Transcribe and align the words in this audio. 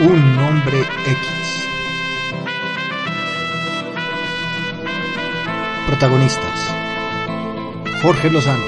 Un 0.00 0.36
nombre 0.36 0.80
X. 1.06 1.68
Protagonistas. 5.86 6.74
Jorge 8.02 8.28
Lozano 8.28 8.64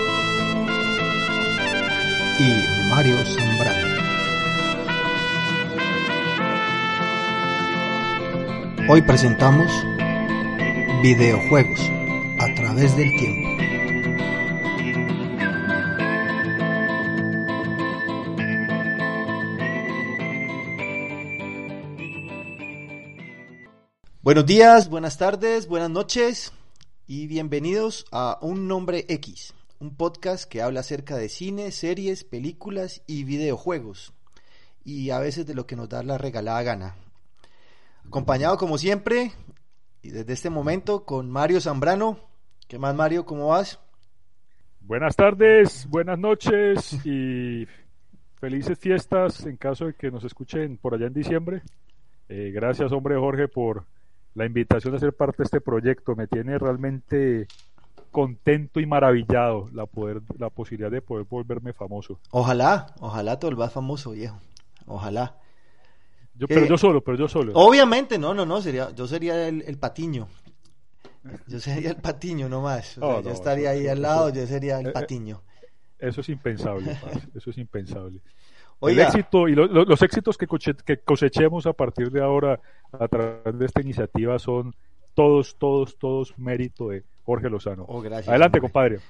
y 2.39 2.91
Mario 2.91 3.17
Zambrano. 3.25 3.87
Hoy 8.89 9.03
presentamos 9.03 9.85
videojuegos 11.03 11.91
a 12.39 12.55
través 12.55 12.97
del 12.97 13.11
tiempo. 13.17 13.56
Buenos 24.27 24.45
días, 24.45 24.91
buenas 24.91 25.19
tardes, 25.19 25.69
buenas 25.69 25.89
noches 25.89 26.53
y 27.07 27.29
bienvenidos 27.29 28.07
a 28.11 28.41
Un 28.43 28.67
Nombre 28.67 29.05
X, 29.09 29.55
un 29.79 29.95
podcast 29.97 30.51
que 30.51 30.63
habla 30.63 30.81
acerca 30.81 31.17
de 31.17 31.29
cine, 31.29 31.71
series, 31.71 32.25
películas 32.25 33.05
y 33.07 33.23
videojuegos 33.23 34.15
y 34.85 35.11
a 35.11 35.21
veces 35.21 35.47
de 35.47 35.55
lo 35.55 35.69
que 35.69 35.77
nos 35.77 35.89
da 35.89 36.03
la 36.03 36.19
regalada 36.19 36.61
gana. 36.65 36.97
Acompañado 38.05 38.57
como 38.57 38.79
siempre 38.79 39.31
y 40.03 40.11
desde 40.11 40.33
este 40.33 40.51
momento 40.51 41.05
con 41.05 41.31
Mario 41.31 41.61
Zambrano. 41.61 42.19
¿Qué 42.67 42.81
más 42.81 42.97
Mario? 42.97 43.27
¿Cómo 43.27 43.47
vas? 43.51 43.79
Buenas 44.81 45.15
tardes, 45.15 45.87
buenas 45.89 46.19
noches 46.19 46.99
y 47.07 47.65
felices 48.41 48.77
fiestas 48.77 49.47
en 49.47 49.57
caso 49.57 49.87
de 49.87 49.95
que 49.95 50.11
nos 50.11 50.25
escuchen 50.25 50.79
por 50.79 50.95
allá 50.95 51.07
en 51.07 51.15
diciembre. 51.15 51.63
Eh, 52.29 52.51
gracias 52.53 52.91
hombre 52.91 53.17
Jorge 53.17 53.47
por 53.47 53.85
la 54.37 54.45
invitación 54.45 54.95
a 54.95 54.99
ser 54.99 55.15
parte 55.15 55.39
de 55.39 55.45
este 55.45 55.61
proyecto. 55.61 56.15
Me 56.15 56.27
tiene 56.29 56.59
realmente 56.59 57.49
contento 58.13 58.81
y 58.81 58.87
maravillado 58.87 59.69
la, 59.73 59.87
poder, 59.87 60.21
la 60.39 60.51
posibilidad 60.51 60.91
de 60.91 61.01
poder 61.01 61.27
volverme 61.29 61.73
famoso. 61.73 62.21
Ojalá, 62.31 62.95
ojalá 63.01 63.39
te 63.39 63.47
vuelvas 63.47 63.73
famoso, 63.73 64.13
viejo. 64.13 64.39
Ojalá. 64.87 65.37
Yo, 66.35 66.47
pero 66.47 66.67
yo 66.67 66.77
solo, 66.77 67.03
pero 67.03 67.17
yo 67.17 67.29
solo. 67.29 67.53
Obviamente, 67.55 68.19
no, 68.19 68.35
no, 68.35 68.45
no, 68.45 68.61
sería, 68.61 68.91
yo 68.95 69.07
sería 69.07 69.49
el, 69.49 69.79
patiño. 69.79 70.29
Yo 71.47 71.59
sería 71.59 71.91
el 71.91 71.97
patiño 71.97 72.49
nomás. 72.51 72.99
O 72.99 73.23
yo 73.23 73.31
estaría 73.31 73.71
ahí 73.71 73.89
al 73.89 74.03
lado, 74.03 74.29
yo 74.29 74.47
sería 74.47 74.79
el 74.79 74.87
eh, 74.87 74.91
eh, 74.91 74.93
patiño. 74.93 75.43
Eso 75.99 76.21
es 76.21 76.29
impensable, 76.29 76.95
eso 77.35 77.51
es 77.51 77.57
impensable. 77.57 78.21
El 78.83 78.99
éxito 78.99 79.49
y 79.49 79.55
los 79.55 80.03
éxitos 80.03 80.37
que, 80.37 80.47
cosechemos 81.05 81.67
a 81.67 81.73
partir 81.73 82.11
de 82.11 82.23
ahora 82.23 82.61
a 82.93 83.09
través 83.09 83.59
de 83.59 83.67
esta 83.67 83.81
iniciativa 83.81 84.39
son 84.39 84.75
todos, 85.15 85.57
todos, 85.57 85.99
todos 85.99 86.39
mérito 86.39 86.89
de 86.89 87.05
Jorge 87.25 87.49
Lozano. 87.49 87.85
Oh, 87.89 88.01
gracias, 88.03 88.29
Adelante, 88.29 88.61
compadre. 88.61 89.01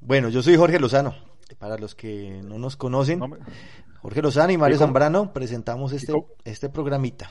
Bueno, 0.00 0.28
yo 0.28 0.42
soy 0.42 0.56
Jorge 0.56 0.78
Lozano. 0.78 1.14
Para 1.58 1.78
los 1.78 1.94
que 1.94 2.40
no 2.44 2.58
nos 2.58 2.76
conocen, 2.76 3.20
Jorge 4.02 4.22
Lozano 4.22 4.52
y 4.52 4.58
Mario 4.58 4.78
Zambrano 4.78 5.32
presentamos 5.32 5.92
este, 5.92 6.12
este 6.44 6.68
programita. 6.68 7.30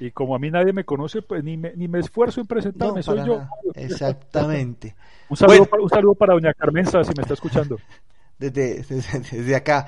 Y 0.00 0.10
como 0.10 0.34
a 0.34 0.38
mí 0.38 0.50
nadie 0.50 0.72
me 0.72 0.84
conoce, 0.84 1.22
pues 1.22 1.44
ni 1.44 1.56
me, 1.56 1.72
ni 1.76 1.86
me 1.86 2.00
esfuerzo 2.00 2.40
en 2.40 2.46
presentarme, 2.46 3.02
soy 3.02 3.24
yo. 3.24 3.42
Exactamente. 3.74 4.96
un, 5.28 5.36
saludo 5.36 5.66
para, 5.66 5.82
un 5.82 5.88
saludo 5.88 6.14
para 6.14 6.34
doña 6.34 6.52
Carmenza, 6.52 7.04
si 7.04 7.12
me 7.16 7.22
está 7.22 7.34
escuchando. 7.34 7.78
Desde, 8.38 8.82
desde, 8.82 9.54
acá. 9.54 9.86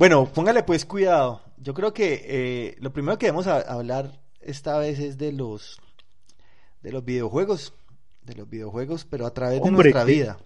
Bueno, 0.00 0.24
póngale 0.24 0.62
pues 0.62 0.86
cuidado. 0.86 1.42
Yo 1.58 1.74
creo 1.74 1.92
que 1.92 2.22
eh, 2.24 2.76
lo 2.80 2.90
primero 2.90 3.18
que 3.18 3.26
debemos 3.26 3.46
hablar 3.46 4.18
esta 4.40 4.78
vez 4.78 4.98
es 4.98 5.18
de 5.18 5.30
los 5.30 5.78
de 6.80 6.90
los 6.90 7.04
videojuegos, 7.04 7.74
de 8.22 8.34
los 8.34 8.48
videojuegos, 8.48 9.04
pero 9.04 9.26
a 9.26 9.34
través 9.34 9.62
de 9.62 9.70
nuestra 9.70 10.04
vida. 10.04 10.38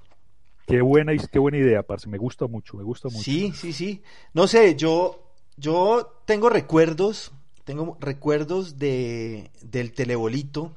Qué 0.66 0.80
buena, 0.80 1.12
qué 1.30 1.38
buena 1.38 1.58
idea, 1.58 1.84
parce. 1.84 2.08
Me 2.08 2.18
gusta 2.18 2.48
mucho, 2.48 2.76
me 2.76 2.82
gusta 2.82 3.08
mucho. 3.10 3.22
Sí, 3.22 3.52
sí, 3.54 3.72
sí. 3.72 4.02
No 4.32 4.48
sé, 4.48 4.74
yo, 4.74 5.22
yo 5.56 6.20
tengo 6.24 6.48
recuerdos, 6.48 7.30
tengo 7.62 7.96
recuerdos 8.00 8.76
de, 8.76 9.52
del 9.62 9.92
telebolito. 9.92 10.72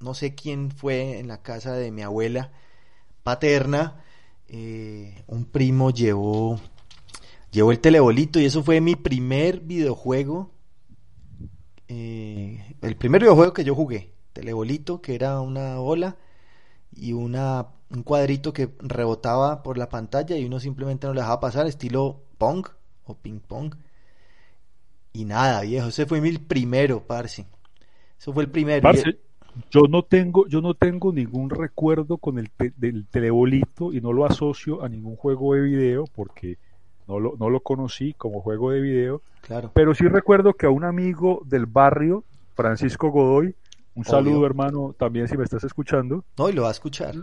No 0.00 0.14
sé 0.14 0.34
quién 0.34 0.70
fue 0.70 1.18
en 1.18 1.28
la 1.28 1.42
casa 1.42 1.74
de 1.74 1.90
mi 1.90 2.00
abuela 2.00 2.52
paterna. 3.22 4.02
Eh, 4.48 5.24
un 5.26 5.44
primo 5.44 5.90
llevó, 5.90 6.58
llevó 7.52 7.70
el 7.70 7.78
telebolito 7.78 8.40
y 8.40 8.46
eso 8.46 8.64
fue 8.64 8.80
mi 8.80 8.96
primer 8.96 9.60
videojuego. 9.60 10.50
Eh, 11.86 12.76
el 12.80 12.96
primer 12.96 13.20
videojuego 13.20 13.52
que 13.52 13.64
yo 13.64 13.74
jugué. 13.74 14.12
Telebolito, 14.32 15.00
que 15.00 15.14
era 15.14 15.40
una 15.40 15.76
bola 15.76 16.16
y 16.90 17.12
una 17.12 17.68
un 17.90 18.02
cuadrito 18.02 18.52
que 18.52 18.70
rebotaba 18.80 19.62
por 19.62 19.76
la 19.76 19.88
pantalla 19.88 20.36
y 20.36 20.46
uno 20.46 20.58
simplemente 20.58 21.06
no 21.06 21.12
le 21.12 21.20
dejaba 21.20 21.40
pasar, 21.40 21.66
estilo 21.66 22.22
Pong 22.38 22.66
o 23.04 23.14
ping 23.14 23.40
pong. 23.40 23.74
Y 25.12 25.26
nada, 25.26 25.60
viejo, 25.60 25.88
ese 25.88 26.06
fue 26.06 26.20
mi 26.20 26.32
primero, 26.38 27.06
parce. 27.06 27.44
Eso 28.18 28.32
fue 28.32 28.44
el 28.44 28.50
primero. 28.50 28.90
yo 29.70 29.82
no 29.82 30.04
tengo, 30.04 30.46
yo 30.48 30.62
no 30.62 30.72
tengo 30.72 31.12
ningún 31.12 31.50
recuerdo 31.50 32.16
con 32.16 32.38
el 32.38 32.50
del 32.76 33.06
telebolito 33.08 33.92
y 33.92 34.00
no 34.00 34.12
lo 34.12 34.24
asocio 34.24 34.82
a 34.82 34.88
ningún 34.88 35.16
juego 35.16 35.54
de 35.54 35.60
video 35.60 36.04
porque 36.14 36.56
no 37.12 37.20
lo, 37.20 37.34
no 37.38 37.50
lo 37.50 37.60
conocí 37.60 38.14
como 38.14 38.40
juego 38.40 38.70
de 38.70 38.80
video. 38.80 39.22
Claro. 39.42 39.70
Pero 39.74 39.94
sí 39.94 40.06
recuerdo 40.08 40.54
que 40.54 40.66
a 40.66 40.70
un 40.70 40.84
amigo 40.84 41.42
del 41.44 41.66
barrio, 41.66 42.24
Francisco 42.54 43.10
Godoy, 43.10 43.54
un 43.94 44.04
saludo 44.04 44.46
hermano 44.46 44.94
también 44.98 45.28
si 45.28 45.36
me 45.36 45.44
estás 45.44 45.64
escuchando. 45.64 46.24
No, 46.38 46.48
y 46.48 46.52
lo 46.52 46.62
va 46.62 46.68
a 46.68 46.72
escuchar 46.72 47.14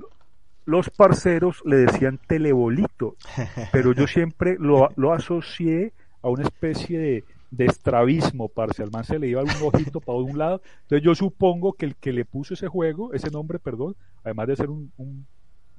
los 0.65 0.91
parceros 0.91 1.63
le 1.65 1.77
decían 1.77 2.19
telebolito, 2.27 3.15
pero 3.71 3.91
yo 3.91 4.05
siempre 4.05 4.55
lo, 4.59 4.89
lo 4.97 5.13
asocié 5.13 5.93
a 6.21 6.29
una 6.29 6.43
especie 6.43 6.99
de, 6.99 7.23
de 7.49 7.65
estrabismo, 7.65 8.49
parce. 8.49 8.83
Al 8.83 8.91
man 8.91 9.03
se 9.03 9.17
le 9.17 9.27
iba 9.27 9.41
un 9.41 9.49
ojito 9.63 9.99
para 9.99 10.19
un 10.19 10.37
lado. 10.37 10.61
Entonces 10.83 11.03
yo 11.03 11.15
supongo 11.15 11.73
que 11.73 11.87
el 11.87 11.95
que 11.95 12.13
le 12.13 12.23
puso 12.23 12.53
ese 12.53 12.67
juego, 12.67 13.13
ese 13.13 13.31
nombre, 13.31 13.57
perdón, 13.57 13.95
además 14.23 14.47
de 14.47 14.55
ser 14.57 14.69
un, 14.69 14.91
un 14.97 15.25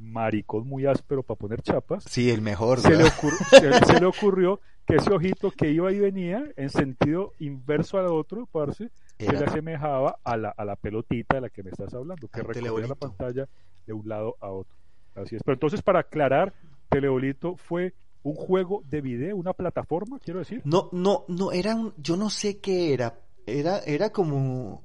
maricón 0.01 0.67
muy 0.67 0.87
áspero 0.87 1.23
para 1.23 1.39
poner 1.39 1.63
chapas. 1.63 2.05
Sí, 2.05 2.31
el 2.31 2.41
mejor. 2.41 2.81
Se 2.81 2.97
le, 2.97 3.05
se, 3.11 4.01
le, 4.01 4.07
ocurrió 4.07 4.61
que 4.87 4.97
ese 4.97 5.13
ojito 5.13 5.51
que 5.51 5.71
iba 5.71 5.93
y 5.93 5.99
venía 5.99 6.51
en 6.57 6.71
sentido 6.71 7.33
inverso 7.39 7.99
al 7.99 8.07
otro, 8.07 8.47
parce, 8.47 8.91
se 9.19 9.33
le 9.33 9.45
asemejaba 9.45 10.19
a 10.25 10.37
la, 10.37 10.51
a 10.51 10.65
la 10.65 10.77
pelotita 10.77 11.37
de 11.37 11.43
la 11.43 11.51
que 11.51 11.63
me 11.63 11.71
estás 11.71 11.93
hablando, 11.95 12.29
que 12.29 12.43
recorría 12.43 12.89
la 12.89 12.95
pantalla 12.95 13.49
de 13.87 13.93
un 13.93 14.09
lado 14.09 14.37
a 14.41 14.51
otro. 14.51 14.75
Así 15.15 15.37
es. 15.37 15.43
Pero 15.45 15.55
entonces, 15.55 15.83
para 15.83 16.01
aclarar, 16.01 16.55
Teleolito 16.89 17.57
fue 17.57 17.95
un 18.23 18.35
juego 18.35 18.83
de 18.87 19.01
video, 19.01 19.37
una 19.37 19.53
plataforma, 19.53 20.19
quiero 20.19 20.41
decir. 20.41 20.63
No, 20.65 20.89
no, 20.93 21.25
no, 21.29 21.53
era 21.53 21.75
un, 21.75 21.95
yo 21.97 22.17
no 22.17 22.31
sé 22.31 22.59
qué 22.59 22.93
era. 22.93 23.19
Era, 23.47 23.79
era 23.81 24.11
como, 24.11 24.83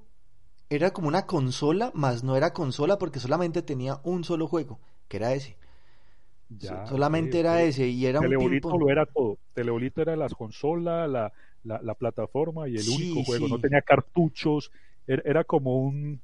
era 0.69 0.91
como 0.91 1.07
una 1.07 1.25
consola, 1.25 1.91
más 1.93 2.23
no 2.23 2.35
era 2.35 2.53
consola 2.53 2.97
porque 2.97 3.19
solamente 3.19 3.61
tenía 3.61 3.99
un 4.03 4.23
solo 4.23 4.47
juego, 4.47 4.79
que 5.07 5.17
era 5.17 5.33
ese. 5.33 5.57
Ya, 6.49 6.85
solamente 6.85 7.39
era 7.39 7.63
ese 7.63 7.87
y 7.87 8.05
era 8.05 8.19
Teleolito 8.19 8.69
un 8.69 8.79
lo 8.79 8.89
era 8.89 9.05
todo. 9.05 9.37
Teleolito 9.53 10.01
era 10.01 10.15
las 10.15 10.33
consolas, 10.33 11.09
la, 11.09 11.31
la, 11.63 11.93
plataforma 11.95 12.67
y 12.69 12.75
el 12.75 12.87
único 12.87 13.23
juego. 13.23 13.47
No 13.47 13.59
tenía 13.59 13.81
cartuchos, 13.81 14.71
era 15.07 15.43
como 15.43 15.79
un 15.79 16.21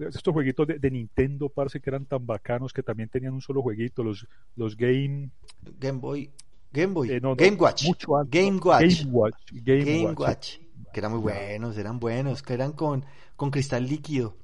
estos 0.00 0.32
jueguitos 0.32 0.66
de, 0.66 0.90
Nintendo, 0.90 1.48
parece 1.48 1.80
que 1.80 1.90
eran 1.90 2.04
tan 2.04 2.26
bacanos 2.26 2.72
que 2.72 2.82
también 2.82 3.08
tenían 3.08 3.34
un 3.34 3.40
solo 3.40 3.62
jueguito, 3.62 4.02
los, 4.02 4.26
los 4.56 4.76
Game... 4.76 5.30
Game 5.78 5.98
Boy... 5.98 6.30
Game 6.72 6.92
Boy, 6.92 7.10
eh, 7.10 7.20
Game, 7.20 7.56
Watch. 7.56 7.84
Game 8.28 8.58
Watch. 8.60 9.52
Game 9.52 10.12
Watch. 10.12 10.58
Que 10.92 11.00
eran 11.00 11.12
muy 11.12 11.20
buenos, 11.20 11.78
eran 11.78 12.00
buenos, 12.00 12.42
que 12.42 12.52
eran 12.52 12.72
con, 12.72 13.04
con 13.36 13.52
cristal 13.52 13.86
líquido. 13.86 14.36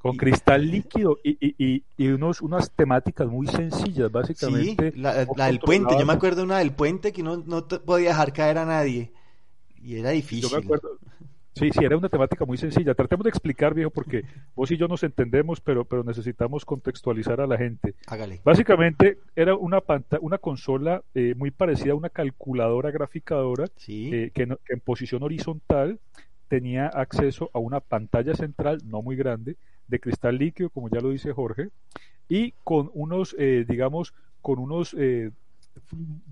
Con 0.00 0.16
cristal 0.16 0.66
líquido 0.66 1.18
y, 1.22 1.36
y, 1.40 1.84
y, 1.98 2.08
unos, 2.08 2.40
unas 2.40 2.70
temáticas 2.70 3.28
muy 3.28 3.46
sencillas, 3.46 4.10
básicamente. 4.10 4.92
Sí, 4.92 4.98
la, 4.98 5.26
del 5.26 5.60
puente, 5.60 5.94
yo 5.98 6.06
me 6.06 6.14
acuerdo 6.14 6.42
una 6.42 6.58
del 6.58 6.72
puente 6.72 7.12
que 7.12 7.22
no, 7.22 7.36
no 7.46 7.66
podía 7.66 8.08
dejar 8.08 8.32
caer 8.32 8.56
a 8.58 8.64
nadie. 8.64 9.12
Y 9.82 9.98
era 9.98 10.10
difícil. 10.10 10.48
Yo 10.48 10.56
me 10.56 10.64
acuerdo, 10.64 10.98
Sí, 11.54 11.70
sí, 11.72 11.84
era 11.84 11.96
una 11.96 12.08
temática 12.08 12.44
muy 12.44 12.56
sencilla. 12.56 12.94
Tratemos 12.94 13.24
de 13.24 13.30
explicar, 13.30 13.74
viejo, 13.74 13.90
porque 13.90 14.24
vos 14.54 14.70
y 14.70 14.76
yo 14.76 14.86
nos 14.86 15.02
entendemos, 15.02 15.60
pero, 15.60 15.84
pero 15.84 16.04
necesitamos 16.04 16.64
contextualizar 16.64 17.40
a 17.40 17.46
la 17.46 17.58
gente. 17.58 17.94
Hágale. 18.06 18.40
Básicamente 18.44 19.18
era 19.34 19.54
una 19.56 19.82
una 20.20 20.38
consola 20.38 21.02
eh, 21.14 21.34
muy 21.36 21.50
parecida 21.50 21.92
a 21.92 21.96
una 21.96 22.08
calculadora 22.08 22.90
graficadora 22.90 23.66
eh, 23.88 24.30
que, 24.32 24.42
en 24.42 24.80
posición 24.80 25.22
horizontal 25.22 25.98
tenía 26.48 26.86
acceso 26.86 27.50
a 27.52 27.58
una 27.58 27.80
pantalla 27.80 28.34
central 28.34 28.78
no 28.84 29.02
muy 29.02 29.16
grande 29.16 29.56
de 29.90 30.00
cristal 30.00 30.38
líquido, 30.38 30.70
como 30.70 30.88
ya 30.88 31.00
lo 31.00 31.10
dice 31.10 31.32
Jorge, 31.32 31.70
y 32.28 32.52
con 32.64 32.90
unos, 32.94 33.34
eh, 33.38 33.64
digamos, 33.68 34.14
con 34.40 34.58
unos 34.58 34.96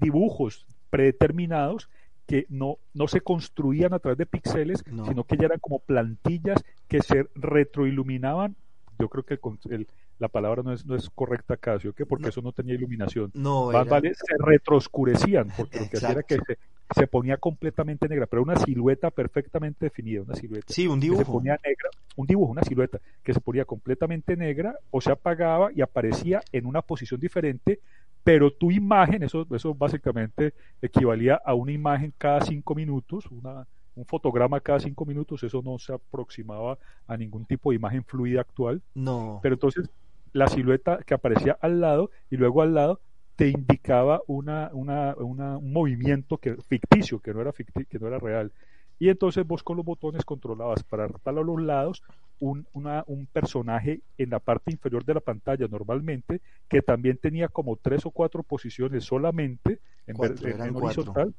dibujos 0.01 0.67
predeterminados 0.91 1.89
que 2.27 2.47
no, 2.51 2.79
no 2.93 3.09
se 3.09 3.23
construían 3.23 3.95
a 3.95 3.99
través 3.99 4.19
de 4.19 4.27
píxeles, 4.27 4.85
sino 4.87 5.25
que 5.25 5.37
ya 5.39 5.47
eran 5.47 5.61
como 5.61 5.79
plantillas 5.79 6.63
que 6.87 7.01
se 7.01 7.27
retroiluminaban. 7.35 8.55
Yo 8.99 9.09
creo 9.09 9.25
que 9.25 9.39
el, 9.71 9.89
la 10.19 10.29
palabra 10.29 10.63
no 10.63 10.73
es, 10.73 10.85
no 10.85 10.95
es 10.95 11.09
correcta 11.11 11.55
acá, 11.55 11.79
¿sí? 11.81 11.89
Porque 12.07 12.29
eso 12.29 12.43
no 12.43 12.53
tenía 12.53 12.75
iluminación. 12.75 13.31
No, 13.33 13.71
Más 13.71 13.89
vale, 13.89 14.15
se 14.15 14.35
retroscurecían, 14.39 15.49
porque 15.57 15.81
lo 15.81 15.89
que 15.89 15.97
hacía 15.97 16.11
era 16.11 16.23
que 16.23 16.37
se, 16.37 16.59
ponía 17.07 17.37
completamente 17.37 18.09
negra, 18.09 18.27
pero 18.27 18.43
una 18.43 18.57
silueta 18.57 19.11
perfectamente 19.11 19.87
definida, 19.87 20.23
una 20.23 20.35
silueta. 20.35 20.73
Sí, 20.73 20.87
un 20.87 21.01
dibujo. 21.01 21.25
se 21.25 21.31
ponía 21.31 21.59
negra, 21.65 21.91
un 22.17 22.27
dibujo, 22.27 22.53
una 22.53 22.63
silueta, 22.63 23.01
que 23.23 23.35
se 23.35 23.41
ponía 23.41 23.65
completamente 23.65 24.37
negra 24.37 24.75
o 24.91 25.01
se 25.01 25.13
apagaba 25.13 25.71
y 25.73 25.83
aparecía 25.83 26.43
en 26.53 26.67
una 26.67 26.83
posición 26.83 27.21
diferente, 27.21 27.81
pero 28.25 28.53
tu 28.53 28.71
imagen, 28.71 29.23
eso, 29.23 29.47
eso 29.55 29.75
básicamente 29.75 30.55
equivalía 30.81 31.41
a 31.45 31.55
una 31.55 31.73
imagen 31.73 32.13
cada 32.17 32.41
cinco 32.41 32.75
minutos, 32.75 33.27
una, 33.31 33.67
un 33.95 34.05
fotograma 34.07 34.61
cada 34.61 34.81
cinco 34.81 35.05
minutos, 35.05 35.43
eso 35.43 35.63
no 35.63 35.79
se 35.79 35.93
aproximaba 35.93 36.79
a 37.07 37.17
ningún 37.17 37.45
tipo 37.45 37.71
de 37.71 37.77
imagen 37.77 38.05
fluida 38.05 38.41
actual. 38.41 38.83
No. 38.95 39.41
Pero 39.43 39.55
entonces 39.55 39.91
la 40.33 40.47
silueta 40.47 40.99
que 41.07 41.15
aparecía 41.15 41.59
al 41.61 41.81
lado 41.81 42.11
y 42.31 42.37
luego 42.37 42.63
al 42.63 42.75
lado 42.75 43.01
te 43.39 43.51
indicaba 43.51 44.21
una, 44.27 44.69
una, 44.73 45.15
un 45.17 45.73
movimiento 45.73 46.39
que, 46.39 46.57
ficticio, 46.57 47.21
que 47.21 47.33
no, 47.33 47.41
era 47.41 47.53
que 47.53 47.99
no 48.01 48.09
era 48.09 48.19
real. 48.19 48.53
Y 48.99 49.11
entonces 49.11 49.47
vos 49.47 49.63
con 49.63 49.77
los 49.77 49.87
botones 49.87 50.25
controlabas 50.25 50.83
para, 50.83 51.05
a 51.07 51.31
los 51.31 51.63
lados 51.63 52.03
un, 52.41 52.67
un 52.73 53.27
personaje 53.33 54.01
en 54.17 54.31
la 54.31 54.41
parte 54.41 54.73
inferior 54.73 55.05
de 55.05 55.15
la 55.15 55.21
pantalla 55.21 55.69
normalmente, 55.71 56.41
que 56.69 56.83
también 56.83 57.17
tenía 57.17 57.47
como 57.47 57.77
tres 57.77 58.05
o 58.07 58.11
cuatro 58.11 58.43
posiciones 58.43 59.05
solamente 59.05 59.79
en, 60.09 60.17
eran 60.45 60.75
horizontal. 60.75 61.33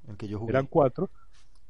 eran 0.47 0.67
cuatro 0.67 1.09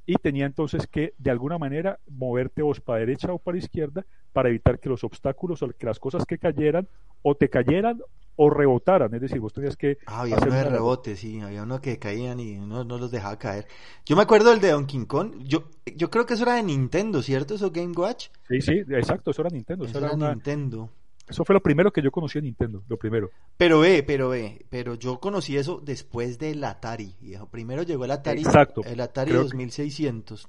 y 0.10 0.16
tenía 0.16 0.48
entonces 0.48 0.88
que 0.88 1.14
de 1.20 1.30
alguna 1.30 1.60
manera 1.60 2.00
moverte 2.08 2.64
vos 2.64 2.82
para 2.82 3.02
derecha 3.02 3.32
o 3.32 3.38
para 3.38 3.60
izquierda 3.60 4.08
para 4.34 4.50
evitar 4.50 4.80
que 4.80 4.90
los 4.90 5.04
obstáculos 5.04 5.62
o 5.62 5.70
que 5.70 5.86
las 5.86 6.00
cosas 6.00 6.26
que 6.26 6.40
cayeran 6.40 6.88
o 7.22 7.36
te 7.36 7.48
cayeran 7.48 8.02
o 8.36 8.50
rebotaran, 8.50 9.14
es 9.14 9.22
decir, 9.22 9.40
vos 9.40 9.54
tenías 9.54 9.78
que... 9.78 10.00
Ah, 10.08 10.22
había 10.22 10.38
uno 10.38 10.56
de 10.56 10.64
rebote, 10.64 11.16
sí, 11.16 11.40
había 11.42 11.62
uno 11.62 11.80
que 11.80 12.00
caían 12.00 12.40
y 12.40 12.56
no, 12.56 12.84
no 12.86 12.98
los 12.98 13.12
dejaba 13.12 13.38
caer. 13.38 13.68
Yo 14.04 14.16
me 14.16 14.24
acuerdo 14.24 14.50
del 14.50 14.62
de 14.62 14.72
Donkey 14.72 15.06
Kong, 15.06 15.44
yo, 15.44 15.70
yo 15.96 16.10
creo 16.10 16.26
que 16.26 16.34
eso 16.34 16.44
era 16.44 16.56
de 16.56 16.64
Nintendo, 16.64 17.22
¿cierto? 17.22 17.54
¿Eso 17.54 17.70
Game 17.70 17.94
Watch? 17.96 18.30
Sí, 18.48 18.62
sí, 18.62 18.80
exacto, 18.90 19.30
eso 19.30 19.44
era 19.44 19.52
Nintendo. 19.52 19.86
Eso, 19.86 20.00
era, 20.00 20.16
Nintendo. 20.16 20.90
Eso 21.30 21.46
fue 21.46 21.54
lo 21.54 21.62
primero 21.62 21.92
que 21.92 22.02
yo 22.02 22.12
conocí 22.12 22.40
en 22.40 22.46
Nintendo, 22.46 22.84
lo 22.88 22.98
primero. 22.98 23.30
Pero 23.56 23.80
ve, 23.80 24.04
pero 24.04 24.30
ve, 24.30 24.66
pero 24.70 24.96
yo 24.96 25.20
conocí 25.20 25.58
eso 25.58 25.80
después 25.84 26.40
del 26.40 26.64
Atari. 26.64 27.16
Primero 27.52 27.84
llegó 27.84 28.06
el 28.06 28.12
Atari, 28.12 28.42
Exacto. 28.42 28.82
el 28.84 29.00
Atari 29.00 29.32
2600. 29.34 30.48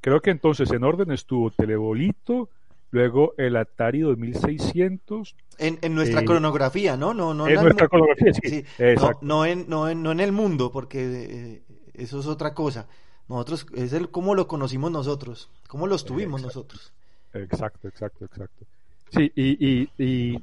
creo 0.00 0.20
que 0.20 0.30
entonces 0.30 0.70
en 0.70 0.82
orden 0.82 1.12
estuvo 1.12 1.50
Telebolito, 1.50 2.48
luego 2.90 3.34
el 3.36 3.56
Atari 3.56 4.00
2600. 4.00 5.36
En, 5.58 5.78
en 5.82 5.94
nuestra 5.94 6.22
eh, 6.22 6.24
cronografía, 6.24 6.96
¿no? 6.96 7.12
no, 7.12 7.34
no 7.34 7.46
en 7.46 7.62
nuestra 7.62 7.88
cronografía, 7.88 8.32
sí. 8.32 8.64
No, 8.96 9.18
no, 9.20 9.44
en, 9.44 9.68
no, 9.68 9.88
en, 9.90 10.02
no 10.02 10.10
en 10.10 10.20
el 10.20 10.32
mundo, 10.32 10.72
porque 10.72 11.00
eh, 11.02 11.62
eso 11.92 12.20
es 12.20 12.26
otra 12.26 12.54
cosa. 12.54 12.88
Nosotros, 13.28 13.66
es 13.74 13.92
el 13.92 14.10
cómo 14.10 14.34
lo 14.34 14.46
conocimos 14.46 14.90
nosotros, 14.90 15.50
cómo 15.68 15.86
los 15.86 16.04
tuvimos 16.04 16.42
nosotros. 16.42 16.92
Exacto, 17.34 17.88
exacto, 17.88 18.24
exacto. 18.24 18.66
Sí, 19.12 19.30
y, 19.36 19.88
y, 19.98 20.38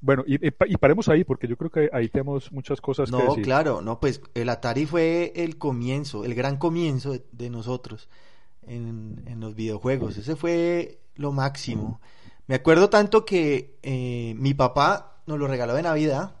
bueno, 0.00 0.24
y, 0.26 0.44
y, 0.46 0.76
paremos 0.76 1.08
ahí 1.08 1.24
porque 1.24 1.46
yo 1.46 1.56
creo 1.56 1.70
que 1.70 1.90
ahí 1.92 2.08
tenemos 2.08 2.50
muchas 2.52 2.80
cosas 2.80 3.10
no, 3.10 3.18
que 3.18 3.24
decir. 3.24 3.38
No, 3.38 3.44
claro, 3.44 3.80
no, 3.80 4.00
pues 4.00 4.20
el 4.34 4.48
Atari 4.48 4.86
fue 4.86 5.32
el 5.36 5.56
comienzo, 5.56 6.24
el 6.24 6.34
gran 6.34 6.56
comienzo 6.56 7.16
de, 7.32 7.50
nosotros 7.50 8.08
en, 8.66 9.22
en, 9.26 9.40
los 9.40 9.54
videojuegos. 9.54 10.16
Ese 10.16 10.36
fue 10.36 10.98
lo 11.14 11.32
máximo. 11.32 12.00
Me 12.46 12.56
acuerdo 12.56 12.90
tanto 12.90 13.24
que 13.24 13.76
eh, 13.82 14.34
mi 14.36 14.54
papá 14.54 15.20
nos 15.26 15.38
lo 15.38 15.46
regaló 15.46 15.74
de 15.74 15.82
Navidad. 15.82 16.36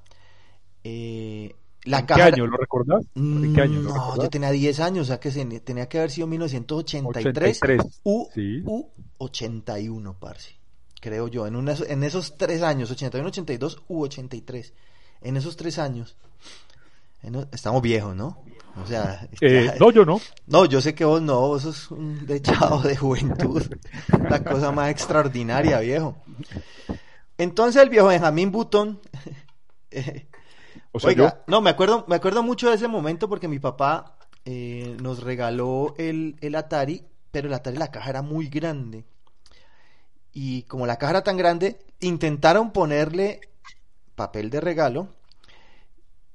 Eh, 0.82 1.54
la 1.84 2.00
¿En 2.00 2.06
qué 2.06 2.22
año 2.22 2.46
lo 2.46 2.56
recordás? 2.56 3.04
¿En 3.14 3.54
qué 3.54 3.60
año 3.60 3.82
lo 3.82 3.94
no, 3.94 4.22
yo 4.22 4.30
tenía 4.30 4.50
10 4.50 4.80
años, 4.80 5.02
o 5.02 5.06
sea 5.06 5.20
que 5.20 5.30
se, 5.30 5.44
tenía 5.60 5.88
que 5.88 5.98
haber 5.98 6.10
sido 6.10 6.26
1983 6.26 7.62
83. 7.62 8.00
u, 8.04 8.28
sí. 8.34 8.62
u 8.64 8.88
81, 9.18 10.16
parce 10.18 10.57
creo 11.00 11.28
yo, 11.28 11.46
en, 11.46 11.56
en 11.56 12.02
esos 12.02 12.36
tres 12.36 12.62
años, 12.62 12.90
81, 12.90 13.28
82 13.28 13.82
u 13.88 14.02
83, 14.02 14.72
en 15.22 15.36
esos 15.36 15.56
tres 15.56 15.78
años, 15.78 16.16
estamos 17.52 17.82
viejos, 17.82 18.14
¿no? 18.14 18.42
O 18.82 18.86
sea, 18.86 19.28
eh, 19.40 19.72
no, 19.78 19.90
yo 19.90 20.04
no. 20.04 20.20
No, 20.46 20.64
yo 20.64 20.80
sé 20.80 20.94
que 20.94 21.04
vos 21.04 21.20
no, 21.20 21.40
vos 21.40 21.62
sos 21.62 21.90
un 21.90 22.26
dechado 22.26 22.80
de 22.82 22.96
juventud, 22.96 23.62
la 24.30 24.42
cosa 24.42 24.72
más 24.72 24.90
extraordinaria, 24.90 25.80
viejo. 25.80 26.16
Entonces 27.36 27.82
el 27.82 27.90
viejo 27.90 28.08
Benjamín 28.08 28.50
Button, 28.50 29.00
o 30.92 31.00
sea, 31.00 31.12
yo... 31.12 31.32
no, 31.46 31.60
me 31.60 31.70
acuerdo, 31.70 32.04
me 32.08 32.16
acuerdo 32.16 32.42
mucho 32.42 32.68
de 32.68 32.76
ese 32.76 32.88
momento 32.88 33.28
porque 33.28 33.46
mi 33.46 33.58
papá 33.58 34.16
eh, 34.44 34.96
nos 35.00 35.22
regaló 35.22 35.94
el, 35.98 36.36
el 36.40 36.54
Atari, 36.56 37.04
pero 37.30 37.46
el 37.46 37.54
Atari 37.54 37.76
la 37.76 37.90
caja 37.90 38.10
era 38.10 38.22
muy 38.22 38.48
grande 38.48 39.04
y 40.40 40.62
como 40.62 40.86
la 40.86 40.98
caja 40.98 41.10
era 41.10 41.24
tan 41.24 41.36
grande, 41.36 41.80
intentaron 41.98 42.70
ponerle 42.70 43.40
papel 44.14 44.50
de 44.50 44.60
regalo, 44.60 45.08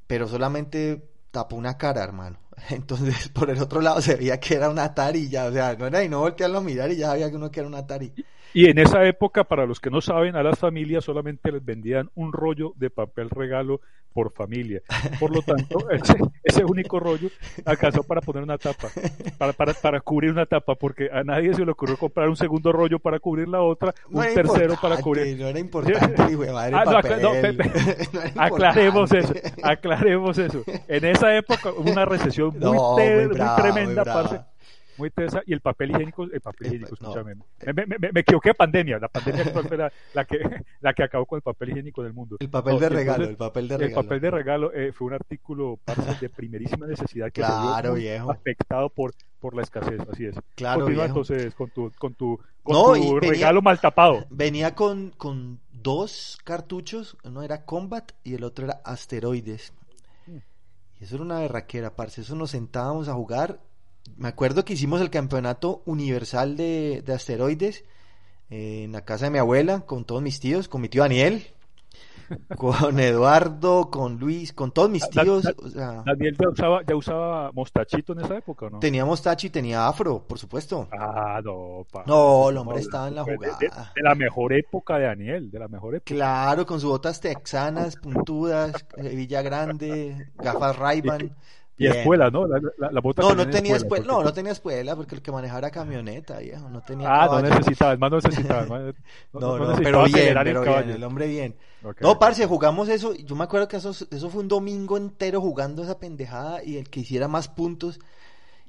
pero 0.07 0.27
solamente 0.27 1.07
tapó 1.31 1.55
una 1.55 1.77
cara, 1.77 2.03
hermano. 2.03 2.38
Entonces, 2.69 3.29
por 3.29 3.50
el 3.50 3.61
otro 3.61 3.79
lado 3.79 4.01
se 4.01 4.17
veía 4.17 4.41
que 4.41 4.55
era 4.55 4.69
un 4.69 4.77
Atari 4.77 5.29
ya, 5.29 5.45
o 5.45 5.53
sea, 5.53 5.77
no 5.77 5.88
era 5.88 6.03
y 6.03 6.09
no 6.09 6.19
voltearlo 6.19 6.57
a 6.57 6.61
mirar 6.61 6.91
y 6.91 6.97
ya 6.97 7.07
sabía 7.07 7.29
que 7.29 7.38
uno 7.38 7.50
que 7.50 7.61
era 7.61 7.69
un 7.69 7.75
Atari. 7.75 8.13
Y 8.53 8.67
en 8.67 8.77
esa 8.77 9.05
época, 9.05 9.44
para 9.44 9.65
los 9.65 9.79
que 9.79 9.89
no 9.89 10.01
saben, 10.01 10.35
a 10.35 10.44
las 10.44 10.59
familias 10.59 11.05
solamente 11.05 11.51
les 11.51 11.63
vendían 11.63 12.09
un 12.15 12.31
rollo 12.31 12.73
de 12.75 12.89
papel 12.89 13.29
regalo 13.29 13.81
por 14.13 14.31
familia. 14.31 14.81
Por 15.19 15.35
lo 15.35 15.41
tanto, 15.41 15.77
ese, 16.44 16.63
único 16.63 17.00
rollo 17.00 17.29
alcanzó 17.65 18.03
para 18.03 18.21
poner 18.21 18.44
una 18.44 18.57
tapa, 18.57 18.89
para, 19.38 19.53
para, 19.53 19.73
para, 19.73 20.01
cubrir 20.01 20.31
una 20.31 20.45
tapa, 20.45 20.75
porque 20.75 21.09
a 21.11 21.23
nadie 21.23 21.53
se 21.53 21.65
le 21.65 21.71
ocurrió 21.71 21.97
comprar 21.97 22.29
un 22.29 22.38
segundo 22.38 22.71
rollo 22.71 23.00
para 23.00 23.19
cubrir 23.19 23.47
la 23.47 23.61
otra, 23.61 23.94
un 24.09 24.23
tercero 24.33 24.75
para 24.81 24.97
cubrir. 24.97 25.38
No 25.38 25.47
era 25.47 25.59
importante, 25.59 26.31
hijo 26.31 26.44
madre, 26.53 26.75
ah, 26.75 26.83
papel. 26.85 27.21
No, 27.21 28.41
aclaremos 28.41 29.11
eso, 29.11 29.33
aclaremos 29.63 30.38
eso. 30.38 30.63
En 30.88 31.06
esa 31.06 31.35
época 31.35 31.71
hubo 31.71 31.91
una 31.91 32.06
recesión 32.06 32.57
muy, 32.59 32.77
muy, 32.77 33.38
tremenda, 33.57 34.47
muy 34.98 35.10
tesa 35.10 35.42
y 35.45 35.54
el 35.54 35.62
papel 35.62 35.92
higiénico, 35.92 36.24
el 36.24 36.42
papel 36.42 36.68
higiénico, 36.68 36.94
escúchame, 36.94 37.35
me, 37.35 37.85
me, 37.85 38.12
me, 38.12 38.19
equivoqué 38.19 38.54
pandemia, 38.54 39.00
la 39.00 39.07
pandemia 39.07 39.45
fue 39.45 39.78
la, 39.78 39.92
la, 40.14 40.26
que, 40.26 40.40
la 40.81 40.94
que 40.94 41.04
acabó 41.04 41.26
con 41.26 41.38
el 41.38 41.42
papel 41.42 41.71
higiénico 41.71 42.04
del 42.04 42.14
mundo. 42.14 42.38
El 42.40 42.50
papel 42.50 42.80
de 42.80 42.90
regalo, 42.90 43.26
el 43.26 43.38
papel 43.38 43.68
de 43.68 43.78
regalo. 43.78 44.00
El 44.00 44.06
papel 44.06 44.21
de 44.21 44.31
regalo 44.31 44.73
eh, 44.73 44.92
fue 44.92 45.07
un 45.07 45.14
artículo 45.14 45.80
de 46.19 46.30
primerísima 46.30 46.88
necesidad 46.88 47.28
que 47.31 47.42
claro, 47.42 47.94
se 47.94 48.00
viejo. 48.00 48.31
afectado 48.31 48.90
por, 48.90 49.14
por 49.40 49.56
la 49.56 49.64
escasez, 49.64 50.00
así 50.12 50.26
es. 50.26 50.35
Claro, 50.56 50.81
Continúa 50.81 51.06
entonces 51.06 51.54
con 51.56 51.69
tu, 51.69 51.92
con 51.97 52.14
tu, 52.14 52.40
con 52.62 52.76
no, 52.76 52.94
tu 52.94 53.19
regalo 53.19 53.62
mal 53.62 53.80
tapado. 53.80 54.26
Venía 54.30 54.76
con, 54.76 55.12
con 55.12 55.59
dos 55.71 56.38
cartuchos, 56.44 57.18
uno 57.23 57.44
era 57.44 57.66
Combat 57.66 58.12
y 58.23 58.35
el 58.35 58.44
otro 58.44 58.66
era 58.66 58.81
Asteroides. 58.85 59.73
Mm. 60.28 60.38
Y 61.00 61.04
eso 61.04 61.16
era 61.16 61.23
una 61.23 61.40
berraquera, 61.40 61.95
parce. 61.95 62.21
Eso 62.21 62.35
nos 62.35 62.52
sentábamos 62.52 63.07
a 63.09 63.14
jugar 63.14 63.59
me 64.18 64.28
acuerdo 64.28 64.66
que 64.66 64.74
hicimos 64.74 65.02
el 65.02 65.10
campeonato 65.10 65.81
universal 65.86 66.56
de, 66.56 67.04
asteroides 67.14 67.83
eh, 68.50 68.83
en 68.83 68.92
la 68.92 69.06
casa 69.06 69.26
de 69.26 69.31
mi 69.31 69.38
abuela 69.40 69.81
con 69.81 70.06
todos 70.06 70.22
mis 70.22 70.40
tíos, 70.40 70.68
con 70.68 70.81
mi 70.81 70.90
tío 70.90 71.02
Daniel, 71.02 71.44
con 72.57 73.00
Eduardo, 73.00 73.90
con 73.90 74.18
Luis, 74.18 74.54
con 74.54 74.72
todos 74.72 74.90
mis 74.90 75.07
tíos. 75.10 75.44
¿Daniel 76.06 76.38
ya 76.40 76.50
usaba, 76.50 76.81
ya 76.86 76.95
usaba 76.95 77.52
mostachito 77.52 78.14
en 78.14 78.22
esa 78.22 78.38
época 78.38 78.68
o 78.68 78.69
no? 78.72 78.80
Tenía 78.80 79.06
mostacho 79.06 79.48
y 79.48 79.50
tenía 79.50 79.88
afro, 79.88 80.24
por 80.28 80.38
supuesto. 80.38 80.88
Ah, 80.92 81.42
no, 81.44 81.86
No, 82.06 82.50
el 82.50 82.57
hombre 82.57 82.80
estaba 82.80 83.07
en 83.07 83.16
la 83.16 83.24
jugada. 83.24 83.57
De, 83.60 84.02
la 84.02 84.16
mejor 84.16 84.54
época 84.54 84.98
de 84.98 85.06
Daniel, 85.06 85.52
de 85.52 85.60
la 85.60 85.68
mejor 85.68 85.95
época. 85.95 86.14
Claro, 86.14 86.66
con 86.66 86.80
sus 86.80 86.90
botas 86.90 87.19
texanas, 87.19 87.95
puntudas, 87.95 88.86
eh, 88.98 89.16
Villa 89.16 89.42
Grande, 89.42 90.31
gafas 90.36 90.78
ray 90.78 91.02
y 91.77 91.87
escuela, 91.87 92.30
¿no? 92.30 92.47
La, 92.47 92.59
no, 92.59 93.35
no 93.35 93.49
tenía 93.49 93.75
escuela, 93.75 94.06
no, 94.06 94.23
no 94.23 94.31
tenía 94.31 94.51
escuela 94.51 94.95
porque 94.95 95.15
el 95.15 95.21
que 95.21 95.31
manejaba 95.31 95.59
era 95.59 95.71
camioneta, 95.71 96.39
viejo, 96.39 96.69
no 96.69 96.81
tenía 96.81 97.07
Ah, 97.09 97.27
no 97.27 97.42
necesitaba, 97.42 97.94
el 97.94 97.99
más 97.99 98.11
no 98.11 98.18
necesitaba. 98.18 98.65
No, 99.33 99.57
no, 99.57 99.75
pero 99.77 100.03
bien, 100.03 100.33
pero 100.33 100.63
bien, 100.63 100.89
el 100.89 101.03
hombre 101.03 101.27
bien. 101.27 101.56
no, 101.99 102.19
parce, 102.19 102.45
jugamos 102.45 102.89
eso, 102.89 103.13
yo 103.15 103.35
me 103.35 103.44
acuerdo 103.44 103.68
que 103.68 103.77
eso, 103.77 103.89
eso 103.89 104.30
fue 104.30 104.42
un 104.42 104.47
domingo 104.47 104.97
entero 104.97 105.42
jugando 105.42 105.83
esa 105.83 105.97
pendejada 105.97 106.63
y 106.63 106.77
el 106.77 106.89
que 106.89 106.99
hiciera 106.99 107.27
más 107.27 107.47
puntos 107.47 107.99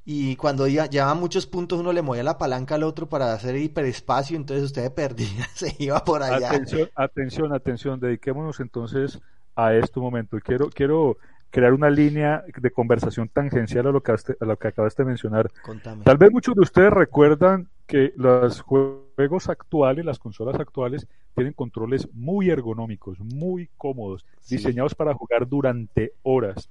y 0.07 0.37
cuando 0.37 0.67
ya 0.67 0.87
llevaba 0.87 1.15
muchos 1.15 1.47
puntos 1.47 1.81
uno 1.81 1.93
le 1.93 2.03
movía 2.03 2.23
la 2.23 2.37
palanca 2.37 2.75
al 2.75 2.83
otro 2.83 3.09
para 3.09 3.33
hacer 3.33 3.57
hiperespacio, 3.57 4.37
entonces 4.37 4.65
usted 4.65 4.93
perdía, 4.93 5.47
se 5.55 5.75
iba 5.79 6.03
por 6.05 6.23
allá. 6.23 6.49
Atención, 6.49 6.91
atención, 6.95 7.53
atención, 7.55 8.01
dediquémonos 8.01 8.61
entonces 8.61 9.21
a 9.57 9.75
este 9.75 10.01
momento. 10.01 10.39
Quiero, 10.45 10.69
quiero 10.69 11.17
crear 11.55 11.73
una 11.73 11.89
línea 11.89 12.43
de 12.57 12.71
conversación 12.73 13.29
tangencial 13.29 13.87
a 13.87 13.93
lo 13.93 14.03
que, 14.03 14.11
a 14.13 14.45
lo 14.45 14.57
que 14.57 14.67
acabaste 14.69 15.05
de 15.05 15.07
mencionar. 15.07 15.53
Contame. 15.63 16.03
Tal 16.03 16.19
vez 16.19 16.33
muchos 16.33 16.57
de 16.57 16.63
ustedes 16.63 16.91
recuerdan 16.93 17.69
que 17.87 18.13
los 18.17 18.61
juegos 18.63 19.49
actuales, 19.49 20.05
las 20.05 20.19
consolas 20.19 20.59
actuales, 20.59 21.07
tienen 21.33 21.53
controles 21.53 22.09
muy 22.13 22.51
ergonómicos, 22.51 23.21
muy 23.21 23.69
cómodos, 23.77 24.27
Sí. 24.41 24.57
diseñados 24.57 24.97
para 24.97 25.15
jugar 25.15 25.47
durante 25.47 26.15
horas. 26.25 26.69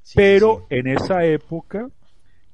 Sí, 0.00 0.14
Pero 0.16 0.64
sí. 0.68 0.76
en 0.76 0.86
esa 0.86 1.26
época 1.26 1.90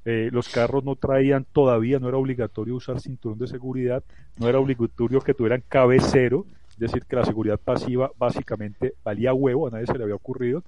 eh, 0.03 0.27
los 0.33 0.49
carros 0.49 0.83
no 0.83 0.97
traían 0.97 1.45
todavía, 1.49 1.99
no 1.99 2.09
era 2.09 2.17
obligatorio 2.17 2.75
usar 2.75 2.99
cinturón 2.99 3.39
de 3.39 3.47
seguridad, 3.47 4.03
no 4.37 4.49
era 4.49 4.59
obligatorio 4.59 5.21
que 5.21 5.33
tuvieran 5.33 5.63
cabecero, 5.69 6.45
es 6.71 6.77
decir, 6.77 7.05
que 7.05 7.15
la 7.15 7.23
seguridad 7.25 7.59
pasiva 7.59 8.11
básicamente 8.17 8.95
valía 9.03 9.33
huevo, 9.33 9.67
a 9.67 9.71
nadie 9.71 9.85
se 9.87 9.97
le 9.97 10.03
había 10.03 10.15
ocurrido. 10.15 10.63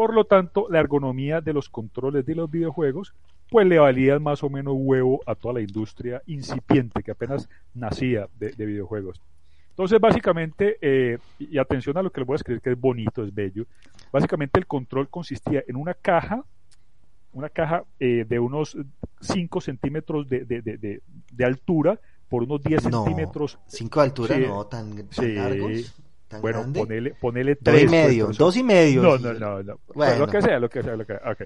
Por 0.00 0.14
lo 0.14 0.24
tanto, 0.24 0.66
la 0.70 0.80
ergonomía 0.80 1.42
de 1.42 1.52
los 1.52 1.68
controles 1.68 2.24
de 2.24 2.34
los 2.34 2.50
videojuegos, 2.50 3.12
pues 3.50 3.66
le 3.66 3.78
valía 3.78 4.18
más 4.18 4.42
o 4.42 4.48
menos 4.48 4.72
huevo 4.78 5.20
a 5.26 5.34
toda 5.34 5.52
la 5.52 5.60
industria 5.60 6.22
incipiente 6.24 7.02
que 7.02 7.10
apenas 7.10 7.50
nacía 7.74 8.26
de, 8.38 8.48
de 8.52 8.64
videojuegos. 8.64 9.20
Entonces, 9.68 10.00
básicamente, 10.00 10.78
eh, 10.80 11.18
y 11.38 11.58
atención 11.58 11.98
a 11.98 12.02
lo 12.02 12.10
que 12.10 12.22
les 12.22 12.26
voy 12.26 12.32
a 12.32 12.36
escribir, 12.36 12.62
que 12.62 12.70
es 12.70 12.80
bonito, 12.80 13.22
es 13.22 13.34
bello. 13.34 13.66
Básicamente, 14.10 14.58
el 14.58 14.66
control 14.66 15.10
consistía 15.10 15.62
en 15.68 15.76
una 15.76 15.92
caja, 15.92 16.46
una 17.32 17.50
caja 17.50 17.84
eh, 17.98 18.24
de 18.26 18.38
unos 18.38 18.78
5 19.20 19.60
centímetros 19.60 20.26
de, 20.30 20.46
de- 20.46 20.62
de- 21.30 21.44
altura 21.44 22.00
por 22.30 22.42
unos 22.44 22.62
10 22.62 22.84
No, 22.90 23.04
centímetros. 23.04 23.58
cinco 23.66 24.00
de 24.00 24.06
altura, 24.06 24.34
Sí. 24.34 24.44
no, 24.46 24.64
tan, 24.64 24.96
tan 24.96 25.08
Sí. 25.10 25.34
largos, 25.34 25.94
tan 26.30 26.40
Bueno, 26.40 26.60
grande. 26.60 26.80
ponele, 26.80 27.14
ponele 27.20 27.56
Tres 27.56 27.82
y 27.82 27.86
tres, 27.86 27.90
pues, 27.90 28.06
medio, 28.08 28.28
dos 28.38 28.56
y 28.56 28.62
medio. 28.62 29.02
No, 29.02 29.18
no, 29.18 29.34
no, 29.34 29.62
no. 29.62 29.80
Bueno. 29.94 30.18
Lo 30.20 30.26
que 30.28 30.40
sea, 30.40 30.58
lo 30.60 30.68
que 30.70 30.82
sea, 30.82 30.96
lo 30.96 31.04
que 31.04 31.14
sea. 31.18 31.30
ok. 31.32 31.42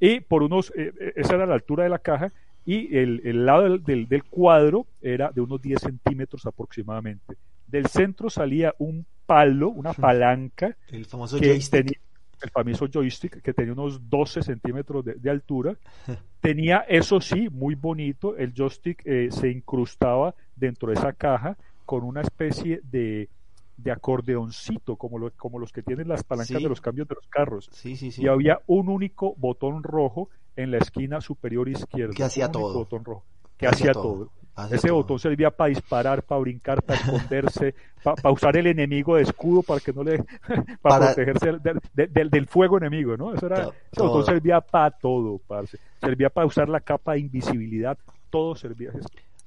Y 0.00 0.20
por 0.20 0.42
unos, 0.42 0.72
eh, 0.76 0.92
eh, 0.98 1.12
esa 1.16 1.34
era 1.34 1.44
la 1.46 1.54
altura 1.54 1.84
de 1.84 1.90
la 1.90 1.98
caja 1.98 2.32
y 2.64 2.96
el, 2.96 3.20
el 3.24 3.44
lado 3.44 3.62
del, 3.64 3.82
del- 3.84 4.08
del 4.08 4.24
cuadro 4.24 4.86
era 5.02 5.30
de 5.30 5.40
unos 5.40 5.60
10 5.60 5.80
centímetros 5.80 6.46
aproximadamente. 6.46 7.36
Del 7.66 7.86
centro 7.86 8.30
salía 8.30 8.74
un 8.78 9.04
palo, 9.26 9.68
una 9.70 9.92
palanca 9.92 10.76
El 10.88 11.04
famoso 11.04 11.38
que 11.40 11.48
joystick. 11.48 11.70
tenía 11.84 11.98
el 12.42 12.50
famoso 12.50 12.86
joystick 12.86 13.40
que 13.42 13.52
tenía 13.54 13.72
unos 13.72 14.08
12 14.08 14.42
centímetros 14.42 15.04
de, 15.04 15.14
de 15.14 15.30
altura. 15.30 15.74
Tenía, 16.40 16.84
eso 16.88 17.20
sí, 17.20 17.48
muy 17.50 17.74
bonito, 17.74 18.36
el 18.36 18.52
joystick 18.54 19.02
eh, 19.04 19.28
se 19.32 19.48
incrustaba 19.50 20.32
dentro 20.54 20.88
de 20.90 20.94
esa 20.94 21.12
caja 21.12 21.56
con 21.84 22.04
una 22.04 22.20
especie 22.20 22.80
de, 22.84 23.28
de 23.76 23.92
acordeoncito, 23.92 24.96
como, 24.96 25.18
lo- 25.18 25.30
como 25.32 25.58
los 25.58 25.72
que 25.72 25.82
tienen 25.82 26.08
las 26.08 26.24
palancas 26.24 26.56
Sí. 26.56 26.62
de 26.62 26.68
los 26.68 26.80
cambios 26.80 27.08
de 27.08 27.14
los 27.14 27.26
carros. 27.28 27.68
Sí, 27.72 27.96
sí, 27.96 28.10
sí. 28.10 28.22
Y 28.24 28.28
había 28.28 28.60
un 28.66 28.88
único 28.88 29.34
botón 29.36 29.82
rojo 29.82 30.30
en 30.56 30.70
la 30.70 30.78
esquina 30.78 31.20
superior 31.20 31.68
izquierda. 31.68 32.14
Que 32.14 32.24
hacía 32.24 32.50
todo. 32.50 32.74
botón 32.74 33.04
rojo. 33.04 33.24
Que 33.56 33.66
hacía 33.66 33.92
todo. 33.92 34.30
Ese 34.70 34.88
todo. 34.88 34.96
botón 34.96 35.18
servía 35.18 35.50
para 35.50 35.68
disparar, 35.68 36.22
para 36.22 36.40
brincar, 36.40 36.82
para 36.82 36.98
esconderse, 36.98 37.74
para 38.22 38.30
usar 38.32 38.56
el 38.56 38.66
enemigo 38.68 39.16
de 39.16 39.22
escudo 39.24 39.62
para 39.62 39.80
que 39.80 39.92
no 39.92 40.02
le. 40.02 40.18
para, 40.48 40.76
Para- 40.80 41.06
protegerse 41.14 41.46
del, 41.46 41.62
del- 41.62 41.80
del- 41.92 42.12
del- 42.12 42.30
del 42.30 42.46
fuego 42.46 42.78
enemigo, 42.78 43.16
¿no? 43.18 43.34
Eso 43.34 43.44
era, 43.46 43.56
ese 43.64 43.70
botón 44.00 44.08
todo. 44.12 44.22
servía 44.24 44.62
para 44.62 44.90
todo, 44.92 45.38
parce. 45.46 45.78
Servía 46.00 46.30
para 46.30 46.46
usar 46.46 46.70
la 46.70 46.80
capa 46.80 47.12
de 47.12 47.20
invisibilidad, 47.20 47.98
todo 48.30 48.54
servía. 48.54 48.92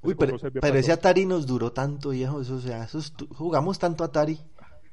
Uy, 0.02 0.14
pero, 0.14 0.36
ese. 0.78 0.92
Atari 0.92 1.26
nos 1.26 1.46
duró 1.46 1.72
tanto, 1.72 2.10
viejo. 2.10 2.40
Eso, 2.40 2.56
o 2.56 2.60
sea, 2.60 2.84
eso 2.84 2.98
es- 2.98 3.12
jugamos 3.34 3.78
tanto 3.78 4.02
Atari 4.04 4.38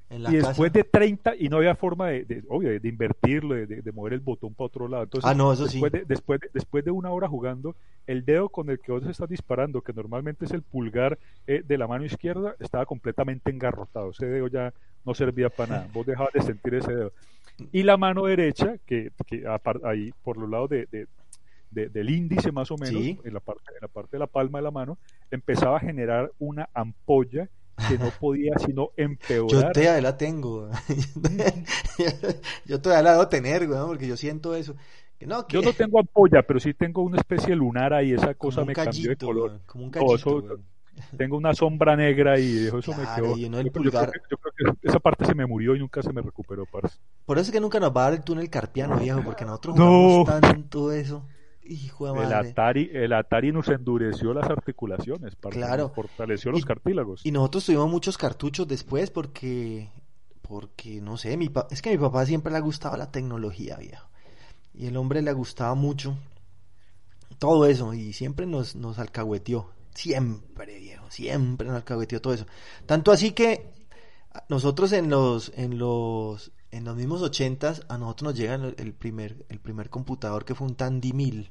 en 0.09 0.23
la 0.23 0.31
Y 0.31 0.35
casa. 0.37 0.47
después 0.49 0.73
de 0.73 0.83
30, 0.83 1.35
y 1.37 1.49
no 1.49 1.57
había 1.57 1.75
forma 1.75 2.07
de, 2.09 2.25
de- 2.25 2.43
obvio, 2.49 2.77
de, 2.79 2.87
invertirlo, 2.89 3.55
de, 3.55 3.91
mover 3.93 4.13
el 4.13 4.19
botón 4.21 4.53
para 4.53 4.65
otro 4.67 4.87
lado. 4.87 5.03
Entonces, 5.03 5.29
Ah, 5.29 5.33
no, 5.33 5.51
eso 5.53 5.67
sí. 5.67 5.73
después, 5.81 5.91
de, 5.91 6.05
después, 6.05 6.39
de, 6.41 6.49
después 6.53 6.85
de 6.85 6.91
una 6.91 7.11
hora 7.11 7.27
jugando, 7.27 7.75
el 8.05 8.23
dedo 8.25 8.49
con 8.49 8.69
el 8.69 8.79
que 8.79 8.91
vos 8.91 9.05
estás 9.05 9.29
disparando, 9.29 9.81
que 9.81 9.93
normalmente 9.93 10.45
es 10.45 10.51
el 10.51 10.61
pulgar 10.61 11.17
eh, 11.45 11.61
de 11.65 11.77
la 11.77 11.87
mano 11.87 12.05
izquierda, 12.05 12.55
estaba 12.59 12.85
completamente 12.85 13.51
engarrotado. 13.51 14.11
Ese 14.11 14.25
dedo 14.27 14.47
ya 14.47 14.73
no 15.05 15.13
servía 15.13 15.49
para 15.49 15.69
nada. 15.77 15.87
Vos 15.93 16.05
dejabas 16.05 16.33
de 16.33 16.41
sentir 16.41 16.75
ese 16.75 16.93
dedo. 16.95 17.11
Y 17.71 17.83
la 17.83 17.97
mano 17.97 18.25
derecha, 18.25 18.75
que, 18.85 19.11
que 19.25 19.43
ahí 19.83 20.13
por 20.23 20.37
los 20.37 20.49
lados 20.49 20.69
de, 20.69 21.07
de- 21.69 21.83
de- 21.83 21.89
del 21.89 22.09
índice 22.09 22.51
más 22.51 22.71
o 22.71 22.77
menos, 22.77 23.01
Sí. 23.01 23.19
en, 23.23 23.33
la 23.33 23.39
parte, 23.39 23.61
en 23.73 23.81
la 23.81 23.87
parte 23.87 24.09
de 24.13 24.19
la 24.19 24.27
palma 24.27 24.59
de 24.59 24.63
la 24.63 24.71
mano, 24.71 24.97
empezaba 25.31 25.77
a 25.77 25.79
generar 25.79 26.31
una 26.39 26.69
ampolla 26.73 27.49
que 27.87 27.97
no 27.97 28.09
podía 28.19 28.53
sino 28.59 28.89
Yo 28.97 29.03
empeorar 29.03 29.71
todavía 29.73 30.01
la 30.01 30.17
tengo. 30.17 30.69
yo 32.65 32.81
todavía 32.81 33.03
la 33.03 33.11
debo 33.13 33.27
tener, 33.27 33.69
weón, 33.69 33.87
porque 33.87 34.07
yo 34.07 34.17
siento 34.17 34.55
eso. 34.55 34.75
Que 35.17 35.25
no, 35.25 35.47
que 35.47 35.53
Yo 35.55 35.61
no 35.61 35.73
tengo 35.73 35.99
ampolla, 35.99 36.43
pero 36.43 36.59
sí 36.59 36.73
tengo 36.73 37.01
una 37.01 37.17
especie 37.17 37.49
de 37.49 37.55
lunar 37.55 37.93
ahí, 37.93 38.13
esa 38.13 38.33
cosa 38.35 38.63
me 38.63 38.73
cambió 38.73 38.91
de 38.93 38.99
callito, 39.07 39.25
color. 39.27 39.49
weón, 39.49 39.61
como 39.65 39.83
un 39.85 39.91
No, 39.91 39.99
callito, 40.05 40.39
eso-. 40.39 40.59
Tengo 41.15 41.37
una 41.37 41.53
sombra 41.53 41.95
negra 41.95 42.39
y 42.39 42.65
eso 42.65 42.77
me 42.93 43.03
Claro, 43.03 43.23
quedó. 43.23 43.37
y 43.37 43.45
uno 43.45 43.59
el 43.59 43.65
yo, 43.65 43.71
yo 43.71 43.71
creo 43.73 43.83
pulgar. 43.83 44.11
que, 44.11 44.19
yo 44.31 44.37
creo 44.37 44.73
que 44.73 44.87
esa 44.87 44.99
parte 44.99 45.25
se 45.25 45.35
me 45.35 45.45
murió 45.45 45.75
y 45.75 45.79
nunca 45.79 46.01
se 46.01 46.11
me 46.11 46.23
recuperó, 46.23 46.65
parce. 46.65 46.97
Por 47.23 47.37
eso 47.37 47.45
es 47.49 47.51
que 47.51 47.59
nunca 47.61 47.79
nos 47.79 47.95
va 47.95 48.01
a 48.01 48.03
dar 48.05 48.13
el 48.13 48.23
túnel 48.23 48.49
carpiano, 48.49 48.97
viejo, 48.97 49.21
porque 49.23 49.45
nosotros 49.45 49.75
No. 49.75 50.23
tanto 50.25 50.91
eso. 50.91 51.27
Hijo 51.69 52.05
de 52.13 52.21
El 52.21 52.29
madre. 52.29 52.49
Atari, 52.51 52.89
el 52.93 53.13
Atari 53.13 53.51
nos 53.51 53.67
endureció 53.67 54.33
las 54.33 54.49
articulaciones, 54.49 55.35
parce, 55.35 55.57
Claro. 55.59 55.83
nos 55.83 55.93
fortaleció 55.95 56.51
los 56.51 56.61
Y- 56.61 56.63
cartílagos. 56.63 57.25
Y 57.25 57.31
nosotros 57.31 57.65
tuvimos 57.65 57.89
muchos 57.89 58.17
cartuchos 58.17 58.67
después 58.67 59.09
porque, 59.11 59.89
porque 60.41 61.01
no 61.01 61.17
sé, 61.17 61.35
mi 61.37 61.49
pa- 61.49 61.67
es 61.71 61.81
que 61.81 61.89
a 61.89 61.91
mi 61.91 61.97
papá 61.97 62.25
siempre 62.25 62.51
le 62.51 62.57
ha 62.57 62.61
gustado 62.61 62.95
la 62.97 63.11
tecnología, 63.11 63.75
viejo. 63.77 64.07
Y 64.73 64.85
el 64.87 64.95
hombre 64.97 65.21
le 65.21 65.33
gustaba 65.33 65.73
mucho 65.75 66.15
todo 67.39 67.65
eso 67.65 67.93
y 67.93 68.13
siempre 68.13 68.45
nos, 68.45 68.75
nos 68.75 68.99
alcahueteó. 68.99 69.69
Siempre, 69.93 70.77
viejo, 70.79 71.05
siempre 71.09 71.67
nos 71.67 71.77
alcahueteó 71.77 72.21
todo 72.21 72.33
eso. 72.33 72.45
Tanto 72.85 73.11
así 73.11 73.31
que 73.31 73.71
nosotros 74.49 74.91
en 74.93 75.09
los, 75.09 75.51
en 75.55 75.79
los, 75.79 76.51
en 76.71 76.83
los 76.85 76.95
mismos 76.95 77.21
ochentas, 77.23 77.81
a 77.89 77.97
nosotros 77.97 78.31
nos 78.31 78.39
llega 78.39 78.55
el 78.55 78.75
el 78.77 78.93
primer, 78.93 79.45
el 79.49 79.59
primer 79.59 79.89
computador 79.89 80.45
que 80.45 80.53
fue 80.53 80.67
un 80.67 80.75
Tandy 80.75 81.13
1000. 81.13 81.49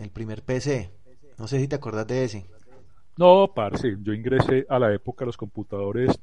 El 0.00 0.10
primer 0.10 0.42
PC. 0.42 0.90
No 1.38 1.46
sé 1.46 1.58
si 1.60 1.68
te 1.68 1.76
acordás 1.76 2.06
de 2.06 2.24
ese. 2.24 2.46
No, 3.16 3.50
parce, 3.54 3.96
yo 4.02 4.12
ingresé 4.14 4.66
a 4.68 4.78
la 4.78 4.92
época 4.94 5.20
de 5.20 5.26
los 5.26 5.36
computadores 5.36 6.18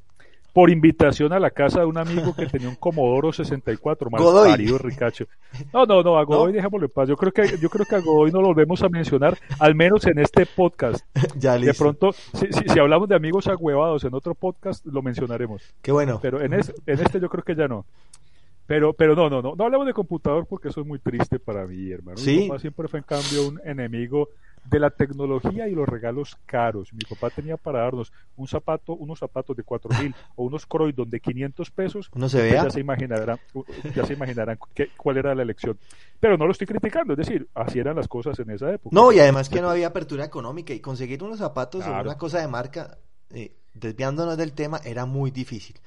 por 0.53 0.71
invitación 0.71 1.31
a 1.33 1.39
la 1.39 1.51
casa 1.51 1.81
de 1.81 1.85
un 1.85 1.99
amigo 1.99 2.35
que 2.35 2.47
tenía 2.47 2.67
un 2.67 2.75
Commodore 2.77 3.31
64, 3.31 4.09
mal 4.09 4.19
Godoy. 4.19 4.49
parido, 4.49 4.79
ricacho. 4.79 5.25
No, 5.71 5.85
no, 5.85 6.01
no, 6.01 6.17
a 6.17 6.23
Godoy 6.23 6.51
¿No? 6.51 6.55
dejémoslo 6.55 6.87
en 6.87 6.91
paz. 6.91 7.07
Yo 7.07 7.15
creo 7.15 7.31
que, 7.31 7.59
yo 7.61 7.69
creo 7.69 7.85
que 7.85 7.95
a 7.95 7.99
Godoy 7.99 8.31
no 8.31 8.41
lo 8.41 8.47
volvemos 8.47 8.81
a 8.81 8.89
mencionar, 8.89 9.37
al 9.59 9.75
menos 9.75 10.07
en 10.07 10.17
este 10.17 10.47
podcast. 10.47 11.05
ya 11.37 11.53
De 11.53 11.59
listo. 11.59 11.83
pronto, 11.83 12.11
si, 12.11 12.47
si, 12.51 12.67
si 12.69 12.79
hablamos 12.79 13.07
de 13.07 13.15
amigos 13.15 13.45
agüevados 13.47 14.03
en 14.05 14.15
otro 14.15 14.33
podcast, 14.33 14.83
lo 14.87 15.03
mencionaremos. 15.03 15.61
Qué 15.83 15.91
bueno. 15.91 16.17
Pero 16.23 16.41
en, 16.41 16.53
es- 16.55 16.73
en 16.87 16.99
este 17.01 17.19
yo 17.19 17.29
creo 17.29 17.43
que 17.43 17.53
ya 17.55 17.67
no. 17.67 17.85
Pero, 18.67 18.93
pero 18.93 19.15
no, 19.15 19.29
no, 19.29 19.41
no, 19.41 19.55
no 19.55 19.63
hablemos 19.63 19.87
de 19.87 19.93
computador 19.93 20.45
porque 20.45 20.67
eso 20.67 20.81
es 20.81 20.87
muy 20.87 20.99
triste 20.99 21.39
para 21.39 21.65
mí, 21.65 21.89
hermano. 21.89 22.17
Sí. 22.17 22.37
Mi 22.41 22.47
papá 22.49 22.59
siempre 22.59 22.87
fue 22.87 22.99
en 22.99 23.05
cambio 23.05 23.47
un 23.47 23.59
enemigo 23.63 24.29
de 24.69 24.79
la 24.81 24.89
tecnología 24.89 25.69
y 25.69 25.71
los 25.73 25.87
regalos 25.87 26.35
caros. 26.45 26.91
Mi 26.93 26.99
papá 27.05 27.29
tenía 27.29 27.55
para 27.55 27.79
darnos 27.79 28.11
un 28.35 28.45
zapato, 28.47 28.93
unos 28.93 29.19
zapatos 29.19 29.55
de 29.55 29.63
cuatro 29.63 29.89
mil 30.01 30.13
o 30.35 30.43
unos 30.43 30.65
Croydon 30.65 31.09
de 31.09 31.21
500 31.21 31.71
pesos. 31.71 32.09
Uno 32.13 32.27
se 32.27 32.37
Ustedes 32.37 32.51
vea. 32.51 32.63
Ya 32.65 32.69
se 32.69 32.79
imaginarán, 32.81 33.39
ya 33.95 34.05
se 34.05 34.13
imaginarán 34.13 34.59
qué- 34.73 34.89
cuál 34.97 35.15
era 35.17 35.33
la 35.33 35.43
elección. 35.43 35.79
Pero 36.19 36.37
no 36.37 36.45
lo 36.45 36.51
estoy 36.51 36.67
criticando, 36.67 37.13
es 37.13 37.17
decir, 37.19 37.47
así 37.53 37.79
eran 37.79 37.95
las 37.95 38.09
cosas 38.09 38.37
en 38.39 38.49
esa 38.49 38.69
época. 38.73 38.93
No, 38.93 39.13
y 39.13 39.19
además 39.19 39.47
que 39.47 39.61
no 39.61 39.69
había 39.69 39.87
apertura 39.87 40.25
económica 40.25 40.73
y 40.73 40.81
conseguir 40.81 41.23
unos 41.23 41.39
zapatos 41.39 41.83
o 41.83 41.85
Claro. 41.87 42.09
una 42.09 42.17
cosa 42.17 42.41
de 42.41 42.49
marca, 42.49 42.97
eh, 43.29 43.55
desviándonos 43.73 44.35
del 44.37 44.51
tema, 44.51 44.81
era 44.83 45.05
muy 45.05 45.31
difícil. 45.31 45.77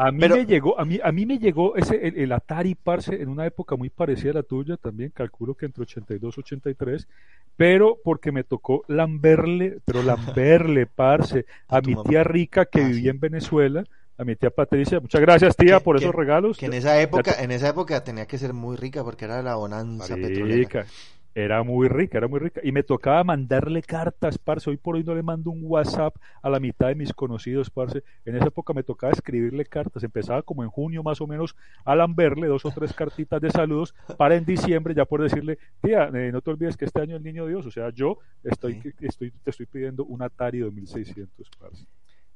A 0.00 0.12
mí 0.12 0.20
Pero- 0.20 0.36
me 0.36 0.46
llegó, 0.46 0.78
a 0.78 0.84
mí, 0.84 1.00
a 1.02 1.10
mí 1.10 1.26
me 1.26 1.38
llegó 1.38 1.74
ese, 1.76 2.06
el, 2.06 2.16
el 2.18 2.32
Atari 2.32 2.74
Parce 2.76 3.20
en 3.20 3.28
una 3.28 3.46
época 3.46 3.74
muy 3.74 3.90
parecida 3.90 4.30
a 4.30 4.34
la 4.34 4.42
tuya 4.44 4.76
también, 4.76 5.10
calculo 5.10 5.54
que 5.54 5.66
entre 5.66 5.82
82 5.82 6.36
y 6.36 6.40
83, 6.40 7.08
pero 7.56 7.98
porque 8.04 8.30
me 8.30 8.44
tocó 8.44 8.84
lamberle, 8.86 9.78
pero 9.84 10.02
lamberle 10.04 10.86
Parce, 10.94 11.46
a, 11.66 11.80
mi 11.80 11.94
mamá. 11.96 12.08
tía 12.08 12.22
rica 12.22 12.66
que 12.66 12.80
Ah, 12.80 12.86
vivía 12.86 13.02
sí. 13.02 13.08
en 13.08 13.18
Venezuela, 13.20 13.84
a 14.16 14.24
mi 14.24 14.36
tía 14.36 14.50
Patricia, 14.50 15.00
muchas 15.00 15.20
gracias 15.20 15.56
tía 15.56 15.78
Que- 15.78 15.84
por 15.84 15.98
que- 15.98 16.04
esos 16.04 16.14
regalos. 16.14 16.58
Que 16.58 16.66
en 16.66 16.74
esa 16.74 17.00
época, 17.00 17.32
en 17.42 17.50
esa 17.50 17.68
época 17.70 18.04
tenía 18.04 18.26
que 18.26 18.38
ser 18.38 18.52
muy 18.52 18.76
rica 18.76 19.02
porque 19.02 19.24
era 19.24 19.42
la 19.42 19.56
bonanza 19.56 20.14
petrolera. 20.14 20.86
Era 21.34 21.62
muy 21.62 21.88
rica, 21.88 22.18
era 22.18 22.26
muy 22.26 22.40
rica. 22.40 22.60
Y 22.64 22.72
me 22.72 22.82
tocaba 22.82 23.22
mandarle 23.22 23.82
cartas, 23.82 24.38
parce. 24.38 24.68
Hoy 24.70 24.76
por 24.76 24.96
hoy 24.96 25.04
no 25.04 25.14
le 25.14 25.22
mando 25.22 25.50
un 25.50 25.60
WhatsApp 25.62 26.16
a 26.42 26.50
la 26.50 26.58
mitad 26.58 26.88
de 26.88 26.94
mis 26.96 27.12
conocidos, 27.12 27.70
parce. 27.70 28.02
En 28.24 28.34
esa 28.34 28.46
época 28.46 28.72
me 28.72 28.82
tocaba 28.82 29.12
escribirle 29.12 29.64
cartas. 29.66 30.02
Empezaba 30.02 30.42
como 30.42 30.64
en 30.64 30.70
junio 30.70 31.02
más 31.02 31.20
o 31.20 31.26
menos 31.26 31.54
a 31.84 31.94
lamberle 31.94 32.48
dos 32.48 32.64
o 32.64 32.70
tres 32.70 32.92
cartitas 32.92 33.40
de 33.40 33.50
saludos 33.50 33.94
para 34.16 34.34
en 34.36 34.44
diciembre 34.44 34.94
ya 34.94 35.04
por 35.04 35.22
decirle, 35.22 35.58
tía, 35.80 36.10
eh, 36.12 36.32
no 36.32 36.40
te 36.40 36.50
olvides 36.50 36.76
que 36.76 36.86
este 36.86 37.00
año 37.02 37.16
el 37.16 37.22
niño 37.22 37.46
Dios, 37.46 37.66
o 37.66 37.70
sea, 37.70 37.90
yo 37.90 38.18
estoy, 38.42 38.80
Sí. 38.80 38.90
estoy, 39.00 39.30
te 39.30 39.50
estoy 39.50 39.66
pidiendo 39.66 40.04
un 40.06 40.22
Atari 40.22 40.58
2600, 40.60 41.48
parce. 41.58 41.86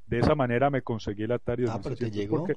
De 0.06 0.18
esa 0.18 0.34
manera 0.34 0.68
me 0.70 0.82
conseguí 0.82 1.22
el 1.24 1.32
Atari 1.32 1.64
Ah, 1.66 1.80
pero 1.82 1.96
te 1.96 2.04
2600 2.04 2.16
llegó. 2.16 2.36
porque 2.46 2.56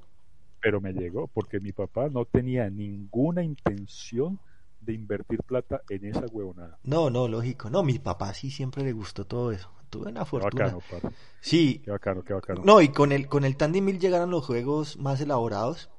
pero 0.61 0.81
me 0.81 0.93
llegó 0.93 1.27
porque 1.27 1.59
mi 1.59 1.71
papá 1.71 2.09
no 2.09 2.25
tenía 2.25 2.69
ninguna 2.69 3.43
intención 3.43 4.39
de 4.85 4.93
invertir 4.93 5.39
plata 5.43 5.81
en 5.89 6.05
esa 6.05 6.25
huevonada. 6.31 6.77
No, 6.83 7.09
no, 7.09 7.27
lógico. 7.27 7.69
No, 7.69 7.83
mi 7.83 7.99
papá 7.99 8.33
sí 8.33 8.49
siempre 8.51 8.83
le 8.83 8.93
gustó 8.93 9.25
todo 9.25 9.51
eso. 9.51 9.71
Tuve 9.89 10.09
una 10.09 10.21
Qué 10.21 10.25
fortuna. 10.25 10.65
bacano, 10.65 10.79
parce. 10.89 11.09
Sí, 11.39 11.81
Qué 11.83 11.91
bacano, 11.91 12.23
qué 12.23 12.33
bacano. 12.33 12.61
no, 12.63 12.81
y 12.81 12.89
con 12.89 13.11
el, 13.11 13.27
con 13.27 13.45
el 13.45 13.55
Tandy 13.57 13.81
Mill 13.81 13.99
llegaron 13.99 14.31
los 14.31 14.45
juegos 14.45 14.97
más 14.97 15.21
elaborados. 15.21 15.89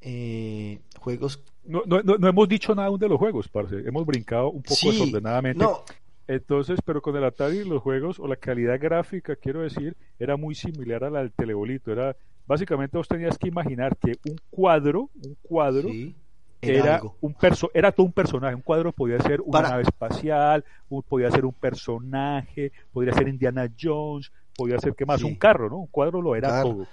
Eh, 0.00 0.80
juegos. 0.98 1.42
No, 1.64 1.82
no, 1.86 2.02
no, 2.02 2.16
no 2.16 2.28
hemos 2.28 2.48
dicho 2.48 2.74
nada 2.74 2.88
aún 2.88 2.98
de 3.00 3.08
los 3.08 3.18
juegos, 3.18 3.48
parce. 3.48 3.76
Hemos 3.86 4.06
brincado 4.06 4.50
un 4.50 4.62
poco 4.62 4.74
Sí, 4.76 4.90
desordenadamente. 4.90 5.62
no, 5.62 5.82
Entonces, 6.26 6.80
pero 6.84 7.02
con 7.02 7.16
el 7.16 7.24
Atari 7.24 7.64
los 7.64 7.82
juegos 7.82 8.18
o 8.20 8.26
la 8.26 8.36
calidad 8.36 8.78
gráfica, 8.80 9.36
quiero 9.36 9.62
decir, 9.62 9.96
era 10.18 10.36
muy 10.36 10.54
similar 10.54 11.04
a 11.04 11.10
la 11.10 11.20
del 11.20 11.32
telebolito. 11.32 11.90
Era 11.92 12.16
básicamente 12.46 12.96
vos 12.96 13.08
tenías 13.08 13.36
que 13.38 13.48
imaginar 13.48 13.96
que 13.96 14.18
un 14.30 14.36
cuadro, 14.50 15.10
un 15.22 15.36
cuadro 15.42 15.88
sí, 15.88 16.14
era, 16.60 16.78
era 16.84 16.94
algo. 16.96 17.16
un 17.20 17.34
perso 17.34 17.70
era 17.74 17.92
todo 17.92 18.06
un 18.06 18.12
personaje. 18.12 18.54
Un 18.54 18.62
cuadro 18.62 18.92
podía 18.92 19.18
ser 19.20 19.40
una 19.40 19.52
Para- 19.52 19.68
nave 19.70 19.82
espacial, 19.82 20.64
un- 20.88 21.02
podía 21.02 21.30
ser 21.30 21.44
un 21.44 21.52
personaje, 21.52 22.72
podría 22.92 23.14
ser 23.14 23.28
Indiana 23.28 23.70
Jones, 23.80 24.30
podía 24.56 24.78
ser 24.78 24.94
qué 24.94 25.06
más, 25.06 25.20
Sí. 25.20 25.26
un 25.26 25.36
carro, 25.36 25.68
¿no? 25.68 25.76
Un 25.78 25.86
cuadro 25.86 26.20
lo 26.22 26.34
era 26.36 26.62
todo. 26.62 26.86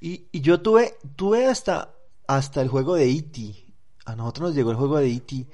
Y, 0.00 0.26
y 0.32 0.40
yo 0.40 0.60
tuve, 0.60 0.94
tuve 1.16 1.46
hasta, 1.46 1.90
hasta 2.26 2.60
el 2.62 2.68
juego 2.68 2.94
de 2.94 3.10
E.T. 3.10 3.40
A 4.06 4.14
nosotros 4.16 4.48
nos 4.48 4.54
llegó 4.56 4.70
el 4.70 4.76
juego 4.76 4.98
de 4.98 5.10
E.T. 5.12 5.46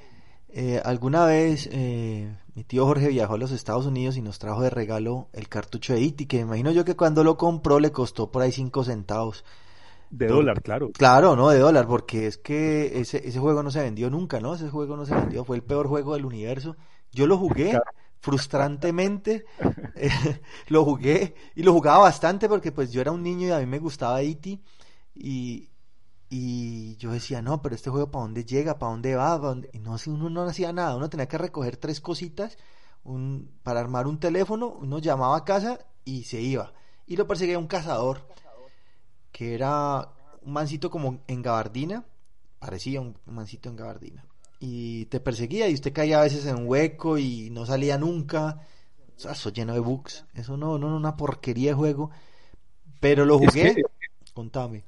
Eh, 0.52 0.82
alguna 0.84 1.24
vez 1.26 1.68
eh, 1.72 2.36
mi 2.56 2.64
tío 2.64 2.84
Jorge 2.84 3.06
viajó 3.08 3.34
a 3.34 3.38
los 3.38 3.52
Estados 3.52 3.86
Unidos 3.86 4.16
y 4.16 4.22
nos 4.22 4.40
trajo 4.40 4.60
de 4.62 4.68
regalo 4.70 5.28
el 5.32 5.48
cartucho 5.48 5.94
de 5.94 6.04
E.T. 6.04 6.26
que 6.26 6.38
me 6.38 6.42
imagino 6.42 6.72
yo 6.72 6.84
que 6.84 6.96
cuando 6.96 7.22
lo 7.22 7.36
compró 7.36 7.78
le 7.78 7.92
costó 7.92 8.30
por 8.32 8.42
ahí 8.42 8.50
5 8.50 8.82
centavos. 8.82 9.44
De 10.10 10.26
Por- 10.26 10.36
dólar, 10.36 10.62
claro. 10.62 10.90
Claro, 10.92 11.36
no 11.36 11.48
de 11.50 11.58
dólar, 11.60 11.86
porque 11.86 12.26
es 12.26 12.36
que 12.38 13.00
ese, 13.00 13.26
ese 13.26 13.38
juego 13.38 13.62
no 13.62 13.70
se 13.70 13.80
vendió 13.82 14.10
nunca, 14.10 14.40
¿no? 14.40 14.54
Ese 14.54 14.68
juego 14.68 14.96
no 14.96 15.06
se 15.06 15.14
vendió, 15.14 15.44
fue 15.44 15.56
el 15.56 15.62
peor 15.62 15.86
juego 15.86 16.14
del 16.14 16.26
universo. 16.26 16.76
Yo 17.12 17.26
lo 17.26 17.38
jugué 17.38 17.70
Claro. 17.70 17.84
frustrantemente, 18.20 19.44
eh, 19.94 20.10
lo 20.68 20.84
jugué 20.84 21.34
y 21.54 21.62
lo 21.62 21.72
jugaba 21.72 22.00
bastante 22.00 22.48
porque 22.48 22.72
pues 22.72 22.90
yo 22.92 23.00
era 23.00 23.12
un 23.12 23.22
niño 23.22 23.48
y 23.48 23.50
a 23.52 23.58
mí 23.60 23.66
me 23.66 23.78
gustaba 23.78 24.20
E.T. 24.22 24.60
y, 25.14 25.70
y 26.28 26.96
yo 26.96 27.12
decía, 27.12 27.42
no, 27.42 27.60
pero 27.62 27.74
este 27.74 27.90
juego 27.90 28.10
¿para 28.10 28.22
dónde 28.22 28.44
llega? 28.44 28.78
¿Para 28.78 28.92
dónde 28.92 29.14
va? 29.16 29.40
¿Pa' 29.40 29.48
dónde-?" 29.48 29.70
Y 29.72 29.78
no, 29.80 29.98
si 29.98 30.10
uno 30.10 30.30
no 30.30 30.42
hacía 30.42 30.72
nada, 30.72 30.96
uno 30.96 31.10
tenía 31.10 31.26
que 31.28 31.38
recoger 31.38 31.76
tres 31.76 32.00
cositas 32.00 32.56
un, 33.04 33.50
para 33.62 33.80
armar 33.80 34.06
un 34.06 34.18
teléfono, 34.20 34.68
uno 34.80 34.98
llamaba 34.98 35.36
a 35.36 35.44
casa 35.44 35.78
y 36.04 36.24
se 36.24 36.40
iba. 36.40 36.72
Y 37.06 37.16
lo 37.16 37.26
perseguía 37.26 37.58
un 37.58 37.66
cazador 37.66 38.26
que 39.32 39.54
era 39.54 40.08
un 40.42 40.52
mancito 40.52 40.90
como 40.90 41.20
en 41.28 41.42
gabardina, 41.42 42.04
parecía 42.58 43.00
un 43.00 43.16
mancito 43.26 43.68
en 43.68 43.76
gabardina, 43.76 44.24
y 44.58 45.06
te 45.06 45.20
perseguía 45.20 45.68
y 45.68 45.74
usted 45.74 45.92
caía 45.92 46.20
a 46.20 46.24
veces 46.24 46.46
en 46.46 46.56
un 46.56 46.68
hueco 46.68 47.18
y 47.18 47.50
no 47.50 47.66
salía 47.66 47.98
nunca, 47.98 48.60
o 49.16 49.20
sea, 49.20 49.32
eso 49.32 49.50
lleno 49.50 49.74
de 49.74 49.80
bugs, 49.80 50.26
eso 50.34 50.56
no, 50.56 50.78
no, 50.78 50.90
no, 50.90 50.96
una 50.96 51.16
porquería 51.16 51.70
de 51.70 51.74
juego, 51.76 52.10
pero 53.00 53.24
lo 53.24 53.38
Es 53.38 53.52
jugué, 53.52 53.74
que- 53.74 53.82
contame. 54.34 54.84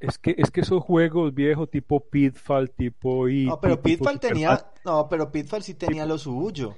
Es 0.00 0.18
que, 0.18 0.34
es 0.38 0.50
que 0.50 0.62
esos 0.62 0.82
juegos 0.82 1.34
viejos 1.34 1.70
tipo 1.70 2.00
Pitfall, 2.00 2.70
tipo 2.70 3.28
E.T., 3.28 3.44
No, 3.50 3.60
pero 3.60 3.76
tipo 3.76 3.82
Pitfall 3.82 4.14
Superman, 4.14 4.20
tenía, 4.20 4.72
no, 4.84 5.08
pero 5.08 5.30
Pitfall 5.30 5.62
sí 5.62 5.74
tenía 5.74 6.06
lo 6.06 6.16
suyo. 6.18 6.74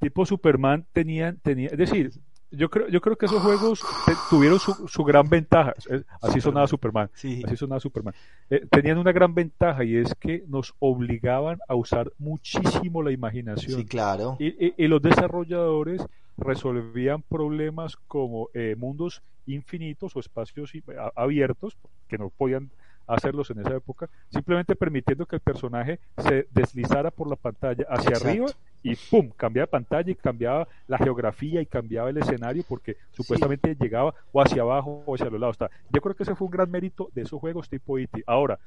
tipo 0.00 0.24
Superman 0.26 0.86
tenían, 0.92 1.38
tenía, 1.40 1.68
es 1.68 1.78
decir, 1.78 2.12
yo 2.50 2.70
creo, 2.70 2.88
yo 2.88 3.00
creo 3.00 3.16
que 3.16 3.26
esos 3.26 3.42
juegos 3.42 3.80
te- 4.06 4.12
tuvieron 4.30 4.58
su, 4.58 4.88
su 4.88 5.04
gran 5.04 5.28
ventaja. 5.28 5.74
Así 6.22 6.40
sonaba 6.40 6.66
Superman. 6.66 7.10
Sí, 7.14 7.42
Así 7.44 7.56
sonaba 7.56 7.80
Superman. 7.80 8.14
Eh, 8.50 8.66
tenían 8.70 8.98
una 8.98 9.12
gran 9.12 9.34
ventaja 9.34 9.84
y 9.84 9.96
es 9.96 10.14
que 10.14 10.44
nos 10.48 10.74
obligaban 10.78 11.58
a 11.68 11.74
usar 11.74 12.12
muchísimo 12.18 13.02
la 13.02 13.12
imaginación. 13.12 13.80
sí, 13.80 13.86
claro. 13.86 14.36
Y, 14.38 14.46
y- 14.66 14.74
y 14.78 14.88
los 14.88 15.02
desarrolladores 15.02 16.02
resolvían 16.36 17.22
problemas 17.22 17.96
como 18.06 18.48
eh, 18.54 18.74
mundos 18.78 19.22
infinitos 19.46 20.14
o 20.14 20.20
espacios 20.20 20.72
abiertos, 21.16 21.76
que 22.06 22.18
no 22.18 22.30
podían 22.30 22.70
hacerlos 23.08 23.50
en 23.50 23.60
esa 23.60 23.74
época, 23.76 24.08
simplemente 24.30 24.76
permitiendo 24.76 25.26
que 25.26 25.36
el 25.36 25.40
personaje 25.40 25.98
se 26.18 26.46
deslizara 26.50 27.10
por 27.10 27.28
la 27.28 27.36
pantalla 27.36 27.84
hacia 27.88 28.10
Exacto. 28.10 28.28
arriba 28.28 28.46
y 28.82 28.94
¡pum! 28.94 29.30
cambiaba 29.36 29.66
de 29.66 29.70
pantalla 29.70 30.10
y 30.10 30.14
cambiaba 30.14 30.68
la 30.86 30.98
geografía 30.98 31.60
y 31.60 31.66
cambiaba 31.66 32.10
el 32.10 32.18
escenario 32.18 32.64
porque 32.68 32.96
supuestamente 33.12 33.76
llegaba 33.80 34.14
o 34.32 34.40
hacia 34.40 34.62
abajo 34.62 35.02
o 35.06 35.14
hacia 35.14 35.30
los 35.30 35.40
lados. 35.40 35.54
Está. 35.54 35.70
Yo 35.90 36.00
creo 36.00 36.14
que 36.14 36.22
ese 36.22 36.34
fue 36.34 36.46
un 36.46 36.52
gran 36.52 36.70
mérito 36.70 37.10
de 37.14 37.22
esos 37.22 37.40
juegos 37.40 37.68
tipo 37.68 37.98
E.T. 37.98 38.22
Ahora, 38.26 38.58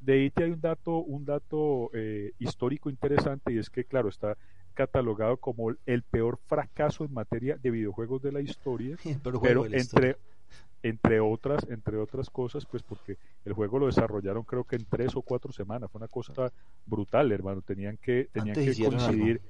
de 0.00 0.26
E.T. 0.26 0.44
hay 0.44 0.50
un 0.50 0.60
dato, 0.60 0.98
un 0.98 1.24
dato 1.24 1.90
eh, 1.92 2.32
histórico 2.38 2.90
interesante 2.90 3.52
y 3.52 3.58
es 3.58 3.70
que, 3.70 3.84
claro, 3.84 4.08
está 4.08 4.36
catalogado 4.74 5.36
como 5.36 5.74
el 5.84 6.02
peor 6.02 6.38
fracaso 6.46 7.04
en 7.04 7.12
materia 7.12 7.56
de 7.62 7.70
videojuegos 7.70 8.22
de 8.22 8.32
la 8.32 8.40
historia, 8.40 8.96
Pero, 9.04 9.20
pero 9.22 9.38
juego 9.40 9.64
de 9.64 9.70
la 9.70 9.76
historia. 9.76 10.16
Entre 10.82 11.20
otras 11.20 11.66
entre 11.68 11.98
otras 11.98 12.30
cosas 12.30 12.64
pues 12.66 12.82
porque 12.82 13.18
el 13.44 13.52
juego 13.52 13.78
lo 13.78 13.86
desarrollaron 13.86 14.44
creo 14.44 14.64
que 14.64 14.76
en 14.76 14.86
tres 14.86 15.14
o 15.14 15.22
cuatro 15.22 15.52
semanas. 15.52 15.90
Fue 15.90 15.98
una 15.98 16.08
cosa 16.08 16.52
brutal 16.86 17.32
hermano. 17.32 17.62
Tenían 17.62 17.98
que 17.98 18.28
tenían 18.32 18.56
Antes 18.56 18.76
que 18.76 18.84
coincidir 18.84 19.40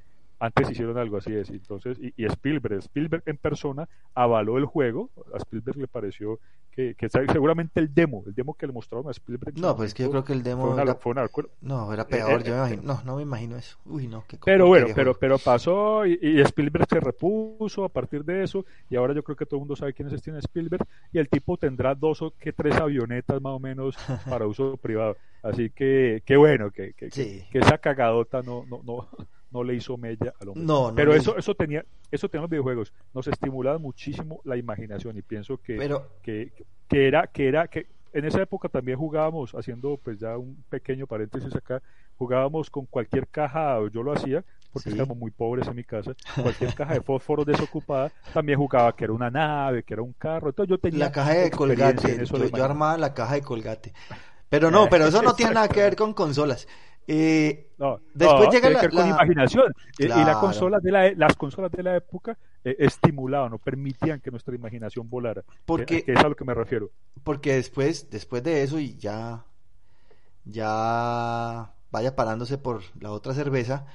antes 0.40 0.70
hicieron 0.70 0.98
algo 0.98 1.18
así 1.18 1.32
es 1.34 1.50
entonces 1.50 1.98
y, 2.00 2.12
y 2.16 2.24
Spielberg 2.26 2.78
Spielberg 2.78 3.22
en 3.26 3.36
persona 3.36 3.88
avaló 4.14 4.58
el 4.58 4.64
juego 4.66 5.10
a 5.34 5.38
Spielberg 5.38 5.76
le 5.78 5.88
pareció 5.88 6.40
que, 6.70 6.94
que 6.96 7.08
seguramente 7.08 7.80
el 7.80 7.92
demo 7.92 8.24
el 8.26 8.34
demo 8.34 8.54
que 8.54 8.66
le 8.66 8.72
mostraron 8.72 9.08
a 9.08 9.10
Spielberg 9.12 9.54
No, 9.58 9.76
pues 9.76 9.88
es 9.88 9.94
que 9.94 10.02
yo 10.04 10.10
creo 10.10 10.24
que 10.24 10.32
el 10.32 10.42
demo 10.42 10.62
fue 10.62 10.70
una, 10.72 10.82
era- 10.82 10.94
fue 10.94 11.12
una 11.12 11.22
locura. 11.22 11.48
No, 11.60 11.92
era 11.92 12.02
Eh, 12.04 12.06
peor, 12.10 12.40
eh, 12.40 12.44
yo 12.44 12.50
me 12.52 12.56
eh, 12.56 12.58
imagino. 12.58 12.82
No, 12.94 13.02
no 13.04 13.16
me 13.16 13.22
imagino 13.22 13.56
eso. 13.56 13.76
Uy, 13.84 14.06
no, 14.08 14.24
qué 14.26 14.38
Pero 14.42 14.66
bueno, 14.66 14.86
pero, 14.94 15.14
pero 15.18 15.38
pasó 15.38 16.06
y, 16.06 16.18
y 16.22 16.40
Spielberg 16.40 16.86
se 16.88 17.00
repuso 17.00 17.84
a 17.84 17.88
partir 17.88 18.24
de 18.24 18.42
eso 18.44 18.64
y 18.88 18.96
ahora 18.96 19.14
yo 19.14 19.22
creo 19.22 19.36
que 19.36 19.46
todo 19.46 19.56
el 19.56 19.60
mundo 19.62 19.76
sabe 19.76 19.92
quién 19.94 20.08
es 20.08 20.18
Steven 20.20 20.38
Spielberg 20.40 20.86
y 21.12 21.18
el 21.18 21.28
tipo 21.28 21.56
tendrá 21.56 21.94
dos 21.94 22.22
o 22.22 22.32
que 22.38 22.52
tres 22.52 22.74
avionetas 22.76 23.40
más 23.42 23.52
o 23.52 23.58
menos 23.60 24.00
para 24.28 24.46
uso 24.46 24.76
privado. 24.76 25.16
Así 25.42 25.70
que 25.70 26.22
qué 26.24 26.36
bueno 26.36 26.70
que, 26.70 26.94
que, 26.94 27.10
que- 27.10 27.28
que 27.50 27.58
esa 27.58 27.78
cagadota 27.78 28.42
no, 28.42 28.64
no, 28.66 28.80
no, 28.84 29.08
no 29.50 29.64
le 29.64 29.74
hizo 29.74 29.96
mella 29.96 30.32
al 30.40 30.48
hombre. 30.48 30.64
No, 30.64 30.88
no 30.90 30.94
pero 30.94 31.14
eso, 31.14 31.36
eso 31.36 31.54
tenía, 31.54 31.84
eso 32.10 32.28
tenían 32.28 32.42
los 32.42 32.50
videojuegos, 32.50 32.92
nos 33.12 33.26
estimulaban 33.28 33.82
muchísimo 33.82 34.40
la 34.44 34.56
imaginación 34.56 35.16
y 35.16 35.22
pienso 35.22 35.58
que, 35.58 35.76
Pero, 35.76 36.08
que, 36.22 36.52
que 36.88 37.06
era, 37.08 37.26
que 37.26 37.48
era, 37.48 37.68
que 37.68 37.86
en 38.12 38.24
esa 38.24 38.42
época 38.42 38.68
también 38.68 38.98
jugábamos, 38.98 39.54
haciendo 39.54 39.96
pues 40.02 40.18
ya 40.18 40.36
un 40.36 40.64
pequeño 40.68 41.06
paréntesis 41.06 41.54
acá, 41.54 41.80
jugábamos 42.16 42.68
con 42.70 42.86
cualquier 42.86 43.28
caja, 43.28 43.78
yo 43.92 44.02
lo 44.02 44.12
hacía, 44.12 44.44
porque 44.72 44.90
Sí. 44.90 44.94
estábamos 44.94 45.16
muy 45.16 45.30
pobres 45.30 45.66
en 45.68 45.74
mi 45.76 45.84
casa, 45.84 46.12
cualquier 46.42 46.74
caja 46.74 46.94
de 46.94 47.00
fósforos 47.02 47.46
desocupada, 47.46 48.12
también 48.32 48.58
jugaba 48.58 48.94
que 48.94 49.04
era 49.04 49.12
una 49.12 49.30
nave, 49.30 49.82
que 49.84 49.94
era 49.94 50.02
un 50.02 50.12
carro, 50.12 50.48
entonces 50.48 50.70
yo 50.70 50.78
tenía 50.78 51.06
la 51.06 51.12
caja 51.12 51.34
de 51.34 51.50
colgate, 51.50 52.24
yo, 52.26 52.46
yo 52.46 52.64
armaba 52.64 52.96
la 52.98 53.14
caja 53.14 53.34
de 53.34 53.42
colgate. 53.42 53.92
Pero 54.48 54.70
no, 54.70 54.88
pero 54.90 55.06
eso 55.06 55.22
no 55.22 55.32
tiene 55.36 55.54
nada 55.54 55.68
que 55.68 55.80
ver 55.80 55.96
con 55.96 56.12
consolas. 56.12 56.66
Eh, 57.06 57.66
No, 57.78 57.98
Después 58.14 58.46
no, 58.46 58.50
llega 58.52 58.60
tiene 58.68 58.74
la- 58.74 58.80
que 58.80 58.86
ver 58.88 58.94
con 58.94 59.08
la- 59.08 59.14
imaginación. 59.16 59.74
Y 59.98 60.06
la 60.06 60.38
consola 60.38 60.78
de 60.80 60.92
la, 60.92 61.06
e- 61.06 61.16
las 61.16 61.34
consolas 61.36 61.72
de 61.72 61.82
la 61.82 61.96
época 61.96 62.36
eh, 62.62 62.76
estimulaban 62.78 63.52
o 63.54 63.58
permitían 63.58 64.20
que 64.20 64.30
nuestra 64.30 64.54
imaginación 64.54 65.08
volara. 65.08 65.42
Porque- 65.64 65.86
que, 66.00 66.04
que 66.04 66.12
es 66.12 66.18
a 66.24 66.28
lo 66.28 66.36
que 66.36 66.44
me 66.44 66.52
refiero. 66.54 66.90
porque 67.24 67.54
después, 67.54 68.10
después 68.10 68.42
de 68.42 68.62
eso 68.62 68.78
y 68.78 68.96
ya, 68.98 69.44
ya 70.44 71.72
vaya 71.90 72.14
parándose 72.16 72.58
por 72.58 72.82
la 73.00 73.10
otra 73.12 73.34
cerveza, 73.34 73.86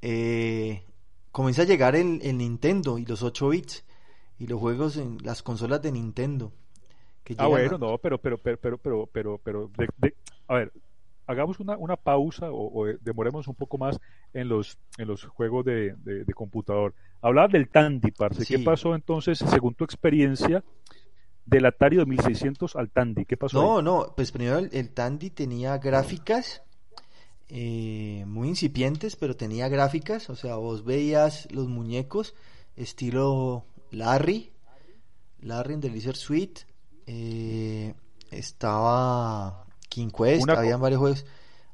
eh, 0.00 0.84
comienza 1.30 1.62
a 1.62 1.66
llegar 1.66 1.96
el, 1.96 2.20
el 2.22 2.38
Nintendo 2.38 2.98
y 2.98 3.06
los 3.06 3.22
8 3.22 3.48
bits 3.50 3.84
y 4.38 4.46
los 4.46 4.60
juegos 4.60 4.96
en 4.96 5.18
las 5.22 5.42
consolas 5.42 5.80
de 5.82 5.92
Nintendo. 5.92 6.52
que 7.24 7.34
Ah, 7.38 7.46
bueno, 7.46 7.76
a- 7.76 7.78
no, 7.78 7.98
pero, 7.98 8.18
pero, 8.18 8.36
pero, 8.38 8.58
pero, 8.58 8.76
pero, 8.78 9.06
pero, 9.12 9.40
pero 9.42 9.70
de- 9.78 9.88
de- 9.98 10.14
a 10.48 10.54
ver, 10.54 10.72
hagamos 11.26 11.60
una, 11.60 11.76
una 11.76 11.96
pausa 11.96 12.50
o, 12.50 12.80
o 12.82 12.86
demoremos 13.00 13.48
un 13.48 13.54
poco 13.54 13.78
más 13.78 13.98
en 14.32 14.48
los, 14.48 14.78
en 14.98 15.08
los 15.08 15.24
juegos 15.24 15.64
de, 15.64 15.94
de, 15.98 16.24
de 16.24 16.34
computador. 16.34 16.94
Hablabas 17.20 17.52
del 17.52 17.68
Tandy, 17.68 18.10
parce. 18.10 18.44
¿Qué 18.46 18.58
Sí. 18.58 18.64
pasó 18.64 18.94
entonces, 18.94 19.38
según 19.38 19.74
tu 19.74 19.84
experiencia, 19.84 20.64
del 21.46 21.66
Atari 21.66 21.96
2600 21.96 22.76
al 22.76 22.90
Tandy? 22.90 23.24
¿Qué 23.24 23.36
pasó? 23.36 23.62
No, 23.62 23.78
ahí? 23.78 23.84
no, 23.84 24.12
pues 24.16 24.32
primero 24.32 24.58
el, 24.58 24.70
el 24.72 24.90
Tandy 24.90 25.30
tenía 25.30 25.78
gráficas 25.78 26.62
eh, 27.48 28.24
muy 28.26 28.48
incipientes, 28.48 29.16
pero 29.16 29.36
tenía 29.36 29.68
gráficas, 29.68 30.30
o 30.30 30.36
sea, 30.36 30.56
vos 30.56 30.84
veías 30.84 31.48
los 31.52 31.68
muñecos 31.68 32.34
estilo 32.76 33.64
Larry, 33.90 34.50
Larry 35.40 35.74
en 35.74 35.80
The 35.80 35.90
Lizard 35.90 36.16
Suite, 36.16 36.62
eh, 37.06 37.94
estaba 38.30 39.66
King 39.92 40.08
Quest, 40.16 40.42
Una 40.44 40.54
habían 40.54 40.80
varios 40.80 41.00
juegos, 41.00 41.26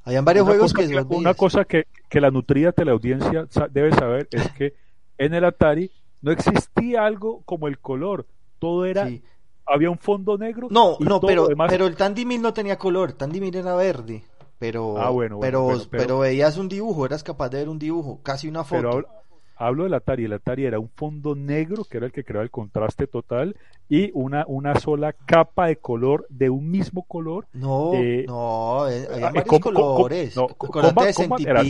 habían 0.04 0.24
varios 0.24 0.44
Una 0.44 0.52
juegos 0.54 0.72
cosa 0.72 0.86
que, 0.88 0.94
que, 1.08 1.14
una 1.16 1.34
cosa 1.34 1.64
que, 1.64 1.86
que 2.08 2.20
la 2.20 2.30
nutrida 2.30 2.72
teleaudiencia 2.72 3.46
sa- 3.50 3.68
debe 3.68 3.92
saber 3.94 4.26
es 4.32 4.50
que 4.52 4.74
en 5.18 5.34
el 5.34 5.44
Atari 5.44 5.90
no 6.22 6.32
existía 6.32 7.04
algo 7.06 7.42
como 7.44 7.68
el 7.68 7.78
color. 7.78 8.26
Todo 8.58 8.84
era 8.86 9.06
Sí, 9.06 9.22
había 9.66 9.88
un 9.90 9.98
fondo 9.98 10.36
negro. 10.36 10.66
No, 10.70 10.96
y 10.98 11.04
no, 11.04 11.20
todo 11.20 11.28
pero, 11.28 11.42
lo 11.42 11.48
demás- 11.48 11.68
pero 11.70 11.86
el 11.86 11.94
Tandy 11.96 12.24
1000 12.24 12.42
no 12.42 12.52
tenía 12.52 12.76
color, 12.76 13.12
Tandy 13.12 13.40
1000 13.40 13.54
era 13.54 13.74
verde. 13.76 14.24
Pero, 14.58 14.98
Ah, 14.98 15.10
bueno, 15.10 15.36
bueno, 15.36 15.40
pero, 15.40 15.66
pero- 15.68 15.90
pero, 15.90 16.02
pero- 16.04 16.18
veías 16.18 16.56
un 16.56 16.68
dibujo, 16.68 17.06
eras 17.06 17.22
capaz 17.22 17.48
de 17.50 17.58
ver 17.58 17.68
un 17.68 17.78
dibujo, 17.78 18.18
casi 18.24 18.48
una 18.48 18.64
foto. 18.64 18.90
Pero 18.90 19.08
hablo, 19.58 19.84
del 19.84 19.94
Atari. 19.94 20.24
El 20.24 20.32
Atari 20.32 20.64
era 20.64 20.78
un 20.78 20.88
fondo 20.88 21.34
negro, 21.34 21.84
que 21.84 21.96
era 21.98 22.06
el 22.06 22.12
que 22.12 22.24
creaba 22.24 22.44
el 22.44 22.50
contraste 22.50 23.06
total, 23.06 23.56
y 23.88 24.10
una, 24.14 24.44
una 24.46 24.74
sola 24.78 25.12
capa 25.12 25.66
de 25.66 25.76
color, 25.76 26.26
de 26.30 26.48
un 26.50 26.70
mismo 26.70 27.02
color. 27.04 27.46
No, 27.52 27.92
Eh, 27.94 28.24
no, 28.26 28.88
eh, 28.88 29.06
había 29.12 29.16
eh, 29.16 29.20
varios 29.32 29.44
¿cómo- 29.46 29.60
cómo- 29.60 29.94
colores. 29.96 30.36
no, 30.36 30.46
Combat- 30.48 31.06
de 31.06 31.14
Combat 31.14 31.40
era-. 31.40 31.62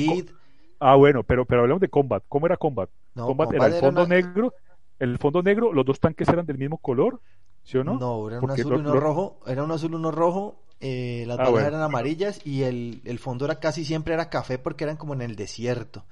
Ah, 0.81 0.95
bueno, 0.95 1.25
pero, 1.25 1.45
pero 1.45 1.63
hablamos 1.63 1.81
de 1.81 1.89
Combat. 1.89 2.23
¿Cómo 2.29 2.47
era 2.47 2.57
Combat? 2.57 2.89
No, 3.15 3.27
Combat, 3.27 3.53
era 3.53 3.67
el 3.67 3.73
era 3.73 3.81
fondo 3.81 4.05
una- 4.05 4.15
negro, 4.15 4.55
el 5.01 5.19
fondo 5.19 5.43
negro, 5.43 5.73
los 5.73 5.85
dos 5.85 5.99
tanques 5.99 6.29
eran 6.29 6.47
del 6.47 6.57
mismo 6.59 6.79
color, 6.79 7.21
¿sí 7.65 7.79
o 7.79 7.85
no? 7.85 7.99
No, 7.99 8.29
era 8.29 8.37
un 8.39 8.43
Porque 8.47 8.61
azul 8.63 8.77
y 8.77 8.81
uno 8.81 8.95
lo- 8.95 9.01
rojo, 9.01 9.41
era 9.47 9.65
un 9.65 9.73
azul 9.73 9.91
y 9.93 9.95
uno 9.97 10.11
rojo, 10.13 10.63
eh, 10.81 11.25
las 11.27 11.35
Ah, 11.37 11.43
balas 11.43 11.53
bueno. 11.53 11.67
eran 11.69 11.83
amarillas 11.83 12.41
y 12.47 12.63
el, 12.63 13.01
el 13.05 13.19
fondo 13.19 13.45
era 13.45 13.59
casi 13.59 13.85
siempre 13.85 14.15
era 14.15 14.31
café 14.31 14.59
porque 14.59 14.85
eran 14.85 14.97
como 14.97 15.15
en 15.15 15.23
el 15.23 15.35
desierto. 15.35 16.05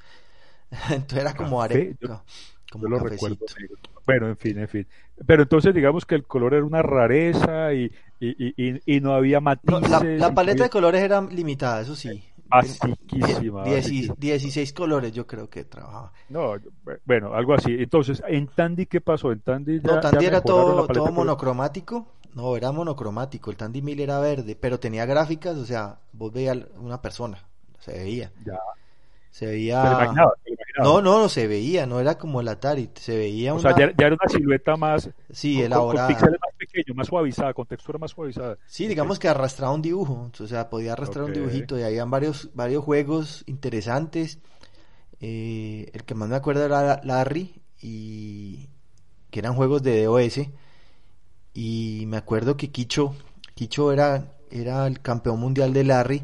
Entonces 0.90 1.18
era 1.18 1.34
como 1.36 1.62
Café, 1.62 1.62
arepa, 1.62 2.24
como 2.70 2.84
Yo 2.84 2.88
lo 2.88 2.98
cafecito. 2.98 3.44
recuerdo. 3.44 3.46
Bueno, 4.06 4.28
en 4.28 4.36
fin, 4.36 4.58
en 4.58 4.68
fin. 4.68 4.88
Pero 5.26 5.42
entonces 5.42 5.74
digamos 5.74 6.06
que 6.06 6.14
el 6.14 6.26
color 6.26 6.54
era 6.54 6.64
una 6.64 6.82
rareza 6.82 7.74
y, 7.74 7.90
y, 8.20 8.54
y, 8.56 8.80
y- 8.96 9.00
no 9.00 9.14
había 9.14 9.40
No, 9.62 9.80
matices. 9.80 10.20
la, 10.20 10.34
paleta 10.34 10.64
de 10.64 10.70
colores 10.70 11.02
era 11.02 11.20
limitada, 11.20 11.80
eso 11.80 11.96
sí. 11.96 12.24
Dieci- 12.48 12.96
basiquísima. 13.64 13.64
16 14.16 14.72
colores 14.72 15.12
yo 15.12 15.26
creo 15.26 15.50
que 15.50 15.64
trabajaba. 15.64 16.12
No, 16.28 16.56
bueno, 17.04 17.34
algo 17.34 17.54
así. 17.54 17.72
Entonces, 17.78 18.22
en 18.26 18.48
Tandy, 18.48 18.86
¿qué 18.86 19.00
pasó? 19.00 19.30
En 19.32 19.40
Tandy 19.40 19.80
ya, 19.80 19.92
No, 19.92 20.00
Tandy 20.00 20.24
ya 20.24 20.26
era 20.26 20.40
todo, 20.44 20.90
todo 20.90 21.12
monocromático. 21.12 22.06
No, 22.34 22.56
era 22.56 22.72
monocromático. 22.72 23.50
El 23.50 23.56
Tandy 23.56 23.80
1000 23.82 24.00
era 24.00 24.18
verde, 24.20 24.56
pero 24.56 24.78
tenía 24.78 25.06
gráficas, 25.06 25.56
o 25.56 25.64
sea, 25.64 26.00
vos 26.12 26.32
veías 26.32 26.58
una 26.78 27.00
persona, 27.00 27.38
se 27.78 27.92
veía. 27.92 28.32
Ya, 28.44 28.58
Se 29.36 29.44
veía... 29.44 29.84
lo 29.84 29.92
imaginaba, 29.92 30.32
te 30.42 30.50
lo 30.50 30.54
imaginaba. 30.54 30.84
No, 30.88 31.02
no, 31.02 31.18
no 31.20 31.28
se 31.28 31.46
veía, 31.46 31.84
no 31.84 32.00
era 32.00 32.16
como 32.16 32.40
el 32.40 32.48
Atari, 32.48 32.88
se 32.94 33.18
veía 33.18 33.52
O 33.52 33.58
una... 33.60 33.74
sea, 33.74 33.86
ya, 33.88 33.94
ya 33.94 34.06
era 34.06 34.16
una 34.18 34.28
silueta 34.32 34.76
más, 34.76 35.10
Sí, 35.30 35.56
con, 35.56 35.60
con- 35.60 35.60
con 35.60 35.66
elaborada. 35.66 36.08
píxeles 36.08 36.40
más 36.40 36.54
pequeños, 36.56 36.96
más 36.96 37.06
suavizada, 37.06 37.52
con 37.52 37.66
textura 37.66 37.98
más 37.98 38.12
suavizada. 38.12 38.56
Sí, 38.66 38.86
digamos 38.88 39.18
que 39.18 39.28
arrastraba 39.28 39.74
un 39.74 39.82
dibujo, 39.82 40.30
o 40.40 40.46
sea, 40.46 40.70
podía 40.70 40.94
arrastrar 40.94 41.26
un 41.26 41.34
dibujito 41.34 41.78
y 41.78 41.82
habían 41.82 42.10
varios, 42.10 42.48
varios 42.54 42.82
juegos 42.82 43.44
interesantes. 43.46 44.38
Eh, 45.20 45.90
el 45.92 46.04
que 46.04 46.14
más 46.14 46.28
me 46.30 46.36
acuerdo 46.36 46.64
era 46.64 47.00
Larry 47.04 47.60
y 47.82 48.68
que 49.30 49.40
eran 49.40 49.54
juegos 49.54 49.82
de 49.82 50.04
DOS 50.04 50.40
y 51.54 52.04
me 52.06 52.16
acuerdo 52.16 52.56
que 52.56 52.70
Kicho, 52.70 53.14
Kicho 53.54 53.92
era, 53.92 54.32
era 54.50 54.86
el 54.86 55.00
campeón 55.00 55.40
mundial 55.40 55.72
de 55.72 55.84
Larry, 55.84 56.22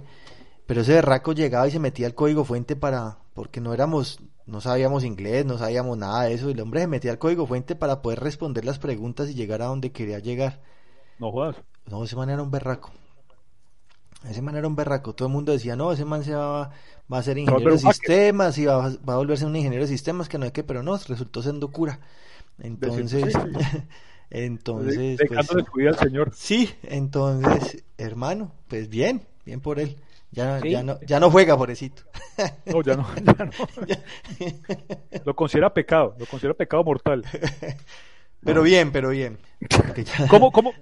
pero 0.72 0.80
ese 0.80 0.94
berraco 0.94 1.32
llegaba 1.34 1.68
y 1.68 1.70
se 1.70 1.78
metía 1.78 2.06
el 2.06 2.14
código 2.14 2.44
fuente 2.46 2.76
para, 2.76 3.18
porque 3.34 3.60
no 3.60 3.74
éramos, 3.74 4.20
no 4.46 4.62
sabíamos 4.62 5.04
inglés, 5.04 5.44
no 5.44 5.58
sabíamos 5.58 5.98
nada 5.98 6.22
de 6.24 6.32
eso, 6.34 6.48
y 6.48 6.52
el 6.52 6.60
hombre 6.60 6.80
se 6.80 6.86
metía 6.86 7.10
el 7.10 7.18
código 7.18 7.46
fuente 7.46 7.76
para 7.76 8.00
poder 8.00 8.20
responder 8.20 8.64
las 8.64 8.78
preguntas 8.78 9.28
y 9.28 9.34
llegar 9.34 9.60
a 9.60 9.66
donde 9.66 9.92
quería 9.92 10.18
llegar. 10.18 10.62
No 11.18 11.30
jodas. 11.32 11.56
No, 11.90 12.02
ese 12.04 12.16
man 12.16 12.30
era 12.30 12.42
un 12.42 12.50
berraco. 12.50 12.90
Ese 14.28 14.40
man 14.40 14.56
era 14.56 14.68
un 14.68 14.76
berraco. 14.76 15.14
Todo 15.14 15.28
el 15.28 15.34
mundo 15.34 15.52
decía, 15.52 15.76
no, 15.76 15.92
ese 15.92 16.04
man 16.04 16.24
se 16.24 16.34
va, 16.34 16.70
va 17.12 17.18
a 17.18 17.22
ser 17.22 17.38
ingeniero 17.38 17.72
de 17.72 17.78
sistemas 17.78 18.56
y 18.56 18.66
va, 18.66 18.86
a- 18.86 18.96
va 19.08 19.14
a 19.14 19.16
volverse 19.16 19.44
un 19.44 19.56
ingeniero 19.56 19.84
de 19.84 19.88
sistemas, 19.90 20.28
que 20.28 20.38
no 20.38 20.46
es 20.46 20.52
que, 20.52 20.62
pero 20.64 20.82
no, 20.82 20.96
resultó 20.96 21.42
siendo 21.42 21.72
cura. 21.72 22.00
Entonces, 22.60 23.22
sí, 23.22 23.30
sí. 23.30 23.48
entonces, 24.30 25.20
pues, 25.26 25.46
su 25.46 25.64
vida 25.74 25.90
al 25.90 25.98
señor. 25.98 26.32
sí, 26.34 26.70
entonces, 26.84 27.84
hermano, 27.98 28.52
pues 28.68 28.88
bien, 28.88 29.26
bien 29.44 29.60
por 29.60 29.80
él. 29.80 29.96
Ya, 30.32 30.60
Sí. 30.60 30.70
ya 30.70 30.82
no, 30.82 30.98
ya 31.06 31.20
no 31.20 31.30
juega, 31.30 31.56
pobrecito. 31.56 32.02
No, 32.66 32.82
ya 32.82 32.96
no, 32.96 33.06
ya 33.38 33.44
no. 33.44 33.52
Lo 35.24 35.34
considera 35.36 35.72
pecado, 35.72 36.14
lo 36.18 36.26
considera 36.26 36.54
pecado 36.54 36.82
mortal. 36.84 37.24
Pero 38.44 38.62
bien, 38.62 38.90
pero 38.90 39.10
bien. 39.10 39.38
Ya- 39.96 40.26
¿Cómo, 40.28 40.50
cómo, 40.50 40.72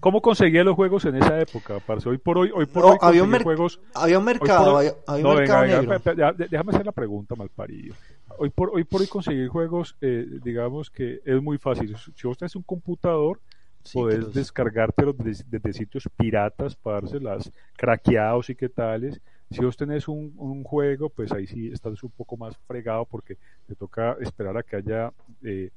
cómo 0.00 0.20
conseguía 0.20 0.62
los 0.64 0.74
juegos 0.74 1.04
en 1.06 1.16
esa 1.16 1.40
época, 1.40 1.78
parce? 1.86 2.08
Hoy 2.08 2.18
por 2.18 2.36
hoy, 2.36 2.50
hoy 2.54 2.66
por 2.66 2.82
No, 2.84 2.88
hoy 2.90 2.98
había 3.00 3.22
un, 3.22 3.30
mer- 3.30 3.42
juegos... 3.44 3.80
había 3.94 4.18
un 4.18 4.24
mercado, 4.26 4.74
hoy- 4.74 4.86
había, 4.88 4.98
había 5.06 5.22
No, 5.22 5.30
un 5.30 5.36
venga, 5.36 5.60
mercado 5.60 5.82
venga, 6.16 6.32
negro. 6.32 6.46
déjame 6.50 6.72
hacer 6.72 6.84
la 6.86 6.92
pregunta, 6.92 7.34
malparido. 7.34 7.94
Hoy 8.38 8.50
por, 8.50 8.70
hoy 8.74 8.84
por 8.84 9.00
hoy 9.00 9.06
conseguir 9.06 9.48
juegos, 9.48 9.96
eh, 10.02 10.26
digamos 10.44 10.90
que 10.90 11.20
es 11.24 11.40
muy 11.40 11.56
fácil. 11.58 11.96
Si 12.14 12.26
vos 12.26 12.36
tenés 12.36 12.54
un 12.56 12.64
computador, 12.64 13.40
Sí, 13.86 13.98
podés 13.98 14.18
los- 14.20 14.34
descargártelos 14.34 15.16
desde, 15.18 15.44
desde 15.48 15.72
sitios 15.72 16.08
piratas, 16.16 16.76
parce, 16.76 17.20
las 17.20 17.50
craqueados 17.76 18.50
y 18.50 18.54
qué 18.54 18.68
tales. 18.68 19.20
Si 19.50 19.64
vos 19.64 19.76
tenés 19.76 20.08
un, 20.08 20.32
un 20.36 20.64
juego, 20.64 21.08
pues 21.08 21.30
ahí 21.32 21.46
sí 21.46 21.68
estás 21.72 22.02
un 22.02 22.10
poco 22.10 22.36
más 22.36 22.56
fregado 22.66 23.04
porque 23.04 23.36
te 23.66 23.74
toca 23.76 24.16
esperar 24.20 24.56
a 24.56 24.62
que 24.64 24.76
haya 24.76 25.12
eh, 25.44 25.70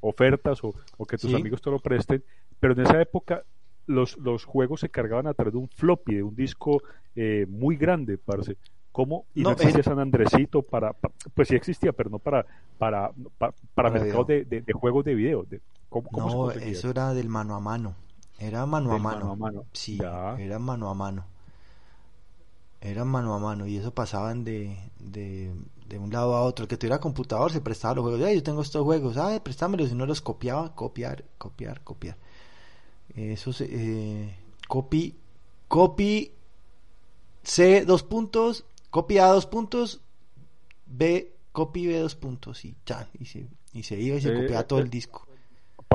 ofertas 0.00 0.62
o, 0.62 0.74
o 0.96 1.06
que 1.06 1.18
tus 1.18 1.30
Sí. 1.30 1.36
amigos 1.36 1.60
te 1.60 1.70
lo 1.70 1.78
presten. 1.80 2.22
Pero 2.60 2.74
en 2.74 2.80
esa 2.80 3.00
época 3.00 3.42
los, 3.86 4.16
los 4.18 4.44
juegos 4.44 4.80
se 4.80 4.88
cargaban 4.88 5.26
a 5.26 5.34
través 5.34 5.54
de 5.54 5.58
un 5.58 5.68
floppy, 5.68 6.16
de 6.16 6.22
un 6.22 6.36
disco 6.36 6.82
eh, 7.16 7.46
muy 7.48 7.76
grande, 7.76 8.18
parce. 8.18 8.56
¿Cómo? 8.92 9.26
Y 9.34 9.42
no, 9.42 9.50
No, 9.50 9.52
existía 9.52 9.78
en- 9.80 9.84
San 9.84 9.98
Andresito 9.98 10.62
para, 10.62 10.92
pa- 10.94 11.10
pues 11.34 11.48
sí 11.48 11.54
existía, 11.56 11.92
pero 11.92 12.08
no 12.08 12.18
para 12.18 12.46
para 12.78 13.10
para, 13.36 13.52
para 13.74 13.90
mercados 13.90 14.26
de- 14.26 14.44
de 14.44 14.72
juegos 14.72 15.04
de 15.04 15.14
video. 15.14 15.42
De, 15.44 15.60
¿Cómo, 15.88 16.10
cómo 16.10 16.30
se 16.30 16.36
No, 16.38 16.50
eso 16.50 16.90
era 16.90 17.14
del 17.14 17.28
mano 17.28 17.54
a 17.56 17.60
mano. 17.60 17.96
Era 18.38 18.66
mano 18.66 18.92
a 18.94 18.98
mano. 18.98 18.98
mano 18.98 19.32
a 19.32 19.36
mano. 19.36 19.66
Sí, 19.72 19.98
Ya. 20.00 20.34
era 20.36 20.58
mano 20.58 20.88
a 20.90 20.94
mano. 20.94 21.26
Era 22.80 23.04
mano 23.04 23.34
a 23.34 23.38
mano 23.38 23.66
y 23.66 23.76
eso 23.76 23.92
pasaban 23.94 24.44
de, 24.44 24.78
de, 25.00 25.52
de 25.88 25.98
un 25.98 26.10
lado 26.12 26.36
a 26.36 26.42
otro. 26.42 26.64
El 26.64 26.68
que 26.68 26.76
tuviera 26.76 27.00
computador 27.00 27.50
se 27.50 27.60
prestaba 27.60 27.94
los 27.96 28.04
juegos. 28.04 28.22
Ay, 28.22 28.36
yo 28.36 28.42
tengo 28.42 28.62
estos 28.62 28.84
juegos. 28.84 29.16
Ay, 29.16 29.40
préstamelo. 29.40 29.86
Si 29.86 29.94
no 29.94 30.06
los 30.06 30.20
copiaba, 30.20 30.74
copiar, 30.74 31.24
copiar, 31.38 31.82
copiar. 31.82 32.16
Eso 33.14 33.52
se... 33.52 33.66
Eh, 33.70 34.36
copy, 34.68 35.16
copy, 35.68 36.32
C 37.42 37.84
dos 37.84 38.02
puntos, 38.02 38.64
copy 38.90 39.18
A 39.18 39.28
dos 39.28 39.46
puntos, 39.46 40.00
B, 40.86 41.32
copy 41.52 41.86
B 41.86 41.98
dos 42.00 42.14
puntos 42.16 42.64
y 42.64 42.76
ya. 42.86 43.08
Y 43.18 43.26
se, 43.26 43.48
y 43.72 43.82
se 43.84 43.98
iba 44.00 44.16
y 44.16 44.20
se 44.20 44.30
Eh, 44.30 44.34
copiaba 44.34 44.64
todo 44.66 44.80
eh, 44.80 44.82
el 44.82 44.90
disco. 44.90 45.25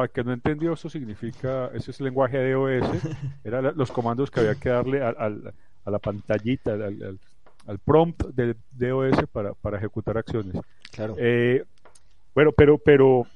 Para 0.02 0.08
el 0.08 0.12
que 0.14 0.24
no 0.24 0.34
entendió, 0.34 0.74
eso 0.74 0.90
significa, 0.90 1.68
eso 1.76 1.92
es 1.92 2.00
el 2.00 2.06
lenguaje 2.06 2.40
de 2.40 2.56
OS, 2.56 2.82
eran 3.44 3.72
los 3.78 3.92
comandos 3.92 4.32
que 4.32 4.40
había 4.40 4.56
que 4.56 4.70
darle 4.70 5.04
al- 5.04 5.16
al- 5.20 5.54
a 5.86 5.92
la 5.92 6.00
pantallita, 6.00 6.74
al, 6.74 7.20
al- 7.68 7.80
prompt 7.86 8.24
de 8.30 8.56
DOS 8.72 9.28
para, 9.32 9.54
para 9.54 9.78
ejecutar 9.78 10.18
acciones. 10.18 10.56
Claro. 10.92 11.16
Eh, 11.20 11.64
bueno, 12.34 12.52
pero, 12.52 12.80
pero, 12.80 13.28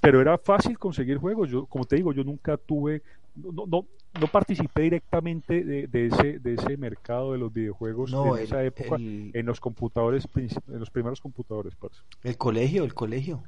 pero 0.00 0.22
era 0.22 0.38
fácil 0.38 0.78
conseguir 0.78 1.18
juegos. 1.18 1.50
Yo, 1.50 1.66
como 1.66 1.84
te 1.84 1.96
digo, 1.96 2.14
yo 2.14 2.24
nunca 2.24 2.56
tuve, 2.56 3.02
no, 3.34 3.66
no, 3.66 3.86
no 4.18 4.26
participé 4.32 4.80
directamente 4.82 5.62
de, 5.62 5.86
de 5.86 6.06
ese, 6.06 6.38
de 6.38 6.54
ese 6.54 6.78
mercado 6.78 7.32
de 7.32 7.38
los 7.38 7.52
videojuegos 7.52 8.10
No, 8.10 8.36
en 8.36 8.38
el- 8.38 8.44
esa 8.44 8.64
época, 8.64 8.96
el- 8.96 9.32
en 9.34 9.44
los 9.44 9.60
computadores, 9.60 10.26
en 10.34 10.78
los 10.78 10.88
primeros 10.90 11.20
computadores, 11.20 11.74
parce. 11.76 12.00
El 12.22 12.38
colegio, 12.38 12.84
el 12.84 12.94
colegio. 12.94 13.42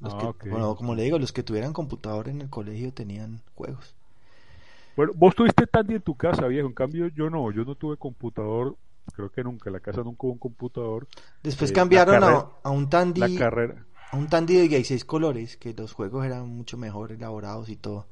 Los 0.00 0.14
Ah, 0.14 0.18
que- 0.18 0.26
ok. 0.26 0.44
Bueno, 0.50 0.74
como 0.76 0.94
le 0.94 1.02
digo, 1.04 1.18
los 1.18 1.32
que 1.32 1.42
tuvieran 1.42 1.72
computador 1.72 2.28
en 2.28 2.40
el 2.42 2.50
colegio 2.50 2.92
tenían 2.92 3.40
juegos. 3.54 3.94
Bueno, 4.96 5.12
vos 5.16 5.34
tuviste 5.34 5.66
Tandy 5.66 5.94
en 5.94 6.02
tu 6.02 6.14
casa, 6.14 6.46
viejo. 6.46 6.66
En 6.68 6.74
cambio, 6.74 7.08
yo 7.08 7.30
no. 7.30 7.50
Yo 7.52 7.64
no 7.64 7.74
tuve 7.74 7.96
computador. 7.96 8.76
Creo 9.14 9.30
que 9.30 9.42
nunca. 9.42 9.68
En 9.70 9.74
la 9.74 9.80
casa 9.80 10.02
nunca 10.02 10.26
hubo 10.26 10.32
un 10.32 10.38
computador. 10.38 11.06
Después 11.42 11.70
Eh, 11.70 11.74
cambiaron 11.74 12.22
la 12.22 12.26
a, 12.26 12.30
carrera- 12.30 12.48
a 12.62 12.70
un 12.70 12.88
Tandy, 12.90 13.20
La 13.20 13.38
carrera. 13.38 13.86
a 14.12 14.16
un 14.16 14.28
Tandy 14.28 14.54
de 14.56 14.68
16 14.68 15.04
colores, 15.04 15.56
que 15.56 15.74
los 15.74 15.92
juegos 15.92 16.24
eran 16.26 16.48
mucho 16.48 16.76
mejor 16.76 17.12
elaborados 17.12 17.68
y 17.68 17.76
todo. 17.76 18.06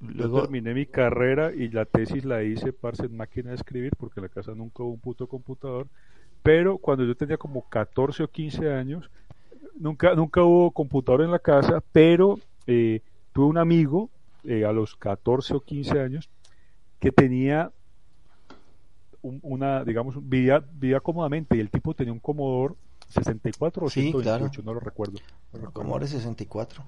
Yo 0.00 0.10
Luego, 0.14 0.42
terminé 0.42 0.74
mi 0.74 0.86
carrera 0.86 1.52
y 1.54 1.68
la 1.70 1.84
tesis 1.86 2.24
la 2.24 2.42
hice, 2.42 2.72
parce, 2.72 3.06
en 3.06 3.16
máquina 3.16 3.50
de 3.50 3.56
escribir, 3.56 3.92
porque 3.96 4.20
en 4.20 4.24
la 4.24 4.28
casa 4.28 4.52
nunca 4.54 4.82
hubo 4.82 4.92
un 4.92 5.00
puto 5.00 5.26
computador. 5.26 5.86
Pero 6.42 6.78
cuando 6.78 7.04
yo 7.04 7.16
tenía 7.16 7.36
como 7.38 7.68
14 7.68 8.22
o 8.22 8.28
15 8.28 8.70
años, 8.72 9.10
nunca, 9.78 10.14
nunca 10.14 10.42
hubo 10.42 10.70
computador 10.72 11.22
en 11.22 11.30
la 11.30 11.38
casa, 11.38 11.82
pero 11.92 12.38
eh, 12.66 13.02
tuve 13.32 13.46
un 13.46 13.58
amigo 13.58 14.10
eh, 14.44 14.64
a 14.64 14.72
los 14.72 14.96
14 14.96 15.54
o 15.54 15.60
15 15.60 16.00
años 16.00 16.30
que 16.98 17.12
tenía 17.12 17.72
un- 19.22 19.40
una, 19.42 19.84
digamos, 19.84 20.16
vivía, 20.28 20.58
vivía 20.72 21.00
cómodamente 21.00 21.56
y 21.56 21.60
el 21.60 21.70
tipo 21.70 21.94
tenía 21.94 22.12
un 22.12 22.20
Commodore 22.20 22.74
64 23.08 23.86
o 23.86 23.90
Sí, 23.90 24.02
128, 24.12 24.50
claro. 24.62 24.64
no 24.64 24.74
lo 24.74 24.80
recuerdo. 24.80 25.18
no 25.52 25.58
recuerdo. 25.58 25.72
Commodore 25.72 26.06
64. 26.06 26.84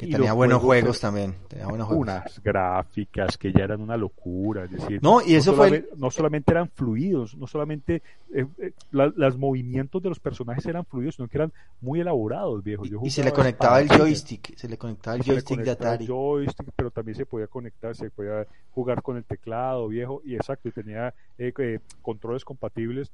Que 0.00 0.06
Y 0.06 0.12
tenía 0.12 0.32
buenos 0.32 0.60
juegos 0.62 0.80
juegos 0.80 1.00
también. 1.00 1.34
Tenía 1.46 1.66
buenos 1.66 1.86
juegos. 1.88 2.04
unas 2.04 2.42
gráficas 2.42 3.36
que 3.36 3.52
ya 3.52 3.64
eran 3.64 3.82
una 3.82 3.98
locura, 3.98 4.64
es 4.64 4.70
decir, 4.70 4.98
No, 5.02 5.20
y 5.20 5.34
eso 5.34 5.52
fue 5.52 5.68
el- 5.68 5.88
no 5.98 6.10
solamente 6.10 6.52
eran 6.52 6.70
fluidos, 6.70 7.36
no 7.36 7.46
solamente 7.46 8.02
eh, 8.34 8.46
eh, 8.62 8.72
la- 8.92 9.12
los 9.14 9.36
movimientos 9.36 10.02
de 10.02 10.08
los 10.08 10.18
personajes 10.18 10.64
eran 10.64 10.86
fluidos, 10.86 11.16
sino 11.16 11.28
que 11.28 11.36
eran 11.36 11.52
muy 11.82 12.00
elaborados, 12.00 12.64
viejo. 12.64 12.86
Yo 12.86 13.00
Y, 13.04 13.10
se 13.10 13.22
le 13.22 13.30
conectaba 13.30 13.78
el 13.80 13.88
joystick. 13.90 14.56
Se 14.56 14.68
le 14.68 14.78
conectaba 14.78 15.16
el 15.16 15.22
se 15.22 15.28
le 15.28 15.34
joystick 15.34 15.58
de 15.58 15.62
el 15.64 15.68
Atari. 15.70 16.06
joystick, 16.06 16.70
pero 16.74 16.90
también 16.90 17.16
se 17.16 17.26
podía 17.26 17.46
conectar, 17.48 17.94
se 17.94 18.08
podía 18.10 18.46
jugar 18.72 19.02
con 19.02 19.18
el 19.18 19.24
teclado, 19.24 19.86
viejo, 19.88 20.22
y 20.24 20.34
exacto, 20.34 20.70
y 20.70 20.72
tenía 20.72 21.12
eh, 21.36 21.52
eh, 21.58 21.80
controles 22.00 22.42
compatibles, 22.42 23.10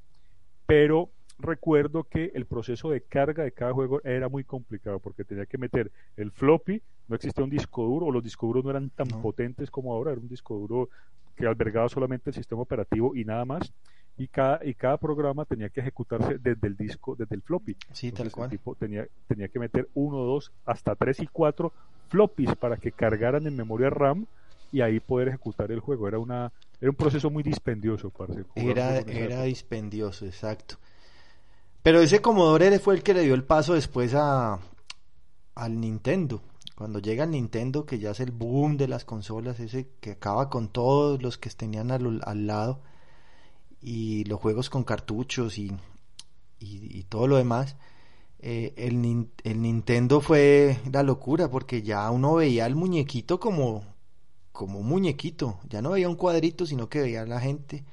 pero 0.66 1.08
recuerdo 1.38 2.04
que 2.04 2.30
el 2.34 2.46
proceso 2.46 2.90
de 2.90 3.02
carga 3.02 3.44
de 3.44 3.52
cada 3.52 3.72
juego 3.72 4.00
era 4.04 4.28
muy 4.28 4.44
complicado 4.44 4.98
porque 5.00 5.24
tenía 5.24 5.46
que 5.46 5.58
meter 5.58 5.90
el 6.16 6.30
floppy, 6.30 6.82
no 7.08 7.16
existía 7.16 7.44
un 7.44 7.50
disco 7.50 7.84
duro, 7.84 8.06
o 8.06 8.12
los 8.12 8.22
discos 8.22 8.48
duros 8.48 8.64
no 8.64 8.70
eran 8.70 8.90
tan 8.90 9.08
No. 9.08 9.20
potentes 9.22 9.70
como 9.70 9.92
ahora, 9.92 10.12
era 10.12 10.20
un 10.20 10.28
disco 10.28 10.56
duro 10.56 10.88
que 11.36 11.46
albergaba 11.46 11.88
solamente 11.88 12.30
el 12.30 12.34
sistema 12.34 12.62
operativo 12.62 13.14
y 13.14 13.24
nada 13.24 13.44
más, 13.44 13.72
y 14.16 14.28
cada, 14.28 14.64
y 14.64 14.74
cada 14.74 14.96
programa 14.96 15.44
tenía 15.44 15.68
que 15.68 15.80
ejecutarse 15.80 16.38
desde 16.38 16.66
el 16.66 16.76
disco, 16.76 17.14
desde 17.16 17.34
el 17.36 17.42
floppy. 17.42 17.76
Sí, 17.92 18.10
tal 18.10 18.26
Entonces, 18.26 18.26
el 18.26 18.32
cual. 18.32 18.50
tipo 18.50 18.74
tenía, 18.74 19.06
tenía 19.28 19.48
que 19.48 19.58
meter 19.58 19.88
uno, 19.94 20.18
dos, 20.24 20.50
hasta 20.64 20.94
tres 20.96 21.20
y 21.20 21.26
cuatro 21.26 21.72
floppies 22.08 22.54
para 22.56 22.78
que 22.78 22.92
cargaran 22.92 23.46
en 23.46 23.54
memoria 23.56 23.90
RAM 23.90 24.26
y 24.72 24.80
ahí 24.80 25.00
poder 25.00 25.28
ejecutar 25.28 25.70
el 25.70 25.80
juego. 25.80 26.08
Era 26.08 26.18
una 26.18 26.52
era 26.80 26.90
un 26.90 26.96
proceso 26.96 27.30
muy 27.30 27.42
dispendioso, 27.42 28.10
parce, 28.10 28.40
Era, 28.54 28.98
era 28.98 29.42
época. 29.42 29.42
dispendioso, 29.44 30.26
exacto. 30.26 30.76
Pero 31.86 32.00
ese 32.00 32.20
Commodore 32.20 32.80
fue 32.80 32.96
el 32.96 33.04
que 33.04 33.14
le 33.14 33.22
dio 33.22 33.34
el 33.34 33.44
paso 33.44 33.74
después 33.74 34.12
a, 34.12 34.58
al 35.54 35.80
Nintendo. 35.80 36.42
Cuando 36.74 36.98
llega 36.98 37.22
el 37.22 37.30
Nintendo, 37.30 37.86
que 37.86 38.00
ya 38.00 38.10
es 38.10 38.18
el 38.18 38.32
boom 38.32 38.76
de 38.76 38.88
las 38.88 39.04
consolas, 39.04 39.60
ese 39.60 39.90
que 40.00 40.10
acaba 40.10 40.50
con 40.50 40.66
todos 40.66 41.22
los 41.22 41.38
que 41.38 41.48
tenían 41.50 41.92
al, 41.92 42.46
lado, 42.48 42.80
y 43.80 44.24
los 44.24 44.40
juegos 44.40 44.68
con 44.68 44.82
cartuchos 44.82 45.58
y, 45.58 45.70
y, 46.58 47.04
todo 47.04 47.28
lo 47.28 47.36
demás, 47.36 47.76
eh, 48.40 48.74
el 48.78 49.00
Nintendo 49.62 50.20
fue 50.20 50.80
la 50.90 51.04
locura, 51.04 51.52
porque 51.52 51.82
ya 51.82 52.10
uno 52.10 52.34
veía 52.34 52.64
al 52.64 52.74
muñequito 52.74 53.38
como, 53.38 53.84
como 54.50 54.80
un 54.80 54.88
muñequito, 54.88 55.60
ya 55.68 55.82
no 55.82 55.90
veía 55.90 56.08
un 56.08 56.16
cuadrito, 56.16 56.66
sino 56.66 56.88
que 56.88 57.02
veía 57.02 57.22
a 57.22 57.26
la 57.26 57.38
gente 57.38 57.84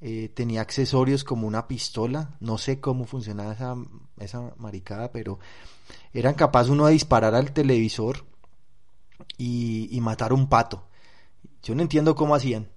eh, 0.00 0.30
tenía 0.32 0.60
accesorios 0.60 1.24
como 1.24 1.46
una 1.46 1.66
pistola, 1.66 2.36
no 2.40 2.58
sé 2.58 2.80
cómo 2.80 3.04
funcionaba 3.04 3.52
esa, 3.52 3.76
esa 4.18 4.54
maricada, 4.56 5.10
pero 5.10 5.38
eran 6.12 6.34
capaz 6.34 6.68
uno 6.68 6.86
de 6.86 6.92
disparar 6.92 7.34
al 7.34 7.52
televisor 7.52 8.24
y, 9.36 9.88
y 9.90 10.00
matar 10.00 10.32
un 10.32 10.48
pato. 10.48 10.84
Yo 11.62 11.74
no 11.74 11.82
entiendo 11.82 12.14
cómo 12.14 12.34
hacían. 12.34 12.68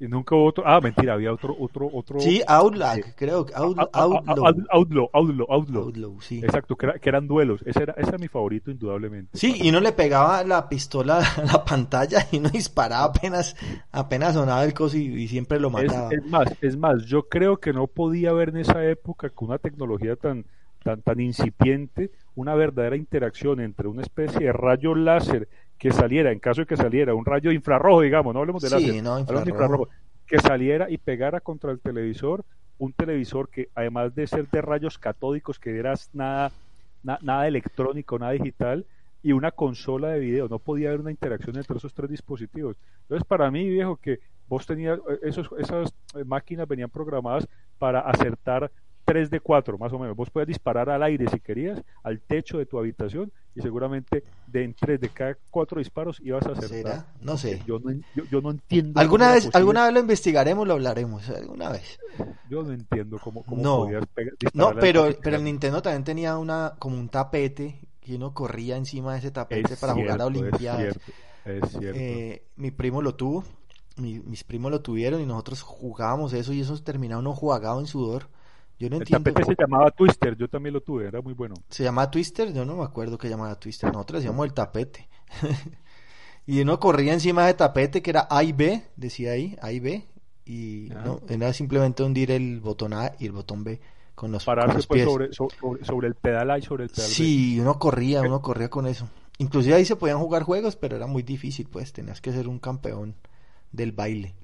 Y 0.00 0.06
nunca 0.06 0.36
hubo 0.36 0.44
otro. 0.46 0.62
Ah, 0.64 0.80
mentira, 0.80 1.14
había 1.14 1.32
otro. 1.32 1.56
otro, 1.58 1.88
otro 1.92 2.20
Sí, 2.20 2.40
Outlaw, 2.46 2.98
creo, 3.16 3.40
Out- 3.52 3.78
Out- 3.78 3.90
Outlaw. 3.92 4.46
Out- 4.46 4.66
Outlaw, 4.70 5.10
Outlaw, 5.12 5.46
Outlaw. 5.50 5.82
Outlaw, 5.86 6.20
sí. 6.20 6.38
Exacto, 6.38 6.76
que, 6.76 6.86
era- 6.86 6.98
que 7.00 7.08
eran 7.08 7.26
duelos. 7.26 7.62
Ese 7.66 7.82
era, 7.82 7.94
ese 7.96 8.10
era 8.10 8.18
mi 8.18 8.28
favorito, 8.28 8.70
indudablemente. 8.70 9.36
Sí, 9.36 9.54
y 9.60 9.70
uno 9.70 9.80
le 9.80 9.90
pegaba 9.92 10.44
la 10.44 10.68
pistola 10.68 11.18
a 11.36 11.42
la 11.42 11.64
pantalla 11.64 12.24
y 12.30 12.38
uno 12.38 12.48
disparaba 12.50 13.06
apenas, 13.06 13.56
apenas 13.90 14.34
sonaba 14.34 14.62
el 14.64 14.72
coso 14.72 14.96
y, 14.96 15.06
y 15.22 15.26
siempre 15.26 15.58
lo 15.58 15.66
Es, 15.68 15.72
mataba. 15.88 16.10
es 16.12 16.24
más, 16.26 16.54
es 16.60 16.76
más, 16.76 17.04
yo 17.06 17.24
creo 17.28 17.56
que 17.56 17.72
no 17.72 17.88
podía 17.88 18.30
haber 18.30 18.50
en 18.50 18.58
esa 18.58 18.84
época 18.84 19.30
con 19.30 19.48
una 19.48 19.58
tecnología 19.58 20.14
tan, 20.14 20.44
tan, 20.84 21.02
tan 21.02 21.18
incipiente 21.18 22.12
una 22.36 22.54
verdadera 22.54 22.94
interacción 22.96 23.58
entre 23.58 23.88
una 23.88 24.02
especie 24.02 24.46
de 24.46 24.52
rayo 24.52 24.94
láser 24.94 25.48
que 25.78 25.90
saliera, 25.92 26.32
en 26.32 26.40
caso 26.40 26.62
de 26.62 26.66
que 26.66 26.76
saliera, 26.76 27.14
un 27.14 27.24
rayo 27.24 27.52
infrarrojo, 27.52 28.00
digamos, 28.00 28.34
no 28.34 28.40
hablemos 28.40 28.62
de 28.62 28.68
Sí, 28.68 28.74
láser, 28.74 29.02
no, 29.02 29.18
infrarrojo. 29.20 29.88
que 30.26 30.38
saliera 30.40 30.90
y 30.90 30.98
pegara 30.98 31.40
contra 31.40 31.70
el 31.70 31.80
televisor, 31.80 32.44
un 32.78 32.92
televisor 32.92 33.48
que 33.48 33.68
además 33.74 34.14
de 34.14 34.26
ser 34.26 34.48
de 34.48 34.60
rayos 34.60 34.98
catódicos, 34.98 35.58
que 35.58 35.76
era 35.78 35.94
nada, 36.12 36.52
na- 37.02 37.18
nada 37.22 37.46
electrónico, 37.48 38.18
nada 38.18 38.32
digital, 38.32 38.84
y 39.22 39.32
una 39.32 39.50
consola 39.50 40.10
de 40.10 40.20
video, 40.20 40.48
no 40.48 40.58
podía 40.58 40.88
haber 40.88 41.00
una 41.00 41.10
interacción 41.10 41.56
entre 41.56 41.76
esos 41.76 41.92
tres 41.94 42.10
dispositivos. 42.10 42.76
Entonces, 43.02 43.26
para 43.26 43.50
mí, 43.50 43.68
viejo, 43.68 43.96
que 43.96 44.20
vos 44.46 44.64
tenías, 44.66 44.98
eh, 45.08 45.18
esos, 45.22 45.48
esas 45.58 45.92
eh, 46.14 46.24
máquinas 46.24 46.68
venían 46.68 46.88
programadas 46.90 47.48
para 47.78 48.00
acertar 48.00 48.70
3 49.04 49.30
de 49.30 49.40
4, 49.40 49.76
más 49.78 49.92
o 49.92 49.98
menos. 49.98 50.14
Vos 50.14 50.30
podías 50.30 50.46
disparar 50.48 50.88
al 50.90 51.02
aire 51.02 51.26
si 51.28 51.40
querías, 51.40 51.82
al 52.02 52.20
techo 52.20 52.58
de 52.58 52.66
tu 52.66 52.78
habitación, 52.78 53.32
y 53.58 53.62
seguramente 53.62 54.24
de 54.46 54.64
en 54.64 54.74
3 54.74 55.00
de 55.00 55.08
cada 55.10 55.36
4 55.50 55.78
disparos 55.78 56.20
ibas 56.20 56.46
a 56.46 56.52
acertar. 56.52 56.68
¿Será? 56.70 57.06
No 57.20 57.36
sé. 57.36 57.62
Yo 57.66 57.78
no, 57.78 57.90
yo, 58.14 58.24
yo 58.30 58.40
no 58.40 58.50
entiendo. 58.52 58.98
Alguna 59.00 59.32
vez, 59.32 59.50
alguna 59.54 59.84
vez 59.84 59.94
lo 59.94 60.00
investigaremos, 60.00 60.66
lo 60.66 60.74
hablaremos, 60.74 61.28
alguna 61.28 61.70
vez. 61.70 61.98
Yo 62.48 62.62
no 62.62 62.72
entiendo 62.72 63.18
cómo, 63.22 63.42
cómo 63.44 63.62
No. 63.62 63.76
podías 63.84 64.06
pegar- 64.14 64.34
No, 64.54 64.74
pero, 64.78 65.08
pero 65.22 65.36
el 65.36 65.44
Nintendo 65.44 65.82
también 65.82 66.04
tenía 66.04 66.38
una 66.38 66.74
como 66.78 66.96
un 66.96 67.08
tapete 67.08 67.80
que 68.00 68.14
uno 68.16 68.32
corría 68.32 68.76
encima 68.76 69.12
de 69.12 69.18
ese 69.18 69.30
tapete 69.30 69.74
Es 69.74 69.80
para 69.80 69.92
jugar 69.94 70.20
a 70.22 70.26
Olimpiadas. 70.26 70.80
Es 70.80 70.94
cierto, 71.44 71.66
es 71.66 71.70
cierto. 71.80 71.98
Eh, 72.00 72.42
mi 72.56 72.70
primo 72.70 73.02
lo 73.02 73.14
tuvo, 73.16 73.44
mi- 73.96 74.20
mis 74.20 74.44
primos 74.44 74.70
lo 74.70 74.80
tuvieron 74.80 75.20
y 75.20 75.26
nosotros 75.26 75.60
jugábamos 75.62 76.32
eso 76.32 76.52
y 76.52 76.60
eso 76.60 76.80
terminaba 76.82 77.20
uno 77.20 77.34
jugado 77.34 77.80
en 77.80 77.86
sudor. 77.86 78.28
Yo 78.78 78.88
no 78.88 78.96
el 78.96 79.02
entiendo. 79.02 79.30
tapete 79.32 79.44
se 79.44 79.56
llamaba 79.60 79.90
Twister, 79.90 80.36
yo 80.36 80.48
también 80.48 80.72
lo 80.74 80.80
tuve, 80.80 81.06
era 81.06 81.20
muy 81.20 81.34
bueno. 81.34 81.54
¿Se 81.68 81.82
llamaba 81.84 82.10
Twister? 82.10 82.52
Yo 82.52 82.64
no 82.64 82.76
me 82.76 82.84
acuerdo 82.84 83.18
que 83.18 83.28
llamaba 83.28 83.58
Twister. 83.58 83.92
Nosotros 83.92 84.22
decíamos 84.22 84.46
el 84.46 84.54
tapete. 84.54 85.08
y 86.46 86.60
uno 86.60 86.78
corría 86.80 87.12
encima 87.12 87.46
de 87.46 87.54
tapete 87.54 88.02
que 88.02 88.10
era 88.10 88.26
A 88.30 88.42
y 88.44 88.52
B, 88.52 88.82
decía 88.96 89.32
ahí, 89.32 89.56
A 89.60 89.72
y 89.72 89.80
B. 89.80 90.04
Y 90.46 90.88
no, 91.04 91.20
era 91.28 91.52
simplemente 91.52 92.02
hundir 92.02 92.30
el 92.30 92.60
botón 92.60 92.94
A 92.94 93.12
y 93.18 93.26
el 93.26 93.32
botón 93.32 93.64
B 93.64 93.80
con 94.14 94.32
los, 94.32 94.44
con 94.44 94.54
Pararse 94.54 94.76
los 94.76 94.86
pues 94.86 94.98
pies. 94.98 95.04
sobre, 95.10 95.32
so- 95.32 95.48
sobre, 95.60 95.84
sobre 95.84 96.08
el 96.08 96.14
pedal 96.14 96.50
A 96.50 96.58
y 96.58 96.62
sobre 96.62 96.84
el 96.84 96.90
pedal 96.90 97.08
B. 97.08 97.14
Sí, 97.14 97.58
uno 97.60 97.78
corría, 97.78 98.22
uno 98.22 98.40
corría 98.40 98.70
con 98.70 98.86
eso. 98.86 99.08
Inclusive 99.38 99.74
ahí 99.74 99.84
se 99.84 99.96
podían 99.96 100.18
jugar 100.18 100.42
juegos, 100.44 100.76
pero 100.76 100.96
era 100.96 101.06
muy 101.06 101.22
difícil, 101.22 101.68
pues 101.70 101.92
tenías 101.92 102.20
que 102.20 102.32
ser 102.32 102.48
un 102.48 102.58
campeón 102.58 103.14
del 103.72 103.92
baile. 103.92 104.34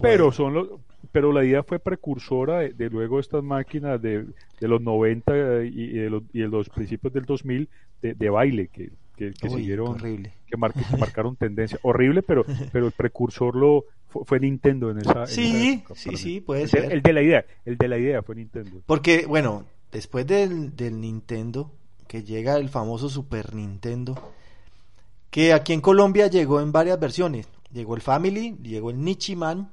Pero 0.00 0.32
son 0.32 0.54
los, 0.54 0.68
pero 1.12 1.32
la 1.32 1.44
idea 1.44 1.62
fue 1.62 1.78
precursora 1.78 2.60
de, 2.60 2.72
de 2.72 2.90
luego 2.90 3.20
estas 3.20 3.42
máquinas 3.42 4.00
de, 4.00 4.24
de 4.60 4.68
los 4.68 4.80
90 4.80 5.64
y, 5.64 5.68
y 5.68 5.88
de 5.98 6.10
los, 6.10 6.22
y 6.32 6.40
de 6.40 6.48
los 6.48 6.68
principios 6.68 7.12
del 7.12 7.24
2000 7.24 7.68
de, 8.02 8.14
de 8.14 8.30
baile 8.30 8.68
que, 8.68 8.90
que, 9.16 9.32
que 9.32 9.48
Uy, 9.48 9.60
siguieron, 9.62 9.88
horrible. 9.88 10.32
que, 10.46 10.56
mar- 10.56 10.72
que 10.74 10.84
marcaron 10.98 11.36
tendencia. 11.36 11.78
Horrible, 11.82 12.22
pero, 12.22 12.44
pero 12.72 12.86
el 12.86 12.92
precursor 12.92 13.54
lo 13.56 13.84
fue, 14.08 14.24
fue 14.24 14.40
Nintendo 14.40 14.90
en 14.90 14.98
esa, 14.98 15.12
en 15.12 15.16
esa 15.22 15.26
Sí, 15.26 15.70
época, 15.82 15.94
sí, 16.00 16.16
sí, 16.16 16.40
puede 16.40 16.62
el 16.62 16.68
ser. 16.68 16.92
el 16.92 17.02
de 17.02 17.12
la 17.12 17.22
idea, 17.22 17.44
el 17.64 17.76
de 17.76 17.88
la 17.88 17.98
idea 17.98 18.22
fue 18.22 18.34
Nintendo. 18.36 18.80
Porque, 18.86 19.26
bueno, 19.26 19.64
después 19.92 20.26
del, 20.26 20.74
del 20.76 21.00
Nintendo, 21.00 21.70
que 22.08 22.22
llega 22.22 22.56
el 22.56 22.68
famoso 22.68 23.08
Super 23.08 23.54
Nintendo, 23.54 24.14
que 25.30 25.52
aquí 25.52 25.72
en 25.72 25.80
Colombia 25.80 26.28
llegó 26.28 26.60
en 26.60 26.72
varias 26.72 26.98
versiones. 27.00 27.48
Llegó 27.72 27.96
el 27.96 28.02
Family, 28.02 28.56
llegó 28.62 28.90
el 28.90 29.02
Nichiman 29.02 29.70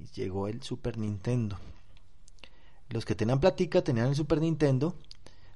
y 0.00 0.06
llegó 0.18 0.48
el 0.48 0.62
Super 0.62 0.98
Nintendo. 0.98 1.58
Los 2.88 3.04
que 3.04 3.14
tenían 3.14 3.38
platica 3.38 3.82
tenían 3.82 4.08
el 4.08 4.16
Super 4.16 4.40
Nintendo, 4.40 4.96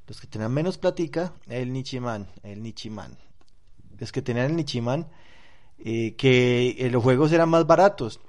los 0.06 0.20
que 0.20 0.26
tenían 0.26 0.52
menos 0.52 0.78
platica, 0.78 1.32
el 1.48 1.72
Nichiman, 1.72 2.28
el 2.42 2.62
Nichiman. 2.62 3.16
Los 3.98 4.12
que 4.12 4.22
tenían 4.22 4.46
el 4.46 4.56
Nichiman, 4.56 5.08
eh, 5.78 6.14
que 6.16 6.76
eh, 6.78 6.90
los 6.90 7.02
juegos 7.02 7.32
eran 7.32 7.48
más 7.48 7.66
baratos. 7.66 8.20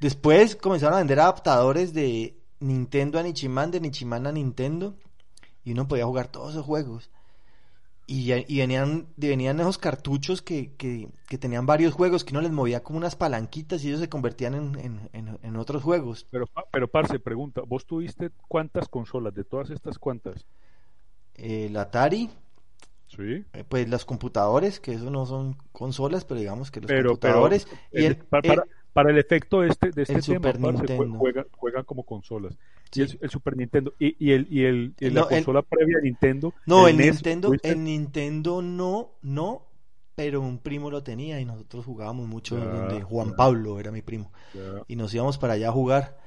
Después 0.00 0.56
comenzaron 0.56 0.94
a 0.94 0.98
vender 0.98 1.20
adaptadores 1.20 1.94
de 1.94 2.36
Nintendo 2.60 3.18
a 3.18 3.22
Nichiman, 3.22 3.70
de 3.70 3.80
Nichiman 3.80 4.26
a 4.26 4.32
Nintendo, 4.32 4.96
y 5.64 5.72
uno 5.72 5.86
podía 5.86 6.06
jugar 6.06 6.26
todos 6.28 6.50
esos 6.50 6.66
juegos. 6.66 7.10
Y, 8.06 8.32
y 8.32 8.58
venían, 8.58 9.06
venían 9.16 9.60
esos 9.60 9.78
cartuchos 9.78 10.42
que, 10.42 10.72
que, 10.74 11.08
que 11.28 11.38
tenían 11.38 11.66
varios 11.66 11.94
juegos, 11.94 12.24
que 12.24 12.32
uno 12.34 12.42
les 12.42 12.50
movía 12.50 12.82
como 12.82 12.98
unas 12.98 13.16
palanquitas 13.16 13.84
y 13.84 13.88
ellos 13.88 14.00
se 14.00 14.08
convertían 14.08 14.54
en, 14.54 14.78
en, 14.80 15.10
en- 15.12 15.38
en 15.42 15.56
otros 15.56 15.82
juegos. 15.82 16.26
Pero, 16.30 16.46
pero 16.70 16.88
Parce, 16.88 17.18
pregunta, 17.20 17.62
¿vos 17.66 17.86
tuviste 17.86 18.30
cuántas 18.48 18.88
consolas? 18.88 19.34
¿De 19.34 19.44
todas 19.44 19.70
estas 19.70 19.98
cuántas? 19.98 20.44
El 21.34 21.76
Atari, 21.76 22.28
Sí. 23.06 23.44
eh, 23.52 23.64
pues 23.68 23.88
los 23.88 24.04
computadores, 24.04 24.80
que 24.80 24.94
eso 24.94 25.10
no 25.10 25.26
son 25.26 25.56
consolas, 25.72 26.24
pero 26.24 26.40
digamos 26.40 26.70
que 26.70 26.80
los 26.80 26.88
Pero, 26.88 27.16
pero 27.18 27.34
computadores. 27.40 27.66
y 27.92 28.04
el- 28.04 28.16
para, 28.16 28.54
el- 28.54 28.62
para 28.92 29.10
el 29.10 29.18
efecto 29.18 29.60
de 29.60 29.68
este, 29.68 29.90
de 29.90 30.02
este 30.02 30.14
el 30.14 30.22
tema, 30.24 30.36
Super 30.36 30.60
parce, 30.60 30.72
Nintendo. 30.72 31.18
juegan, 31.18 31.46
juegan 31.52 31.84
como 31.84 32.04
consolas. 32.04 32.58
Sí. 32.92 33.00
Y 33.00 33.04
el, 33.04 33.18
el 33.22 33.30
Super 33.30 33.56
Nintendo 33.56 33.94
y, 33.98 34.16
y 34.24 34.32
el 34.32 34.46
y 34.50 34.64
el 34.64 34.94
y 35.00 35.06
No, 35.06 35.14
la 35.14 35.20
el- 35.22 35.28
consola 35.28 35.62
previa 35.62 35.98
a 35.98 36.00
Nintendo. 36.02 36.52
No, 36.66 36.86
el, 36.88 36.96
NES, 36.98 37.14
Nintendo, 37.14 37.52
el 37.62 37.82
Nintendo 37.84 38.62
no, 38.62 39.10
no, 39.22 39.62
pero 40.14 40.40
un 40.42 40.58
primo 40.58 40.90
lo 40.90 41.02
tenía 41.02 41.40
y 41.40 41.44
nosotros 41.44 41.84
jugábamos 41.86 42.28
mucho 42.28 42.56
Ya, 42.58 42.64
donde 42.64 43.02
Juan. 43.02 43.34
Pablo 43.34 43.80
era 43.80 43.90
mi 43.90 44.02
primo. 44.02 44.30
Y 44.88 44.96
nos 44.96 45.12
íbamos 45.14 45.38
para 45.38 45.54
allá 45.54 45.70
a 45.70 45.72
jugar, 45.72 46.18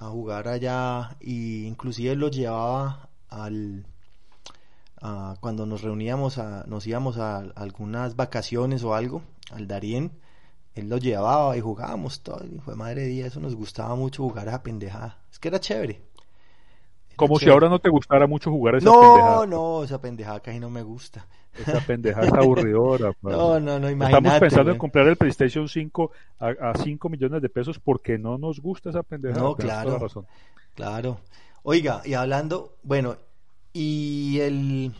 a 0.00 0.06
jugar 0.08 0.48
allá 0.48 1.16
y 1.20 1.64
inclusive 1.66 2.16
lo 2.16 2.28
llevaba 2.28 3.08
al 3.28 3.86
a- 5.00 5.36
cuando 5.40 5.66
nos 5.66 5.82
reuníamos, 5.82 6.38
a, 6.38 6.64
nos 6.66 6.86
íbamos 6.86 7.18
a, 7.18 7.38
algunas 7.54 8.16
vacaciones 8.16 8.82
o 8.84 8.94
algo, 8.94 9.22
al 9.50 9.66
Darién, 9.68 10.12
él 10.74 10.88
lo 10.88 10.98
llevaba 10.98 11.56
y 11.56 11.60
jugábamos 11.60 12.22
todo. 12.22 12.44
Hijo 12.46 12.70
de 12.70 12.76
madre 12.76 13.06
día, 13.06 13.26
eso 13.26 13.40
nos 13.40 13.54
gustaba 13.54 13.94
mucho 13.94 14.22
jugar 14.24 14.48
a 14.48 14.62
pendejada. 14.62 15.18
Es 15.34 15.40
que 15.40 15.48
era 15.48 15.58
chévere. 15.58 15.94
Era 15.94 17.16
Como 17.16 17.40
si 17.40 17.50
ahora 17.50 17.68
no 17.68 17.80
te 17.80 17.90
gustara 17.90 18.28
mucho 18.28 18.52
jugar 18.52 18.76
esa 18.76 18.84
No, 18.86 19.00
pendejada. 19.00 19.46
no, 19.46 19.82
esa 19.82 20.00
pendejada 20.00 20.38
casi 20.38 20.60
no 20.60 20.70
me 20.70 20.82
gusta. 20.82 21.26
Esa 21.58 21.80
pendejada 21.80 22.26
está 22.26 22.38
aburridora. 22.38 23.12
No, 23.22 23.58
no, 23.58 23.80
no, 23.80 23.88
Estamos 23.88 23.92
imagínate. 23.92 24.38
pensando 24.40 24.70
en 24.70 24.78
comprar 24.78 25.08
el 25.08 25.16
PlayStation 25.16 25.68
5 25.68 26.12
a, 26.38 26.70
a 26.70 26.74
5 26.76 27.08
millones 27.08 27.42
de 27.42 27.48
pesos 27.48 27.80
porque 27.80 28.16
no 28.16 28.38
nos 28.38 28.60
gusta 28.60 28.90
esa 28.90 29.02
pendejada. 29.02 29.42
No, 29.42 29.54
toda 29.56 29.64
claro. 29.64 29.90
la 29.90 29.98
razón. 29.98 30.26
Claro. 30.76 31.18
Oiga, 31.64 32.00
y 32.04 32.14
hablando, 32.14 32.76
bueno, 32.84 33.16
y 33.72 34.38
el, 34.38 34.94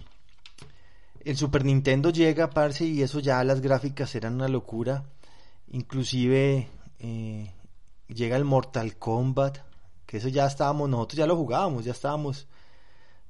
el 1.24 1.36
Super 1.36 1.64
Nintendo 1.64 2.10
llega, 2.10 2.50
parce, 2.50 2.84
y 2.84 3.02
eso 3.02 3.20
ya 3.20 3.44
las 3.44 3.60
gráficas 3.60 4.12
eran 4.16 4.34
una 4.34 4.48
locura. 4.48 5.04
Inclusive 5.70 6.66
eh, 7.00 7.50
llega 8.08 8.36
el 8.36 8.44
Mortal 8.44 8.96
Kombat, 8.96 9.58
que 10.06 10.18
eso 10.18 10.28
ya 10.28 10.46
estábamos, 10.46 10.88
nosotros 10.88 11.18
ya 11.18 11.26
lo 11.26 11.36
jugábamos, 11.36 11.84
ya 11.84 11.92
estábamos. 11.92 12.46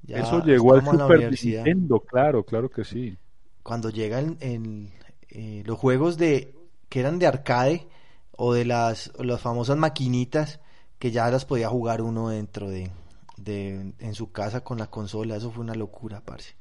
ya 0.02 0.18
Eso 0.18 0.42
llegó 0.42 0.74
al 0.74 0.84
Super. 0.84 1.30
Nintendo, 1.30 2.00
claro, 2.00 2.44
claro 2.44 2.68
que 2.68 2.84
sí. 2.84 3.16
Cuando 3.62 3.90
llegan 3.90 4.36
en, 4.40 4.92
eh, 5.30 5.62
los 5.64 5.78
juegos 5.78 6.16
de 6.16 6.54
que 6.88 7.00
eran 7.00 7.18
de 7.18 7.26
arcade 7.26 7.88
o 8.36 8.52
de 8.52 8.64
las, 8.64 9.12
o 9.18 9.24
las 9.24 9.40
famosas 9.40 9.76
maquinitas 9.76 10.60
que 10.98 11.10
ya 11.10 11.30
las 11.30 11.44
podía 11.44 11.68
jugar 11.68 12.02
uno 12.02 12.28
dentro 12.28 12.68
de, 12.68 12.90
de 13.36 13.92
en 13.98 14.14
su 14.14 14.32
casa 14.32 14.62
con 14.62 14.78
la 14.78 14.86
consola, 14.86 15.36
eso 15.36 15.50
fue 15.50 15.64
una 15.64 15.74
locura, 15.74 16.20
parce. 16.24 16.54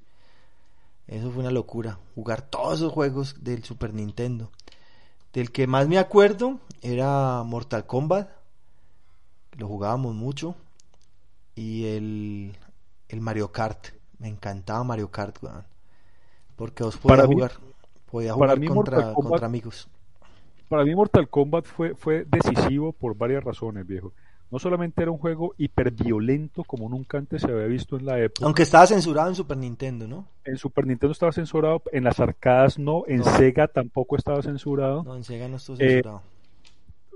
Eso 1.07 1.31
fue 1.31 1.41
una 1.41 1.51
locura, 1.51 1.99
jugar 2.15 2.41
todos 2.41 2.75
esos 2.75 2.91
juegos 2.91 3.35
del 3.41 3.63
Super 3.63 3.93
Nintendo. 3.93 4.51
Del 5.33 5.51
que 5.51 5.67
más 5.67 5.87
me 5.87 5.97
acuerdo 5.97 6.59
era 6.81 7.43
Mortal 7.43 7.85
Kombat, 7.85 8.29
lo 9.57 9.67
jugábamos 9.67 10.13
mucho, 10.15 10.55
y 11.55 11.85
el, 11.85 12.53
el 13.09 13.21
Mario 13.21 13.51
Kart, 13.51 13.87
me 14.19 14.27
encantaba 14.27 14.83
Mario 14.83 15.09
Kart, 15.11 15.41
weón. 15.43 15.63
Porque 16.55 16.83
vos 16.83 16.97
podías 16.97 17.17
Para 17.17 17.27
mí- 17.27 17.35
jugar, 17.35 17.51
podías 18.11 18.37
para 18.37 18.53
jugar 18.53 18.59
mí 18.59 18.67
contra, 18.67 18.95
Mortal 18.97 19.13
Kombat- 19.15 19.29
contra 19.29 19.47
amigos. 19.47 19.87
Para 20.69 20.83
mí 20.85 20.95
Mortal 20.95 21.29
Kombat 21.29 21.65
fue, 21.65 21.93
fue 21.95 22.25
decisivo 22.25 22.93
por 22.93 23.15
varias 23.15 23.43
razones, 23.43 23.85
viejo. 23.85 24.11
No 24.49 24.59
solamente 24.59 25.01
era 25.01 25.09
un 25.09 25.17
juego 25.17 25.55
hiperviolento 25.57 26.63
como 26.63 26.87
nunca 26.87 27.17
antes 27.17 27.41
se 27.41 27.51
había 27.51 27.65
visto 27.65 27.97
en 27.97 28.05
la 28.05 28.19
época. 28.19 28.45
Aunque 28.45 28.61
estaba 28.63 28.85
censurado 28.85 29.29
en 29.29 29.35
Super 29.35 29.57
Nintendo, 29.57 30.07
¿no? 30.07 30.27
En 30.45 30.57
Super 30.57 30.85
Nintendo 30.85 31.11
estaba 31.11 31.31
censurado, 31.31 31.81
en 31.91 32.03
las 32.03 32.19
arcadas 32.19 32.77
no, 32.77 33.03
en 33.07 33.19
No. 33.19 33.25
Sega 33.37 33.67
tampoco 33.67 34.15
estaba 34.15 34.41
censurado. 34.43 35.03
No, 35.03 35.15
en 35.15 35.23
Sega 35.23 35.47
no 35.47 35.55
estuvo 35.57 35.77
Eh, 35.77 35.89
censurado. 35.89 36.21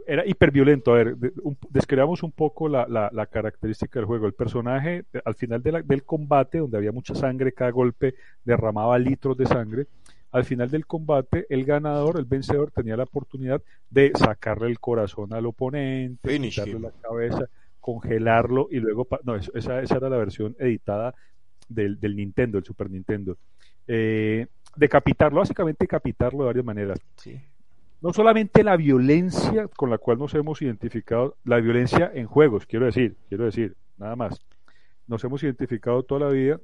Era 0.09 0.25
hiperviolento. 0.25 0.93
A 0.93 0.97
ver, 0.97 1.15
un- 1.43 1.57
describamos 1.69 2.23
un 2.23 2.31
poco 2.31 2.69
la, 2.69 2.87
la- 2.87 3.09
la 3.11 3.25
característica 3.25 3.99
del 3.99 4.05
juego. 4.05 4.25
El 4.25 4.33
personaje, 4.33 5.03
eh, 5.13 5.21
al 5.25 5.35
final 5.35 5.61
de 5.61 5.71
la- 5.73 5.81
del 5.81 6.03
combate, 6.03 6.59
donde 6.59 6.77
había 6.77 6.91
mucha 6.93 7.13
sangre, 7.13 7.51
cada 7.51 7.71
golpe 7.71 8.15
derramaba 8.45 8.97
litros 8.97 9.35
de 9.37 9.45
sangre. 9.45 9.87
Al 10.31 10.45
final 10.45 10.69
del 10.69 10.85
combate, 10.85 11.45
el 11.49 11.65
ganador, 11.65 12.17
el 12.19 12.25
vencedor, 12.25 12.71
tenía 12.71 12.95
la 12.97 13.03
oportunidad 13.03 13.61
de 13.89 14.11
sacarle 14.15 14.67
el 14.67 14.79
corazón 14.79 15.33
al 15.33 15.45
oponente, 15.45 16.29
Finish 16.29 16.55
quitarle 16.55 16.73
him. 16.75 16.81
la 16.83 16.91
cabeza, 17.01 17.45
congelarlo 17.79 18.67
y 18.71 18.79
luego. 18.79 19.07
No, 19.23 19.35
eso- 19.35 19.51
esa, 19.55 19.81
esa 19.81 19.97
era 19.97 20.09
la 20.09 20.17
versión 20.17 20.55
editada 20.59 21.13
del, 21.69 21.99
del 21.99 22.15
Nintendo, 22.15 22.57
el 22.57 22.63
Super 22.63 22.89
Nintendo. 22.89 23.37
Eh, 23.87 24.47
decapitarlo, 24.75 25.39
básicamente 25.39 25.83
decapitarlo 25.83 26.39
de 26.39 26.45
varias 26.45 26.65
maneras 26.65 26.99
Sí. 27.15 27.39
No 28.01 28.13
solamente 28.13 28.63
la 28.63 28.77
violencia 28.77 29.67
con 29.67 29.89
la 29.89 29.97
cual 29.97 30.19
nos 30.19 30.33
hemos 30.35 30.61
identificado, 30.61 31.35
la 31.43 31.57
violencia 31.59 32.11
en 32.13 32.27
juegos, 32.27 32.65
quiero 32.65 32.85
decir, 32.85 33.15
quiero 33.29 33.45
decir, 33.45 33.75
nada 33.97 34.15
más, 34.15 34.39
nos 35.07 35.23
hemos 35.23 35.41
identificado 35.43 36.03
toda 36.03 36.27
la 36.27 36.29
vida, 36.29 36.59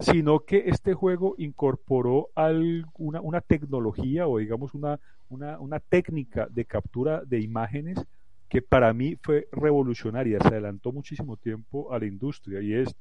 sino 0.00 0.40
que 0.40 0.64
este 0.66 0.92
juego 0.94 1.34
incorporó 1.38 2.28
alguna, 2.34 3.20
una 3.20 3.40
tecnología 3.40 4.26
o 4.26 4.38
digamos 4.38 4.74
una, 4.74 4.98
una, 5.28 5.80
técnica 5.80 6.48
de 6.50 6.64
captura 6.64 7.22
de 7.24 7.40
imágenes 7.40 8.04
que 8.48 8.60
para 8.60 8.92
mí 8.92 9.16
fue 9.22 9.48
revolucionaria, 9.52 10.38
se 10.40 10.48
adelantó 10.48 10.92
muchísimo 10.92 11.36
tiempo 11.36 11.92
a 11.92 11.98
la 11.98 12.06
industria 12.06 12.60
y 12.60 12.74
es 12.74 12.94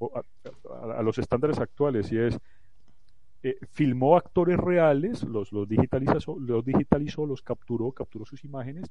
a- 0.00 0.98
a 0.98 1.02
los 1.02 1.18
estándares 1.18 1.58
actuales 1.58 2.10
y 2.12 2.18
es 2.18 2.38
eh, 3.42 3.56
filmó 3.70 4.16
actores 4.16 4.56
reales, 4.58 5.22
los, 5.22 5.52
los, 5.52 5.68
digitalizó, 5.68 6.36
los 6.38 6.64
digitalizó, 6.64 7.26
los 7.26 7.42
capturó, 7.42 7.92
capturó 7.92 8.24
sus 8.24 8.44
imágenes 8.44 8.90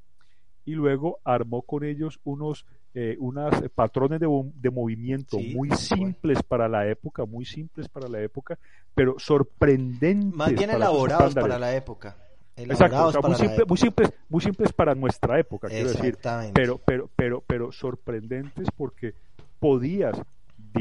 y 0.66 0.72
luego 0.74 1.20
armó 1.24 1.62
con 1.62 1.84
ellos 1.84 2.20
unos 2.24 2.66
eh, 2.94 3.16
unas 3.20 3.62
patrones 3.76 4.20
de, 4.20 4.28
de 4.56 4.70
movimiento 4.72 5.38
Sí, 5.38 5.54
muy 5.56 5.70
simples 5.72 6.42
para 6.44 6.68
la 6.68 6.88
época, 6.88 7.26
muy 7.26 7.46
simples 7.46 7.88
para 7.88 8.08
la 8.08 8.22
época, 8.22 8.58
pero 8.96 9.16
sorprendentes. 9.20 10.36
Más 10.36 10.50
bien 10.54 10.70
para 10.70 10.78
elaborados 10.78 11.36
para 11.36 11.60
la 11.60 11.76
época. 11.76 12.18
Exacto, 12.58 13.04
o 13.04 13.12
Elaborados 13.12 13.12
sea, 13.12 13.22
muy, 13.22 13.32
para 13.32 13.44
la 13.44 13.50
simple- 13.50 13.66
muy 13.68 13.78
simples, 13.78 14.14
muy 14.30 14.42
simples 14.42 14.74
para 14.74 14.96
nuestra 14.96 15.40
época, 15.40 15.68
quiero 15.68 15.90
decir, 15.90 16.06
Exactamente. 16.08 16.60
pero, 16.60 16.80
pero, 16.80 17.10
pero, 17.16 17.44
pero 17.46 17.72
sorprendentes 17.72 18.68
porque 18.76 19.14
podías 19.60 20.20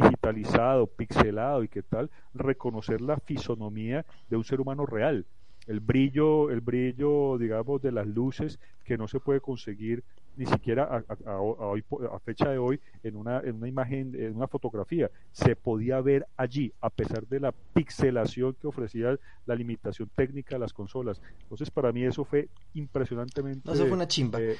digitalizado, 0.00 0.86
pixelado 0.86 1.62
y 1.64 1.68
qué 1.68 1.82
tal, 1.82 2.10
reconocer 2.34 3.00
la 3.00 3.18
fisonomía 3.18 4.04
de 4.28 4.36
un 4.36 4.44
ser 4.44 4.60
humano 4.60 4.86
real. 4.86 5.26
El 5.66 5.80
brillo, 5.80 6.50
el 6.50 6.60
brillo, 6.60 7.38
digamos, 7.38 7.82
de 7.82 7.90
las 7.92 8.06
luces 8.06 8.58
que 8.84 8.96
no 8.96 9.08
se 9.08 9.18
puede 9.18 9.40
conseguir 9.40 10.04
ni 10.36 10.44
siquiera 10.46 10.84
a, 10.84 10.96
a- 10.98 11.30
a- 11.30 11.32
a 11.32 11.40
hoy 11.40 11.82
po- 11.82 12.04
a 12.04 12.20
fecha 12.20 12.50
de 12.50 12.58
hoy 12.58 12.78
en 13.02 13.16
una, 13.16 13.40
en 13.40 13.56
una 13.56 13.66
imagen, 13.68 14.14
en 14.14 14.36
una 14.36 14.46
fotografía. 14.46 15.10
Se 15.32 15.56
podía 15.56 16.00
ver 16.02 16.26
allí, 16.36 16.72
a 16.82 16.90
pesar 16.90 17.26
de 17.26 17.40
la 17.40 17.52
pixelación 17.72 18.54
que 18.60 18.66
ofrecía 18.66 19.18
la 19.46 19.54
limitación 19.54 20.10
técnica 20.14 20.54
de 20.56 20.60
las 20.60 20.72
consolas. 20.74 21.20
Entonces, 21.42 21.70
para 21.70 21.90
mí 21.90 22.04
eso 22.04 22.24
fue 22.24 22.48
impresionantemente 22.74 23.62
No, 23.64 23.72
eso 23.72 23.86
fue 23.86 23.94
una 23.96 24.06
chimba. 24.06 24.38
eh, 24.40 24.56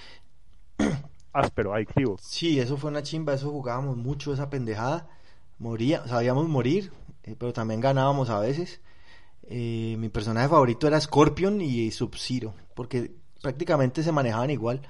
áspero, 1.33 1.75
adictivo. 1.75 2.17
Sí, 2.21 2.59
eso 2.59 2.77
fue 2.77 2.91
una 2.91 3.03
chimba, 3.03 3.35
eso 3.35 3.51
jugábamos 3.51 3.97
mucho 3.97 4.33
esa 4.33 4.49
pendejada. 4.49 5.09
Moría, 5.59 6.07
sabíamos 6.07 6.49
morir, 6.49 6.93
eh, 7.23 7.35
pero 7.39 7.53
también 7.53 7.81
ganábamos 7.81 8.31
a 8.31 8.41
veces. 8.41 8.81
Eh, 9.49 9.97
mi 9.99 10.09
personaje 10.09 10.49
favorito 10.49 10.87
era 10.87 11.01
Scorpion 11.01 11.61
y 11.61 11.91
Sub-Zero, 11.91 12.55
porque 12.75 13.13
prácticamente 13.43 14.03
se 14.03 14.13
manejaban 14.13 14.51
igual. 14.51 14.83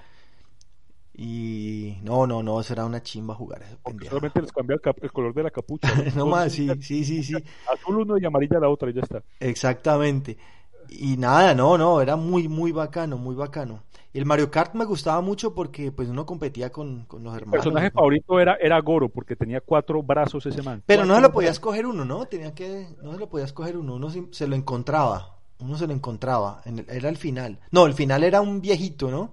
Y 1.14 1.96
no, 2.02 2.26
no, 2.26 2.42
no, 2.42 2.60
eso 2.60 2.74
era 2.74 2.84
una 2.84 3.02
chimba 3.02 3.34
jugar 3.34 3.62
solamente 4.08 4.42
les 4.42 4.52
cambia 4.52 4.74
el, 4.82 4.94
el 5.00 5.12
color 5.12 5.32
de 5.32 5.42
la 5.44 5.50
capucha. 5.50 5.88
No 6.14 6.26
más, 6.26 6.52
sí, 6.52 6.68
sí, 6.82 7.04
sí, 7.04 7.22
sí. 7.22 7.34
Azul 7.72 7.98
uno 7.98 8.18
y 8.18 8.26
amarilla 8.26 8.60
la 8.60 8.68
otra 8.68 8.90
y 8.90 8.94
ya 8.94 9.00
está. 9.00 9.22
Exactamente. 9.40 10.36
Y 10.88 11.16
nada, 11.16 11.54
no, 11.54 11.78
no, 11.78 12.00
era 12.00 12.16
muy, 12.16 12.48
muy 12.48 12.70
bacano, 12.72 13.16
muy 13.16 13.34
bacano. 13.34 13.82
El 14.16 14.24
Mario 14.26 14.50
Kart 14.50 14.74
me 14.74 14.84
gustaba 14.84 15.20
mucho 15.20 15.54
porque 15.54 15.92
pues 15.92 16.08
uno 16.08 16.24
competía 16.26 16.70
con, 16.70 17.04
con 17.04 17.22
los 17.22 17.34
hermanos. 17.36 17.62
personaje 17.64 17.90
favorito 17.90 18.40
era, 18.40 18.54
era 18.56 18.80
Goro 18.80 19.08
porque 19.08 19.36
tenía 19.36 19.60
cuatro 19.60 20.02
brazos 20.02 20.46
ese 20.46 20.62
man. 20.62 20.82
Pero 20.86 21.04
no 21.04 21.14
se 21.16 21.20
lo 21.20 21.32
podía 21.32 21.50
escoger 21.50 21.86
uno, 21.86 22.04
¿no? 22.04 22.26
Tenía 22.26 22.54
que, 22.54 22.86
no 23.02 23.12
se 23.12 23.18
lo 23.18 23.28
podía 23.28 23.44
escoger 23.44 23.76
uno, 23.76 23.94
uno 23.96 24.10
se, 24.10 24.24
se 24.30 24.46
lo 24.46 24.56
encontraba, 24.56 25.36
uno 25.58 25.76
se 25.76 25.86
lo 25.86 25.92
encontraba, 25.92 26.62
en 26.64 26.78
el- 26.80 26.86
era 26.88 27.08
el 27.08 27.16
final. 27.16 27.58
No, 27.70 27.86
el 27.86 27.94
final 27.94 28.24
era 28.24 28.40
un 28.40 28.60
viejito, 28.60 29.10
¿no? 29.10 29.32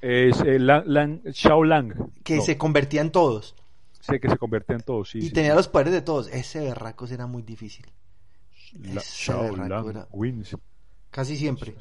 Es 0.00 0.40
eh, 0.40 0.58
Lang, 0.58 0.84
Lang- 0.86 1.32
Xiao 1.32 1.62
Lang. 1.64 1.92
Que 2.24 2.36
No, 2.36 2.42
se 2.42 2.56
convertía 2.58 3.00
en 3.00 3.10
todos 3.12 3.54
sé 4.00 4.18
que 4.18 4.28
se 4.28 4.36
convierte 4.36 4.72
en 4.74 4.80
todo, 4.80 5.04
sí. 5.04 5.18
y 5.18 5.22
sí, 5.22 5.30
tenía 5.32 5.52
sí. 5.52 5.56
los 5.56 5.68
poderes 5.68 5.92
de 5.92 6.02
todos. 6.02 6.26
Ese 6.26 6.58
berraco 6.60 7.06
era 7.06 7.26
muy 7.28 7.42
difícil, 7.42 7.86
La- 8.82 9.00
ese 9.00 9.10
Xiao 9.12 9.42
berraco 9.42 9.58
Lang 9.68 9.90
era- 9.90 10.08
wins. 10.10 10.56
casi 11.12 11.36
siempre, 11.36 11.76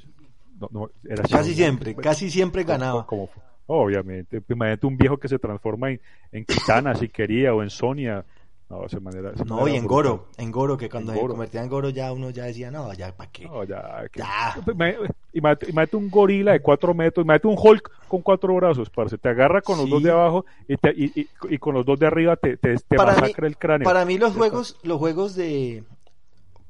No, 0.62 0.70
no, 0.72 0.90
era 1.04 1.24
Xiao 1.26 1.40
casi 1.40 1.54
siempre, 1.56 1.96
casi 1.96 2.30
siempre 2.30 2.64
¿Cómo- 2.64 2.78
ganaba. 2.78 3.04
fue? 3.06 3.28
Obviamente. 3.68 4.42
Imagínate 4.50 4.86
un 4.86 4.98
viejo 4.98 5.18
que 5.18 5.28
se 5.28 5.40
transforma 5.40 5.92
en, 5.92 6.02
en 6.32 6.46
Kitana 6.46 6.94
si 6.96 7.10
quería 7.10 7.54
o 7.54 7.62
en 7.64 7.70
Sonia. 7.70 8.24
No, 8.70 8.86
esa 8.86 9.00
manera. 9.02 9.32
esa 9.36 9.44
No, 9.44 9.58
manera 9.58 9.74
y 9.74 9.78
en 9.80 9.86
brutal. 9.86 10.04
Goro, 10.14 10.28
en 10.38 10.52
Goro, 10.52 10.78
que 10.78 10.90
cuando 10.90 11.12
En 11.12 11.18
se 11.18 11.22
Goro. 11.22 11.34
convertía 11.34 11.62
en 11.62 11.70
Goro 11.70 11.90
ya 11.90 12.14
uno 12.14 12.30
ya 12.30 12.46
decía, 12.46 12.72
no, 12.72 12.94
ya, 12.94 13.14
¿para 13.16 13.30
qué? 13.30 13.44
No, 13.46 13.64
ya, 13.66 14.04
que- 14.12 14.20
Ya. 14.20 14.54
Ima- 14.66 14.96
Imagínate, 15.34 15.66
imagínate 15.70 15.96
un 15.98 16.10
gorila 16.10 16.52
de 16.54 16.62
cuatro 16.62 16.94
metros, 16.94 17.24
imagínate 17.26 17.48
un 17.48 17.56
Hulk 17.58 17.92
con 18.08 18.22
cuatro 18.22 18.54
brazos, 18.56 18.90
parce. 18.90 19.18
Te 19.18 19.28
agarra 19.30 19.62
con 19.62 19.76
los 19.78 19.86
Sí. 19.86 19.92
dos 19.92 20.04
de 20.04 20.12
abajo 20.12 20.46
y, 20.70 20.78
te- 20.78 20.94
y- 20.96 21.12
y- 21.22 21.28
y 21.50 21.58
con 21.58 21.74
los 21.74 21.86
dos 21.86 22.00
de 22.00 22.08
arriba 22.08 22.36
te, 22.38 22.56
te, 22.58 22.76
te 22.76 22.98
mí- 22.98 22.98
masacra 22.98 23.48
el 23.48 23.58
cráneo. 23.58 23.86
Para 23.86 24.06
mí 24.06 24.18
los 24.18 24.34
juegos, 24.34 24.78
los 24.84 24.98
juegos 25.00 25.36
de... 25.36 25.84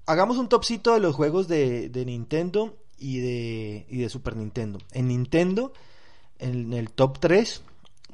Hagamos 0.08 0.38
un 0.38 0.50
topcito 0.50 0.94
de 0.96 1.00
los 1.00 1.16
juegos 1.16 1.48
de, 1.48 1.90
de 1.90 2.06
Nintendo 2.06 2.76
y 3.02 3.20
de, 3.20 3.86
y 3.90 3.98
de 3.98 4.10
Super 4.10 4.38
Nintendo. 4.38 4.80
En 4.92 5.08
Nintendo, 5.08 5.74
en 6.38 6.72
el 6.72 6.92
top 6.92 7.20
3, 7.20 7.64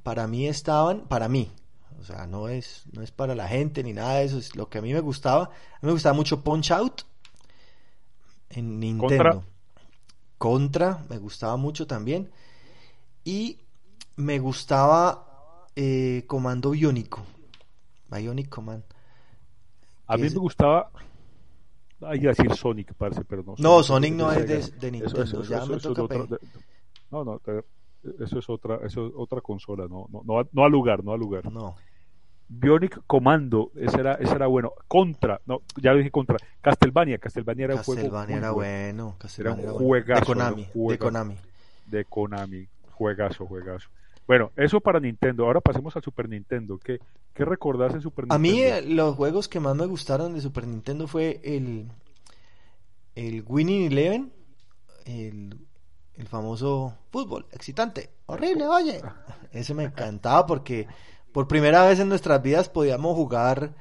para 0.02 0.28
mí 0.28 0.48
estaban, 0.48 1.02
para 1.02 1.28
mí, 1.28 1.52
O 2.00 2.04
sea, 2.06 2.26
no 2.26 2.48
es, 2.48 2.84
no 2.94 3.02
es 3.02 3.12
para 3.12 3.36
la 3.36 3.50
gente 3.50 3.84
ni 3.84 3.92
nada 3.92 4.16
de 4.16 4.26
eso. 4.26 4.38
Es 4.38 4.56
lo 4.56 4.70
que 4.70 4.78
a 4.78 4.82
mí 4.82 4.94
me 4.94 5.02
gustaba. 5.02 5.44
A 5.46 5.80
mí 5.82 5.88
me 5.88 5.92
gustaba 5.92 6.16
mucho 6.16 6.42
Punch 6.42 6.72
Out 6.72 7.02
en 8.50 8.80
Nintendo. 8.80 9.44
Contra, 10.38 11.04
me 11.10 11.18
gustaba 11.18 11.58
mucho 11.58 11.86
también. 11.86 12.32
Y 13.26 13.60
me 14.16 14.40
gustaba 14.40 15.68
eh, 15.76 16.24
Comando 16.28 16.72
Biónico. 16.72 17.26
Bionic 18.10 18.48
Command. 18.48 18.84
A 20.08 20.16
mí 20.16 20.30
me 20.30 20.40
gustaba. 20.40 20.92
Hay 22.02 22.20
que 22.20 22.28
decir 22.28 22.54
Sonic, 22.56 22.94
parece, 22.94 23.24
pero 23.26 23.44
no. 23.44 23.56
No, 23.58 23.84
Sonic, 23.84 24.14
no 24.14 24.32
es 24.32 24.80
de, 24.80 24.92
Nintendo. 24.92 25.24
Eso, 25.24 25.44
ya 25.44 25.66
me 25.66 25.78
toca 25.78 26.16
No, 27.10 27.24
no, 27.24 27.42
eso 28.20 28.40
es 28.40 28.50
otra, 28.50 28.80
eso 28.84 29.08
es 29.08 29.14
otra 29.16 29.42
consola, 29.42 29.88
no, 29.90 30.08
no, 30.12 30.22
no, 30.24 30.48
no 30.52 30.64
al 30.64 30.72
lugar, 30.72 31.04
no 31.04 31.14
al 31.14 31.20
lugar. 31.20 31.52
No. 31.52 31.76
Bionic 32.50 33.02
Commando, 33.06 33.72
ese 33.76 34.00
era, 34.00 34.14
ese 34.14 34.36
era 34.36 34.48
bueno. 34.48 34.72
Contra, 34.88 35.42
no, 35.46 35.62
ya 35.82 35.92
lo 35.92 35.98
dije 35.98 36.12
contra. 36.12 36.38
Castlevania, 36.62 37.18
Castlevania 37.18 37.66
era 37.66 37.76
un 37.76 37.84
juego. 37.84 38.02
Castlevania 38.02 38.38
era 38.38 38.52
bueno. 38.52 39.16
Castlevania 39.18 39.64
era 39.64 39.74
un 39.74 39.78
juegazo. 39.80 40.20
De 40.20 40.26
Konami, 40.26 40.68
de 40.74 40.98
Konami. 40.98 41.36
De 41.88 42.06
Konami. 42.06 42.68
Juegazo, 42.92 43.46
juegazo. 43.46 43.90
Bueno, 44.28 44.52
eso 44.58 44.82
para 44.82 45.00
Nintendo. 45.00 45.46
Ahora 45.46 45.62
pasemos 45.62 45.96
al 45.96 46.04
Super 46.04 46.28
Nintendo. 46.28 46.78
¿Qué, 46.78 47.00
qué 47.34 47.46
recordás 47.46 47.94
en 47.94 48.02
Super 48.02 48.26
Nintendo? 48.26 48.36
A 48.36 48.40
mí 48.40 48.62
eh, 48.62 48.82
los 48.82 49.16
juegos 49.16 49.48
que 49.48 49.62
más 49.62 49.74
me 49.76 49.86
gustaron 49.86 50.34
de 50.34 50.42
Super 50.42 50.68
Nintendo 50.68 51.08
fue 51.08 51.40
el, 51.44 51.90
el 53.16 53.44
Winning 53.48 53.88
Eleven, 53.88 54.34
el, 55.06 55.58
el 56.16 56.28
famoso 56.28 56.98
fútbol, 57.10 57.46
excitante, 57.52 58.10
horrible, 58.26 58.68
oye. 58.68 59.02
Ese 59.54 59.74
me 59.74 59.86
encantaba 59.86 60.46
porque 60.46 60.88
por 61.32 61.48
primera 61.48 61.86
vez 61.86 62.00
en 62.00 62.10
nuestras 62.10 62.42
vidas 62.42 62.68
podíamos 62.68 63.16
jugar 63.16 63.76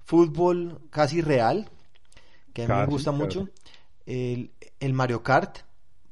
fútbol 0.00 0.80
casi 0.90 1.20
real, 1.20 1.70
que 2.52 2.64
a 2.64 2.68
mí 2.68 2.74
me 2.74 2.86
gusta 2.86 3.12
mucho. 3.12 3.48
El, 4.04 4.50
el 4.80 4.94
Mario 4.94 5.22
Kart, 5.22 5.58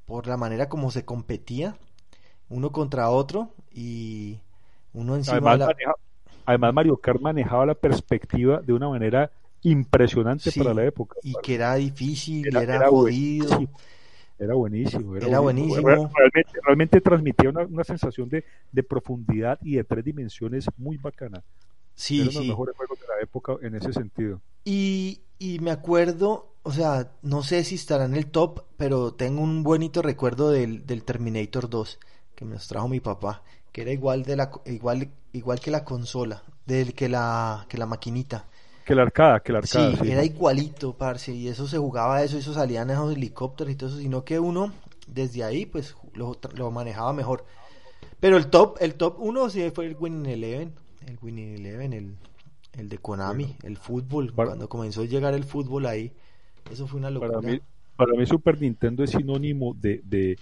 por 0.07 0.28
la 0.28 0.36
manera 0.36 0.68
como 0.68 0.93
se 0.93 1.05
competía 1.05 1.76
uno 2.49 2.72
contra 2.72 3.11
otro 3.11 3.55
y 3.73 4.39
uno 4.93 5.16
encima 5.16 5.53
además, 5.53 5.75
además 6.45 6.75
Mario 6.75 6.97
Kart 6.97 7.21
manejaba 7.21 7.66
la 7.66 7.75
perspectiva 7.75 8.61
de 8.61 8.73
una 8.73 8.89
manera 8.89 9.31
impresionante 9.62 10.51
para 10.53 10.75
la 10.75 10.85
época. 10.85 11.16
Y 11.23 11.35
que 11.43 11.55
era 11.55 11.75
difícil, 11.75 12.47
era, 12.47 12.62
era, 12.62 12.89
jodido. 12.89 13.68
Era 14.39 14.55
buenísimo. 14.55 15.16
Era, 15.16 15.41
buenísimo. 15.41 15.87
Realmente, 15.87 16.61
realmente, 16.64 17.01
transmitía 17.01 17.51
una, 17.51 17.62
una 17.62 17.85
sensación 17.85 18.29
de, 18.29 18.45
de, 18.73 18.83
profundidad 18.83 19.59
y 19.62 19.77
de 19.77 19.85
tres 19.85 20.05
dimensiones 20.05 20.66
muy 20.79 20.97
bacana. 20.97 21.43
Sí, 21.95 22.23
Eran 22.23 22.33
sí. 22.33 22.39
los 22.39 22.47
mejores 22.47 22.77
juegos 22.77 22.99
de 23.01 23.07
la 23.07 23.23
época 23.23 23.57
en 23.61 23.75
ese 23.75 23.93
sentido. 23.93 24.41
Y, 24.64 25.21
y 25.39 25.59
me 25.59 25.71
acuerdo, 25.71 26.55
o 26.62 26.73
sea, 26.73 27.12
no 27.21 27.43
sé 27.43 27.64
si 27.64 27.75
estará 27.75 28.07
en 28.07 28.14
el 28.14 28.27
top, 28.27 28.64
pero 28.79 29.12
tengo 29.12 29.43
un 29.43 29.62
bonito 29.62 30.01
recuerdo 30.01 30.51
del, 30.51 30.87
del 30.87 31.05
Terminator 31.05 31.68
2 31.68 31.99
que 32.41 32.47
me 32.47 32.55
los 32.55 32.66
trajo 32.68 32.89
mi 32.89 33.01
papá, 33.01 33.43
que 33.73 33.83
era 33.83 33.93
igual 33.93 34.23
de 34.25 34.37
la 34.37 34.51
igual 34.66 35.09
igual 35.33 35.61
que 35.61 35.71
la 35.71 35.85
consola, 35.85 36.43
del 36.66 36.95
que 36.95 37.09
la 37.09 37.66
que 37.68 37.79
la 37.79 37.87
maquinita. 37.87 38.47
Que 38.85 38.95
la 38.95 39.03
arcada, 39.03 39.41
que 39.41 39.53
la 39.53 39.59
arcada. 39.59 39.97
Sí, 39.97 40.11
era 40.11 40.25
igualito, 40.25 40.97
parce, 40.97 41.33
y 41.33 41.49
eso 41.49 41.68
se 41.68 41.79
jugaba 41.79 42.23
eso, 42.23 42.39
eso 42.39 42.53
salían 42.53 42.91
esos 42.91 43.14
helicópteros 43.14 43.73
y 43.73 43.77
todo 43.77 43.91
eso, 43.91 43.99
sino 43.99 44.25
que 44.25 44.41
uno 44.41 44.73
desde 45.07 45.45
ahí 45.45 45.66
pues 45.66 45.95
lo, 46.14 46.37
lo 46.55 46.71
manejaba 46.71 47.12
mejor. 47.12 47.45
Pero 48.18 48.37
el 48.37 48.49
top, 48.49 48.79
el 48.81 48.95
top 48.95 49.16
uno 49.18 49.49
sí 49.49 49.71
fue 49.71 49.87
el 49.87 49.97
Winning 49.99 50.27
Eleven, 50.27 50.75
el 51.07 51.18
Winning 51.23 51.55
Eleven, 51.55 51.93
el, 51.93 52.16
el 52.77 52.89
de 52.89 52.99
Konami, 52.99 53.57
el 53.62 53.77
fútbol, 53.77 54.33
cuando 54.35 54.68
comenzó 54.68 55.03
a 55.03 55.07
llegar 55.07 55.35
el 55.35 55.45
fútbol 55.45 55.87
ahí, 55.87 56.12
eso 56.71 56.87
fue 56.87 56.99
una 56.99 57.11
locura. 57.11 57.41
Para 57.41 57.53
mí, 57.53 57.61
para 57.97 58.12
mí 58.14 58.27
Super 58.27 58.61
Nintendo 58.61 59.05
es 59.05 59.11
sinónimo 59.11 59.75
de, 59.75 60.01
de, 60.05 60.37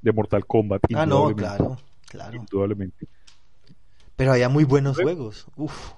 de 0.00 0.12
Mortal 0.12 0.46
Kombat. 0.46 0.82
Ah, 0.94 1.06
no, 1.06 1.34
claro, 1.34 1.78
claro. 2.12 2.36
Indudablemente. 2.36 3.08
Pero 4.16 4.32
había 4.32 4.48
muy 4.48 4.64
buenos 4.64 4.98
juegos. 4.98 5.46
Uf, 5.56 5.92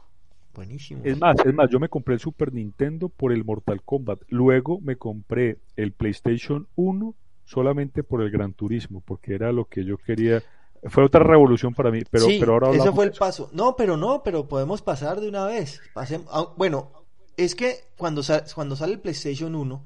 buenísimo. 0.54 1.02
Es 1.04 1.18
más, 1.18 1.36
es 1.44 1.52
más, 1.52 1.68
yo 1.70 1.80
me 1.80 1.88
compré 1.88 2.14
el 2.14 2.20
Super 2.20 2.52
Nintendo 2.52 3.08
por 3.08 3.32
el 3.32 3.44
Mortal 3.44 3.82
Kombat. 3.82 4.20
Luego 4.28 4.80
me 4.80 4.96
compré 4.96 5.58
el 5.76 5.92
PlayStation 5.92 6.68
1 6.76 7.14
solamente 7.44 8.04
por 8.04 8.22
el 8.22 8.30
Gran 8.30 8.54
Turismo, 8.54 9.02
porque 9.04 9.34
era 9.34 9.52
lo 9.52 9.64
que 9.64 9.84
yo 9.84 9.98
quería. 9.98 10.42
Fue 10.84 11.04
otra 11.04 11.24
revolución 11.24 11.74
para 11.74 11.90
mí, 11.90 12.02
pero, 12.08 12.26
sí, 12.26 12.36
pero 12.38 12.52
ahora 12.52 12.70
ese 12.70 12.92
fue 12.92 13.06
el 13.06 13.12
paso. 13.12 13.50
No, 13.52 13.74
pero 13.74 13.96
no, 13.96 14.22
pero 14.22 14.46
podemos 14.46 14.82
pasar 14.82 15.20
de 15.20 15.28
una 15.28 15.46
vez. 15.46 15.80
Pasemos, 15.92 16.54
bueno, 16.56 16.92
es 17.36 17.54
que 17.54 17.88
cuando, 17.96 18.22
sal, 18.22 18.44
cuando 18.54 18.76
sale 18.76 18.92
el 18.92 19.00
PlayStation 19.00 19.54
1, 19.54 19.84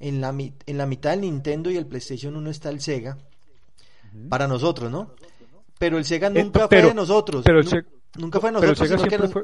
en 0.00 0.20
la, 0.20 0.28
en 0.30 0.78
la 0.78 0.86
mitad 0.86 1.12
del 1.12 1.22
Nintendo 1.22 1.70
y 1.70 1.76
el 1.76 1.86
PlayStation 1.86 2.36
1 2.36 2.50
está 2.50 2.68
el 2.68 2.80
Sega 2.80 3.16
para 4.28 4.46
nosotros, 4.46 4.90
¿no? 4.90 5.14
Pero 5.82 5.98
el 5.98 6.04
Sega 6.04 6.30
nunca 6.30 6.64
eh, 6.64 6.66
pero, 6.70 6.82
fue 6.82 6.88
de 6.90 6.94
nosotros. 6.94 7.42
Pero 7.44 7.58
el 7.58 7.66
Sega, 7.66 7.88
nunca 8.16 8.38
fue 8.38 8.50
de 8.50 8.52
nosotros, 8.52 8.78
pero 8.78 8.94
el 8.94 9.00
Sega 9.00 9.18
nos, 9.18 9.32
fue, 9.32 9.42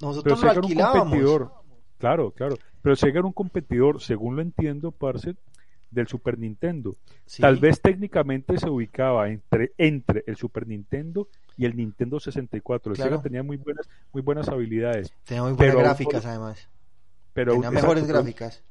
nosotros 0.00 0.42
lo 0.44 0.50
alquilábamos. 0.50 1.50
Claro, 1.98 2.30
claro. 2.30 2.56
Pero 2.80 2.92
el 2.92 2.96
Sega 2.96 3.18
era 3.18 3.26
un 3.26 3.32
competidor, 3.32 4.00
según 4.00 4.36
lo 4.36 4.42
entiendo, 4.42 4.92
parce, 4.92 5.34
del 5.90 6.06
Super 6.06 6.38
Nintendo. 6.38 6.94
Sí. 7.26 7.42
Tal 7.42 7.56
vez 7.56 7.80
técnicamente 7.80 8.56
se 8.56 8.70
ubicaba 8.70 9.28
entre, 9.30 9.72
entre 9.76 10.22
el 10.28 10.36
Super 10.36 10.68
Nintendo 10.68 11.26
y 11.56 11.64
el 11.64 11.74
Nintendo 11.74 12.20
64. 12.20 12.92
El 12.92 12.96
Claro. 12.96 13.10
Sega 13.10 13.22
tenía 13.24 13.42
muy 13.42 13.56
buenas, 13.56 13.88
muy 14.12 14.22
buenas 14.22 14.48
habilidades. 14.48 15.12
Tenía 15.24 15.42
muy 15.42 15.54
buenas 15.54 15.74
Pero- 15.74 15.84
gráficas, 15.84 16.24
además. 16.24 16.68
Pero, 17.32 17.54
Tenía 17.54 17.72
mejores 17.72 18.06
gráficas. 18.06 18.62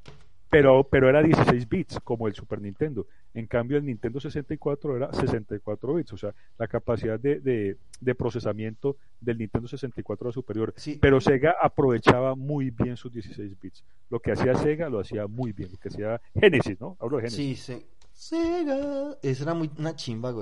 Pero, 0.58 0.84
pero 0.84 1.08
era 1.08 1.22
16 1.22 1.68
bits 1.68 2.00
como 2.04 2.28
el 2.28 2.34
Super 2.34 2.60
Nintendo. 2.60 3.06
En 3.34 3.46
cambio, 3.46 3.76
el 3.78 3.84
Nintendo 3.84 4.20
64 4.20 4.96
era 4.96 5.12
64 5.12 5.94
bits, 5.94 6.12
o 6.12 6.16
sea, 6.16 6.34
la 6.58 6.68
capacidad 6.68 7.18
de, 7.18 7.40
de, 7.40 7.76
de 8.00 8.14
procesamiento 8.14 8.96
del 9.20 9.38
Nintendo 9.38 9.66
64 9.68 10.28
era 10.28 10.32
superior. 10.32 10.72
Sí. 10.76 10.98
Pero 11.00 11.20
Sega 11.20 11.54
aprovechaba 11.60 12.34
muy 12.34 12.70
bien 12.70 12.96
sus 12.96 13.12
16 13.12 13.58
bits. 13.60 13.84
Lo 14.10 14.20
que 14.20 14.32
hacía 14.32 14.54
Sega 14.54 14.88
lo 14.88 15.00
hacía 15.00 15.26
muy 15.26 15.52
bien, 15.52 15.70
lo 15.72 15.78
que 15.78 15.88
hacía 15.88 16.20
Genesis, 16.34 16.80
¿no? 16.80 16.96
Hablo 17.00 17.16
de 17.16 17.22
Genesis. 17.30 17.64
Sí, 17.64 17.72
se- 17.72 17.86
Sega. 18.12 19.16
Esa 19.22 19.42
era 19.42 19.54
muy, 19.54 19.70
una 19.78 19.96
chimba. 19.96 20.32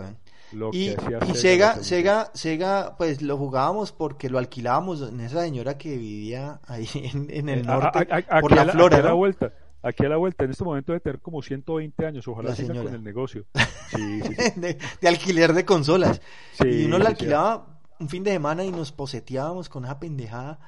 Lo 0.52 0.68
Y, 0.72 0.90
que 0.94 0.96
hacía 1.00 1.18
y 1.24 1.28
lo 1.28 1.34
Sega, 1.34 1.74
Sega, 1.76 2.30
Sega, 2.34 2.94
pues 2.98 3.22
lo 3.22 3.38
jugábamos 3.38 3.92
porque 3.92 4.28
lo 4.28 4.38
alquilábamos 4.38 5.00
en 5.08 5.20
esa 5.20 5.42
señora 5.42 5.78
que 5.78 5.96
vivía 5.96 6.60
ahí 6.66 6.86
en, 7.14 7.28
en 7.30 7.48
el 7.48 7.60
bien. 7.62 7.70
A- 7.70 7.74
norte, 7.78 8.06
a- 8.10 8.36
a- 8.36 8.40
por 8.40 8.52
la 8.54 8.66
flora, 8.66 9.12
vuelta. 9.14 9.52
Aquí 9.82 10.04
a 10.04 10.08
la 10.08 10.16
vuelta, 10.16 10.44
en 10.44 10.50
este 10.52 10.62
momento 10.64 10.92
debe 10.92 11.00
tener 11.00 11.20
como 11.20 11.42
120 11.42 12.06
años, 12.06 12.28
ojalá 12.28 12.54
siga 12.54 12.74
con 12.82 12.94
el 12.94 13.02
negocio. 13.02 13.44
Sí, 13.92 14.22
sí, 14.22 14.34
sí. 14.34 14.60
de, 14.60 14.78
de 15.02 15.08
alquiler 15.08 15.52
de 15.52 15.66
consolas. 15.66 16.22
Sí, 16.52 16.66
y 16.66 16.84
uno 16.86 16.98
la 16.98 17.10
alquilaba 17.10 17.78
un 18.00 18.08
fin 18.08 18.24
de 18.24 18.32
semana 18.32 18.64
y 18.64 18.70
nos 18.70 18.90
poseteábamos 18.90 19.68
con 19.68 19.84
esa 19.84 20.00
pendejada. 20.00 20.58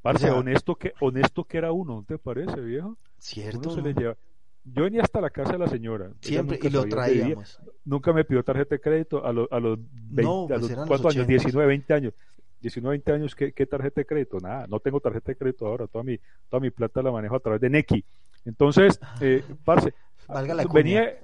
Parce, 0.00 0.24
O 0.24 0.28
sea- 0.28 0.38
honesto 0.38 0.76
que 0.76 0.94
honesto 1.00 1.44
que 1.44 1.58
era 1.58 1.72
uno, 1.72 1.96
¿no 1.96 2.04
te 2.04 2.16
parece, 2.16 2.58
viejo? 2.62 2.96
Cierto. 3.18 3.70
Se 3.70 3.82
le 3.82 3.92
lleva. 3.92 4.16
Yo 4.64 4.84
venía 4.84 5.02
hasta 5.02 5.20
la 5.20 5.28
casa 5.28 5.52
de 5.52 5.58
la 5.58 5.68
señora. 5.68 6.10
Siempre, 6.22 6.58
y 6.62 6.70
lo 6.70 6.86
traíamos. 6.88 7.60
Nunca 7.84 8.14
me 8.14 8.24
pidió 8.24 8.42
tarjeta 8.42 8.76
de 8.76 8.80
crédito 8.80 9.22
a, 9.26 9.30
los 9.32 9.46
a 9.52 9.60
los 9.60 9.78
20, 9.78 10.22
No, 10.22 10.44
a 10.44 10.48
pues 10.48 10.60
los 10.62 10.70
eran 10.70 10.80
los 10.80 10.88
¿cuántos 10.88 11.14
años? 11.16 11.26
80s. 11.26 11.28
19, 11.28 11.66
20 11.68 11.94
años. 11.94 12.14
19, 12.60 12.92
20 12.94 13.12
años, 13.12 13.34
¿qué, 13.34 13.52
qué 13.52 13.66
tarjeta 13.66 14.00
de 14.00 14.06
crédito? 14.06 14.38
Nada, 14.40 14.66
no 14.68 14.80
tengo 14.80 15.00
tarjeta 15.00 15.32
de 15.32 15.36
crédito 15.36 15.66
ahora, 15.66 15.86
toda 15.86 16.02
mi, 16.02 16.18
toda 16.48 16.60
mi 16.60 16.70
plata 16.70 17.02
la 17.02 17.12
manejo 17.12 17.36
a 17.36 17.40
través 17.40 17.60
de 17.60 17.68
Neki. 17.70 18.04
Entonces, 18.48 19.00
eh, 19.20 19.44
parce, 19.64 19.94
Valga 20.28 20.54
la 20.54 20.64
venía, 20.64 21.14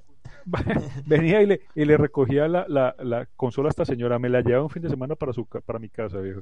venía 1.05 1.41
y 1.41 1.45
le, 1.47 1.61
y 1.75 1.85
le 1.85 1.97
recogía 1.97 2.47
la, 2.47 2.65
la, 2.67 2.95
la 2.99 3.27
consola 3.35 3.69
a 3.69 3.71
esta 3.71 3.85
señora, 3.85 4.19
me 4.19 4.29
la 4.29 4.41
llevaba 4.41 4.63
un 4.63 4.69
fin 4.69 4.83
de 4.83 4.89
semana 4.89 5.15
para, 5.15 5.33
su, 5.33 5.45
para 5.47 5.79
mi 5.79 5.89
casa, 5.89 6.19
viejo. 6.19 6.41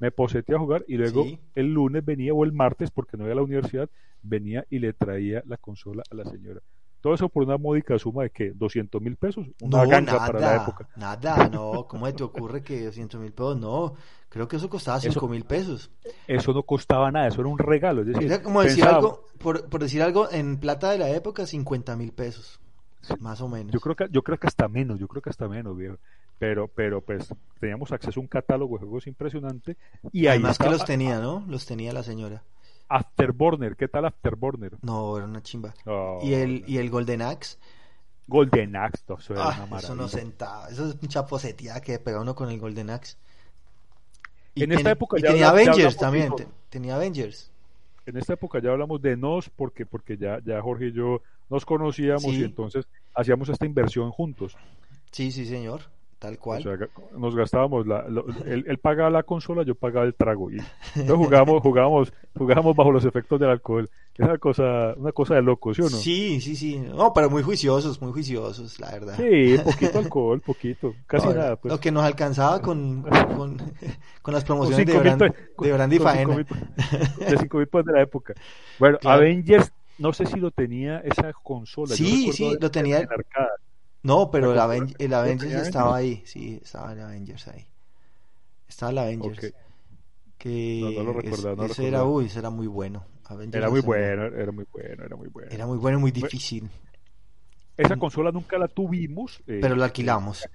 Me 0.00 0.10
poseté 0.10 0.54
a 0.54 0.58
jugar 0.58 0.84
y 0.88 0.96
luego 0.96 1.22
Sí. 1.24 1.40
el 1.54 1.72
lunes 1.72 2.04
venía, 2.04 2.34
o 2.34 2.44
el 2.44 2.52
martes, 2.52 2.90
porque 2.90 3.16
no 3.16 3.24
iba 3.24 3.32
a 3.32 3.36
la 3.36 3.42
universidad, 3.42 3.88
venía 4.22 4.66
y 4.70 4.80
le 4.80 4.92
traía 4.92 5.42
la 5.46 5.56
consola 5.56 6.02
a 6.10 6.14
la 6.14 6.24
señora. 6.24 6.60
Todo 7.04 7.12
eso 7.12 7.28
por 7.28 7.42
una 7.44 7.58
módica 7.58 7.98
suma 7.98 8.22
de 8.22 8.30
que 8.30 8.52
200 8.52 9.02
mil 9.02 9.16
pesos, 9.16 9.46
una 9.60 9.82
No, 9.82 9.86
ganga 9.86 10.12
nada, 10.14 10.26
para 10.26 10.40
la 10.40 10.56
época. 10.56 10.88
nada, 10.96 11.50
no, 11.50 11.86
¿cómo 11.86 12.10
te 12.14 12.22
ocurre 12.22 12.62
que 12.62 12.82
200 12.86 13.20
mil 13.20 13.30
pesos? 13.30 13.58
No, 13.58 13.92
creo 14.30 14.48
que 14.48 14.56
eso 14.56 14.70
costaba 14.70 14.98
5 15.00 15.28
mil 15.28 15.44
pesos. 15.44 15.90
Eso 16.26 16.54
no 16.54 16.62
costaba 16.62 17.12
nada, 17.12 17.28
eso 17.28 17.42
era 17.42 17.50
un 17.50 17.58
regalo. 17.58 18.00
Es 18.00 18.06
decir, 18.06 18.24
Era 18.24 18.42
como 18.42 18.62
decir 18.62 18.84
algo, 18.84 19.26
por, 19.36 19.68
por 19.68 19.82
decir 19.82 20.00
algo, 20.00 20.30
en 20.32 20.56
plata 20.56 20.92
de 20.92 20.98
la 20.98 21.10
época, 21.10 21.46
50 21.46 21.94
mil 21.94 22.12
pesos, 22.12 22.58
más 23.20 23.42
o 23.42 23.48
menos. 23.48 23.70
Yo 23.74 23.80
creo 23.80 23.96
que 23.96 24.06
yo 24.10 24.22
creo 24.22 24.38
que 24.38 24.46
hasta 24.46 24.66
menos, 24.68 24.98
yo 24.98 25.06
creo 25.06 25.20
que 25.20 25.28
hasta 25.28 25.46
menos, 25.46 25.76
viejo. 25.76 25.98
Pero 26.38 26.68
pero 26.68 27.02
pues 27.02 27.28
teníamos 27.60 27.92
acceso 27.92 28.18
a 28.18 28.22
un 28.22 28.28
catálogo 28.28 28.78
de 28.78 28.84
juegos 28.86 29.06
impresionante 29.06 29.76
y 30.10 30.26
ahí 30.26 30.38
Además 30.38 30.56
que 30.58 30.64
estaba 30.64 30.72
los 30.72 30.84
tenía, 30.86 31.20
¿no? 31.20 31.44
Los 31.48 31.66
tenía 31.66 31.92
la 31.92 32.02
señora. 32.02 32.42
Afterburner, 32.88 33.76
¿qué 33.76 33.88
tal 33.88 34.04
Afterburner? 34.04 34.72
No, 34.82 35.16
era 35.16 35.26
una 35.26 35.42
chimba. 35.42 35.74
Oh, 35.86 36.20
y 36.22 36.34
el 36.34 36.64
y 36.66 36.78
el 36.78 36.90
Golden 36.90 37.22
Axe, 37.22 37.56
Golden 38.26 38.76
Axe, 38.76 39.02
eso 39.18 39.34
era 39.34 39.44
ah, 39.44 39.66
una 39.66 39.78
eso 39.78 39.94
no 39.94 40.02
maravilla. 40.02 40.08
sentaba, 40.08 40.68
eso 40.68 40.88
es 40.88 41.02
mucha 41.02 41.26
posetía 41.26 41.80
que 41.80 41.98
pega 41.98 42.20
uno 42.20 42.34
con 42.34 42.50
el 42.50 42.58
Golden 42.58 42.90
Axe. 42.90 43.16
en 44.54 44.72
esta 44.72 44.90
época 44.90 45.18
y 45.18 45.22
tenía 45.22 45.50
Avengers 45.50 45.96
también, 45.96 46.32
tenía 46.68 46.96
Avengers. 46.96 47.50
En 48.06 48.16
esta 48.18 48.34
época 48.34 48.60
ya 48.60 48.70
hablamos 48.70 49.00
de 49.00 49.16
nos 49.16 49.48
porque 49.48 49.86
porque 49.86 50.16
ya 50.16 50.38
ya 50.44 50.60
Jorge 50.60 50.88
y 50.88 50.92
yo 50.92 51.22
nos 51.48 51.64
conocíamos 51.64 52.24
y 52.24 52.44
entonces 52.44 52.86
hacíamos 53.14 53.48
esta 53.48 53.66
inversión 53.66 54.10
juntos. 54.10 54.56
Sí, 55.10 55.30
sí, 55.30 55.46
señor. 55.46 55.82
Tal 56.24 56.38
cual. 56.38 56.60
O 56.60 56.62
sea, 56.62 56.88
nos 57.18 57.36
gastábamos, 57.36 57.86
la, 57.86 58.06
él, 58.46 58.78
pagaba 58.78 59.10
la 59.10 59.24
consola, 59.24 59.62
yo 59.62 59.74
pagaba 59.74 60.06
el 60.06 60.14
trago. 60.14 60.50
Y 60.50 60.56
entonces 60.96 61.16
jugábamos, 61.26 61.60
jugábamos, 61.60 62.14
jugábamos 62.34 62.74
bajo 62.74 62.90
los 62.92 63.04
efectos 63.04 63.38
del 63.38 63.50
alcohol. 63.50 63.90
Es 64.14 64.24
una 64.24 64.38
cosa, 64.38 64.94
una 64.96 65.12
cosa 65.12 65.34
de 65.34 65.42
loco, 65.42 65.74
¿sí 65.74 65.82
o 65.82 65.84
no? 65.84 65.90
Sí, 65.90 66.40
sí, 66.40 66.56
sí. 66.56 66.78
No, 66.78 67.12
pero 67.12 67.28
muy 67.28 67.42
juiciosos, 67.42 68.00
muy 68.00 68.10
juiciosos, 68.12 68.80
la 68.80 68.92
verdad. 68.92 69.16
Sí, 69.18 69.58
poquito 69.62 69.98
alcohol, 69.98 70.40
poquito. 70.40 70.94
Casi 71.06 71.28
nada. 71.28 71.56
Pues. 71.56 71.70
Lo 71.70 71.78
que 71.78 71.92
nos 71.92 72.04
alcanzaba 72.04 72.62
con, 72.62 73.02
con, 73.02 73.58
con 74.22 74.32
las 74.32 74.44
promociones 74.44 74.86
de, 74.86 74.98
Brand, 74.98 75.20
de 75.58 75.72
Brandy 75.74 75.98
Faena. 75.98 76.36
de 76.36 77.36
cinco 77.38 77.58
mil 77.58 77.68
de 77.70 77.92
la 77.92 78.00
época. 78.00 78.32
Bueno, 78.78 78.96
Avengers, 79.04 79.70
no 79.98 80.14
sé 80.14 80.24
si 80.24 80.40
lo 80.40 80.50
tenía 80.52 81.00
esa 81.00 81.34
consola. 81.34 81.94
Sí, 81.94 82.32
sí, 82.32 82.56
lo 82.58 82.70
tenía. 82.70 83.00
En 83.00 83.12
arcade. 83.12 83.50
No, 84.04 84.30
pero 84.30 84.52
el, 84.52 84.58
Avengers 84.58 85.66
estaba 85.66 85.96
ahí, 85.96 86.22
sí, 86.26 86.60
estaba 86.62 86.92
el 86.92 87.00
Avengers 87.00 87.48
ahí. 87.48 87.66
Estaba 88.68 88.92
el 88.92 88.98
Avengers. 88.98 89.54
Que 90.36 90.80
no, 90.82 90.90
no 90.90 91.02
lo 91.04 91.20
recordaba, 91.20 91.56
no 91.56 91.64
ese 91.64 91.88
era, 91.88 92.04
uy, 92.04 92.26
ese 92.26 92.40
era 92.40 92.50
muy 92.50 92.66
bueno. 92.66 93.06
era 93.50 93.70
muy 93.70 93.80
bueno, 93.80 94.26
era 94.26 94.52
muy 94.52 94.66
bueno, 94.70 95.04
era 95.04 95.16
muy 95.16 95.28
bueno. 95.28 95.50
Era 95.50 95.66
muy 95.66 95.78
bueno 95.78 95.98
y 95.98 96.00
muy 96.02 96.10
difícil. 96.10 96.68
Esa 97.78 97.96
consola 97.96 98.30
nunca 98.30 98.58
la 98.58 98.68
tuvimos. 98.68 99.42
Eh, 99.46 99.60
pero 99.62 99.74
la 99.74 99.86
alquilamos. 99.86 100.46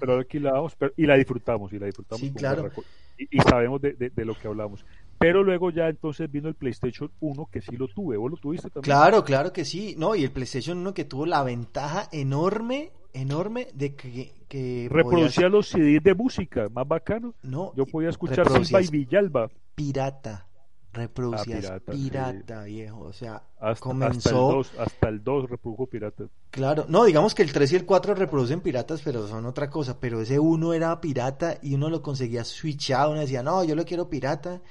Pero 0.00 0.14
la 0.14 0.18
alquilamos 0.18 0.76
y 0.96 1.06
la 1.06 1.14
disfrutamos, 1.16 1.72
y 1.72 1.78
la 1.78 1.86
disfrutamos. 1.86 2.20
Sí, 2.20 2.32
claro. 2.32 2.72
Y, 3.16 3.38
sabemos 3.38 3.80
de, 3.80 3.92
de, 3.92 4.24
lo 4.24 4.34
que 4.34 4.48
hablamos. 4.48 4.84
Pero 5.18 5.42
luego 5.42 5.70
ya 5.70 5.88
entonces 5.88 6.30
vino 6.30 6.48
el 6.48 6.54
PlayStation 6.54 7.10
1 7.20 7.48
que 7.50 7.60
sí 7.60 7.76
lo 7.76 7.88
tuve. 7.88 8.16
¿Vos 8.16 8.30
lo 8.30 8.36
tuviste 8.36 8.68
también? 8.68 8.84
Claro, 8.84 9.24
claro 9.24 9.52
que 9.52 9.64
sí. 9.64 9.94
No, 9.96 10.14
y 10.14 10.24
el 10.24 10.30
PlayStation 10.30 10.78
1 10.78 10.94
que 10.94 11.04
tuvo 11.04 11.26
la 11.26 11.42
ventaja 11.42 12.08
enorme, 12.12 12.92
enorme 13.12 13.68
de 13.74 13.94
que... 13.94 14.34
que 14.48 14.88
Reproducía 14.90 15.48
los 15.48 15.68
CDs 15.68 16.02
de 16.02 16.14
música, 16.14 16.68
más 16.68 16.86
bacano. 16.86 17.34
No. 17.42 17.72
Yo 17.76 17.86
podía 17.86 18.10
escuchar 18.10 18.48
Silva 18.50 18.82
y 18.82 18.88
Villalba. 18.88 19.48
Pirata. 19.74 20.46
Reproducías 20.92 21.70
ah, 21.70 21.78
pirata, 21.78 22.64
viejo. 22.64 23.00
O 23.00 23.12
sea, 23.12 23.42
hasta, 23.60 23.80
comenzó... 23.80 24.60
Hasta 24.78 25.08
el 25.08 25.22
2 25.22 25.50
reprodujo 25.50 25.86
pirata. 25.86 26.24
Claro. 26.50 26.86
No, 26.88 27.04
digamos 27.04 27.34
que 27.34 27.42
el 27.42 27.52
3 27.52 27.72
y 27.72 27.76
el 27.76 27.84
4 27.84 28.14
reproducen 28.14 28.60
piratas, 28.60 29.02
pero 29.02 29.26
son 29.28 29.44
otra 29.44 29.68
cosa. 29.68 30.00
Pero 30.00 30.22
ese 30.22 30.38
1 30.38 30.72
era 30.72 30.98
pirata 31.00 31.58
y 31.62 31.74
uno 31.74 31.90
lo 31.90 32.00
conseguía 32.00 32.44
switchado. 32.44 33.10
Uno 33.10 33.20
decía, 33.20 33.42
no, 33.42 33.62
yo 33.62 33.74
lo 33.74 33.84
quiero 33.84 34.08
pirata 34.08 34.62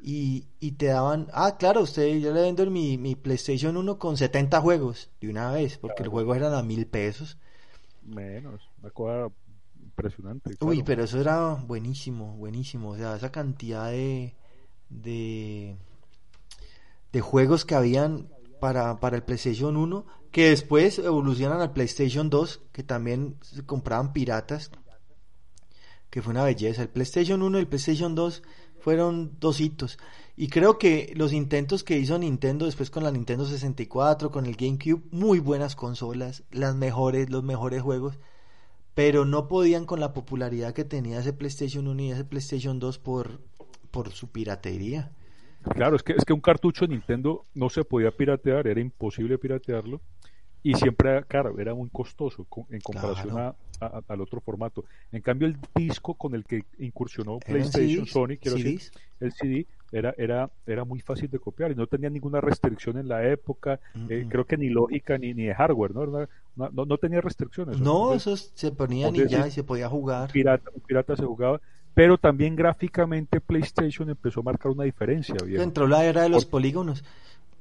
y, 0.00 0.46
y, 0.60 0.72
te 0.72 0.86
daban, 0.86 1.28
ah, 1.32 1.56
claro, 1.58 1.82
usted, 1.82 2.18
yo 2.18 2.32
le 2.32 2.42
vendo 2.42 2.64
mi, 2.70 2.98
mi 2.98 3.16
PlayStation 3.16 3.76
1 3.76 3.98
con 3.98 4.16
70 4.16 4.60
juegos 4.60 5.10
de 5.20 5.28
una 5.28 5.50
vez, 5.50 5.78
porque 5.78 6.04
el 6.04 6.08
juego 6.08 6.34
eran 6.34 6.54
a 6.54 6.62
mil 6.62 6.86
pesos. 6.86 7.36
Menos, 8.02 8.62
una 8.80 8.90
cosa 8.90 9.34
impresionante. 9.82 10.54
Uy, 10.60 10.82
pero 10.84 11.02
eso 11.02 11.20
era 11.20 11.54
buenísimo, 11.54 12.36
buenísimo. 12.36 12.90
O 12.90 12.96
sea, 12.96 13.16
esa 13.16 13.32
cantidad 13.32 13.90
de, 13.90 14.36
de, 14.88 15.76
de 17.12 17.20
juegos 17.20 17.64
que 17.64 17.74
habían 17.74 18.28
para, 18.60 19.00
para 19.00 19.16
el 19.16 19.24
PlayStation 19.24 19.76
1, 19.76 20.06
que 20.30 20.50
después 20.50 20.98
evolucionan 20.98 21.60
al 21.60 21.72
PlayStation 21.72 22.30
2, 22.30 22.62
que 22.72 22.82
también 22.82 23.36
se 23.42 23.64
compraban 23.64 24.12
piratas, 24.12 24.70
que 26.10 26.22
fue 26.22 26.30
una 26.30 26.44
belleza. 26.44 26.82
El 26.82 26.88
PlayStation 26.88 27.42
1 27.42 27.58
y 27.58 27.60
el 27.60 27.68
PlayStation 27.68 28.14
2 28.14 28.42
fueron 28.80 29.32
dos 29.40 29.60
hitos. 29.60 29.98
Y 30.36 30.48
creo 30.48 30.78
que 30.78 31.12
los 31.16 31.32
intentos 31.32 31.82
que 31.82 31.98
hizo 31.98 32.18
Nintendo 32.18 32.66
después 32.66 32.90
con 32.90 33.02
la 33.02 33.10
Nintendo 33.10 33.44
64, 33.44 34.30
con 34.30 34.46
el 34.46 34.56
GameCube, 34.56 35.02
muy 35.10 35.40
buenas 35.40 35.74
consolas, 35.74 36.44
las 36.50 36.76
mejores, 36.76 37.28
los 37.30 37.42
mejores 37.42 37.82
juegos, 37.82 38.18
pero 38.94 39.24
no 39.24 39.48
podían 39.48 39.84
con 39.84 40.00
la 40.00 40.12
popularidad 40.12 40.74
que 40.74 40.84
tenía 40.84 41.20
ese 41.20 41.32
PlayStation 41.32 41.88
1 41.88 42.02
y 42.02 42.10
ese 42.12 42.24
PlayStation 42.24 42.78
2 42.78 42.98
por, 42.98 43.40
por 43.90 44.12
su 44.12 44.28
piratería. 44.28 45.10
Claro, 45.74 45.96
es 45.96 46.02
que, 46.02 46.12
es 46.12 46.24
que 46.24 46.32
un 46.32 46.40
cartucho 46.40 46.86
de 46.86 46.94
Nintendo 46.94 47.44
no 47.54 47.68
se 47.68 47.84
podía 47.84 48.10
piratear, 48.12 48.66
era 48.68 48.80
imposible 48.80 49.38
piratearlo 49.38 50.00
y 50.62 50.74
siempre, 50.74 51.24
claro, 51.24 51.58
era 51.58 51.74
muy 51.74 51.88
costoso 51.90 52.46
en 52.70 52.80
comparación 52.80 53.54
al 53.80 54.20
otro 54.20 54.40
formato. 54.40 54.84
En 55.12 55.22
cambio, 55.22 55.48
el 55.48 55.56
disco 55.74 56.14
con 56.14 56.34
el 56.34 56.44
que 56.44 56.64
incursionó 56.78 57.38
PlayStation, 57.38 58.06
Sony, 58.06 58.36
quiero 58.40 58.56
decir, 58.56 58.80
el 59.20 59.32
CD, 59.32 59.66
era, 59.90 60.14
era, 60.18 60.50
era 60.66 60.84
muy 60.84 61.00
fácil 61.00 61.30
de 61.30 61.38
copiar 61.38 61.70
y 61.70 61.74
no 61.74 61.86
tenía 61.86 62.10
ninguna 62.10 62.40
restricción 62.40 62.98
en 62.98 63.08
la 63.08 63.26
época, 63.26 63.80
eh, 64.08 64.26
creo 64.28 64.44
que 64.44 64.56
ni 64.56 64.68
lógica 64.68 65.16
ni, 65.16 65.32
ni 65.32 65.44
de 65.44 65.54
hardware, 65.54 65.94
¿no? 65.94 66.28
No, 66.56 66.84
no, 66.84 66.98
tenía 66.98 67.20
restricciones. 67.20 67.80
No, 67.80 68.12
eso 68.12 68.36
se 68.36 68.72
ponía 68.72 69.08
y 69.08 69.28
ya 69.28 69.46
y 69.46 69.50
se 69.50 69.62
podía 69.62 69.88
jugar. 69.88 70.30
Pirata, 70.32 70.70
pirata 70.86 71.16
se 71.16 71.24
jugaba 71.24 71.60
pero 71.98 72.16
también 72.16 72.54
gráficamente 72.54 73.40
PlayStation 73.40 74.08
empezó 74.08 74.38
a 74.38 74.44
marcar 74.44 74.70
una 74.70 74.84
diferencia. 74.84 75.34
Entró 75.48 75.88
la 75.88 76.04
era 76.04 76.22
de 76.22 76.28
los 76.28 76.44
polígonos. 76.44 77.02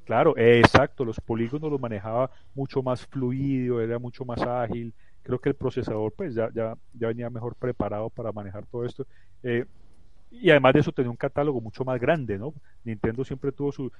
Claro, 0.05 0.37
exacto, 0.37 1.03
los 1.03 1.19
polígonos 1.19 1.71
los 1.71 1.81
manejaba 1.81 2.29
mucho 2.53 2.83
más 2.83 3.03
fluido, 3.07 3.81
era 3.81 3.97
mucho 3.97 4.25
más 4.25 4.39
ágil. 4.41 4.93
Creo 5.27 5.39
que 5.39 5.49
el 5.49 5.55
procesador 5.55 6.13
pues 6.13 6.33
ya, 6.33 6.49
ya, 6.53 6.77
ya 6.93 7.07
venía 7.09 7.29
mejor 7.29 7.53
preparado 7.55 8.09
para 8.09 8.31
manejar 8.31 8.65
todo 8.65 8.85
esto. 8.85 9.05
Eh, 9.43 9.65
y 10.31 10.49
además 10.51 10.73
de 10.73 10.79
eso 10.79 10.93
tenía 10.93 11.11
un 11.11 11.17
catálogo 11.17 11.59
mucho 11.59 11.83
más 11.83 11.99
grande, 11.99 12.37
¿no? 12.37 12.53
Nintendo 12.85 13.25
siempre 13.25 13.51
tuvo 13.51 13.73
su... 13.73 13.91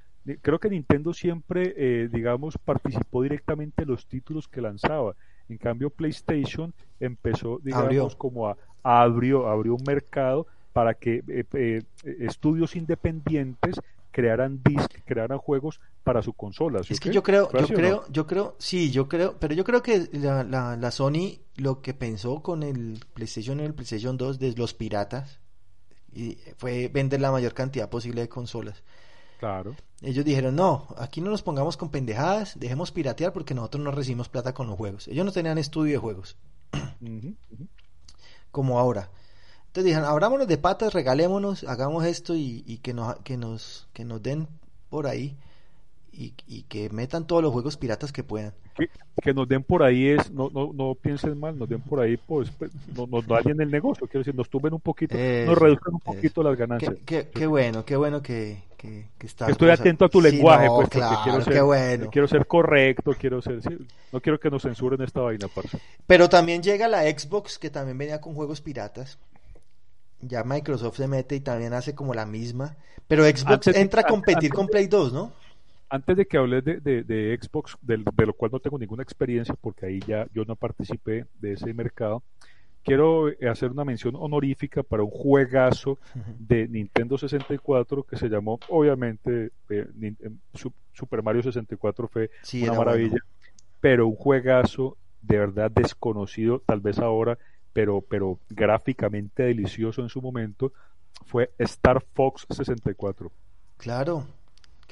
Creo 0.41 0.57
que 0.57 0.69
Nintendo 0.69 1.13
siempre, 1.13 1.73
eh, 1.75 2.07
digamos, 2.09 2.57
participó 2.57 3.23
directamente 3.23 3.83
en 3.83 3.89
los 3.89 4.07
títulos 4.07 4.47
que 4.47 4.61
lanzaba. 4.61 5.15
En 5.49 5.57
cambio, 5.57 5.89
PlayStation 5.89 6.73
empezó, 7.01 7.59
digamos, 7.61 8.15
como 8.15 8.47
a, 8.47 8.55
abrió, 8.81 9.49
abrió 9.49 9.75
un 9.75 9.83
mercado 9.85 10.47
para 10.71 10.93
que 10.93 11.23
eh, 11.27 11.83
estudios 12.19 12.77
independientes 12.77 13.81
crearan 14.11 14.61
disc, 14.63 14.91
crearan 15.05 15.37
juegos 15.37 15.79
para 16.03 16.21
su 16.21 16.33
consola. 16.33 16.81
Es 16.87 16.99
que 16.99 17.11
yo 17.11 17.21
creo, 17.23 17.51
yo 17.51 17.67
creo, 17.67 18.05
yo 18.09 18.27
creo, 18.27 18.55
sí, 18.59 18.91
yo 18.91 19.07
creo, 19.07 19.37
pero 19.39 19.53
yo 19.53 19.63
creo 19.63 19.81
que 19.81 20.09
la, 20.13 20.43
la, 20.43 20.91
Sony 20.91 21.39
lo 21.55 21.81
que 21.81 21.93
pensó 21.93 22.41
con 22.41 22.63
el 22.63 22.99
PlayStation 23.13 23.59
y 23.59 23.63
el 23.63 23.73
PlayStation 23.73 24.17
2 24.17 24.39
de 24.39 24.53
los 24.53 24.73
piratas 24.73 25.39
y 26.13 26.37
fue 26.57 26.87
vender 26.87 27.21
la 27.21 27.31
mayor 27.31 27.53
cantidad 27.53 27.89
posible 27.89 28.21
de 28.21 28.29
consolas. 28.29 28.83
Claro. 29.39 29.75
Ellos 30.01 30.25
dijeron, 30.25 30.55
no, 30.55 30.87
aquí 30.97 31.21
no 31.21 31.29
nos 31.29 31.43
pongamos 31.43 31.77
con 31.77 31.89
pendejadas, 31.89 32.59
dejemos 32.59 32.91
piratear 32.91 33.33
porque 33.33 33.53
nosotros 33.53 33.83
no 33.83 33.91
recibimos 33.91 34.29
plata 34.29 34.53
con 34.53 34.67
los 34.67 34.77
juegos. 34.77 35.07
Ellos 35.07 35.25
no 35.25 35.31
tenían 35.31 35.57
estudio 35.57 35.93
de 35.93 35.99
juegos. 35.99 36.37
Como 38.51 38.79
ahora. 38.79 39.11
Entonces 39.77 39.93
dijeron, 39.93 40.09
abrámonos 40.09 40.47
de 40.47 40.57
patas, 40.57 40.91
regalémonos, 40.91 41.63
hagamos 41.65 42.03
esto 42.03 42.33
y, 42.35 42.79
que, 42.81 42.95
nos, 42.95 43.15
que, 43.17 43.37
nos, 43.37 43.87
que 43.93 44.05
nos 44.05 44.23
den 44.23 44.47
por 44.89 45.05
ahí 45.05 45.37
y, 46.11 46.31
que 46.63 46.89
metan 46.89 47.27
todos 47.27 47.43
los 47.43 47.53
juegos 47.53 47.77
piratas 47.77 48.11
que 48.11 48.23
puedan. 48.23 48.53
Que, 49.21 49.35
nos 49.35 49.47
den 49.47 49.61
por 49.61 49.83
ahí 49.83 50.07
es, 50.07 50.31
no, 50.31 50.49
no, 50.51 50.73
no 50.73 50.95
piensen 50.95 51.39
mal, 51.39 51.59
nos 51.59 51.69
den 51.69 51.81
por 51.81 51.99
ahí, 51.99 52.17
pues, 52.17 52.49
pues 52.57 52.71
nos, 52.95 53.07
nos 53.07 53.27
dañen 53.27 53.61
el 53.61 53.69
negocio, 53.69 54.07
quiero 54.07 54.21
decir, 54.21 54.33
nos 54.33 54.49
tumben 54.49 54.73
un 54.73 54.79
poquito, 54.79 55.15
nos 55.15 55.55
reduzcan 55.55 55.93
un 55.93 55.99
poquito 55.99 56.41
las 56.41 56.57
ganancias. 56.57 56.95
Qué, 57.05 57.27
qué, 57.31 57.45
bueno, 57.45 57.85
qué 57.85 57.95
bueno 57.95 58.23
que, 58.23 58.63
que, 58.77 59.05
Estoy 59.47 59.69
atento 59.69 60.05
a 60.05 60.09
tu 60.09 60.19
lenguaje, 60.19 60.69
pues, 60.75 60.89
claro, 60.89 61.19
quiero 61.23 61.41
ser, 61.43 61.61
bueno. 61.61 62.09
quiero 62.11 62.27
ser 62.27 62.47
correcto, 62.47 63.11
quiero 63.13 63.43
ser, 63.43 63.61
no 64.11 64.21
quiero 64.21 64.39
que 64.39 64.49
nos 64.49 64.63
censuren 64.63 65.03
esta 65.03 65.21
vaina, 65.21 65.47
parce. 65.53 65.77
Pero 66.07 66.29
también 66.29 66.63
llega 66.63 66.87
la 66.87 67.03
Xbox, 67.03 67.59
que 67.59 67.69
también 67.69 67.95
venía 67.95 68.19
con 68.19 68.33
juegos 68.33 68.59
piratas 68.59 69.19
ya 70.21 70.43
Microsoft 70.43 70.97
se 70.97 71.07
mete 71.07 71.35
y 71.35 71.39
también 71.39 71.73
hace 71.73 71.95
como 71.95 72.13
la 72.13 72.25
misma. 72.25 72.75
Pero 73.07 73.23
Xbox 73.23 73.67
entra 73.67 74.01
a 74.01 74.03
competir 74.05 74.53
con 74.53 74.67
Play 74.67 74.87
2, 74.87 75.13
¿no? 75.13 75.31
Antes 75.89 76.17
de 76.17 76.25
que 76.25 76.37
hables 76.37 76.65
de, 76.65 76.79
de, 76.81 77.39
Xbox, 77.41 77.77
de, 77.81 77.97
lo 77.97 78.33
cual 78.33 78.51
no 78.51 78.59
tengo 78.59 78.77
ninguna 78.77 79.03
experiencia 79.03 79.55
porque 79.59 79.85
ahí 79.85 79.99
ya 80.05 80.27
yo 80.33 80.43
no 80.43 80.57
participé 80.57 81.25
de 81.39 81.53
ese 81.53 81.73
mercado, 81.73 82.23
quiero 82.83 83.27
hacer 83.49 83.71
una 83.71 83.85
mención 83.85 84.15
honorífica 84.17 84.83
para 84.83 85.03
un 85.03 85.09
juegazo 85.09 85.97
de 86.39 86.67
Nintendo 86.67 87.17
64 87.17 88.03
que 88.03 88.17
se 88.17 88.27
llamó, 88.27 88.59
obviamente, 88.67 89.51
eh, 89.69 89.87
eh, 90.01 90.29
Super 90.91 91.23
Mario 91.23 91.43
64 91.43 92.09
fue 92.09 92.31
una 92.63 92.73
maravilla, 92.73 93.19
pero 93.79 94.07
un 94.07 94.15
juegazo 94.15 94.97
de 95.21 95.37
verdad 95.37 95.71
desconocido, 95.71 96.61
tal 96.65 96.81
vez 96.81 96.99
ahora 96.99 97.37
pero, 97.77 98.01
pero 98.01 98.39
gráficamente 98.49 99.43
delicioso 99.43 100.01
en 100.01 100.09
su 100.09 100.19
momento, 100.19 100.73
fue 101.27 101.51
Star 101.59 102.03
Fox 102.15 102.47
64. 102.49 103.31
Claro, 103.77 104.25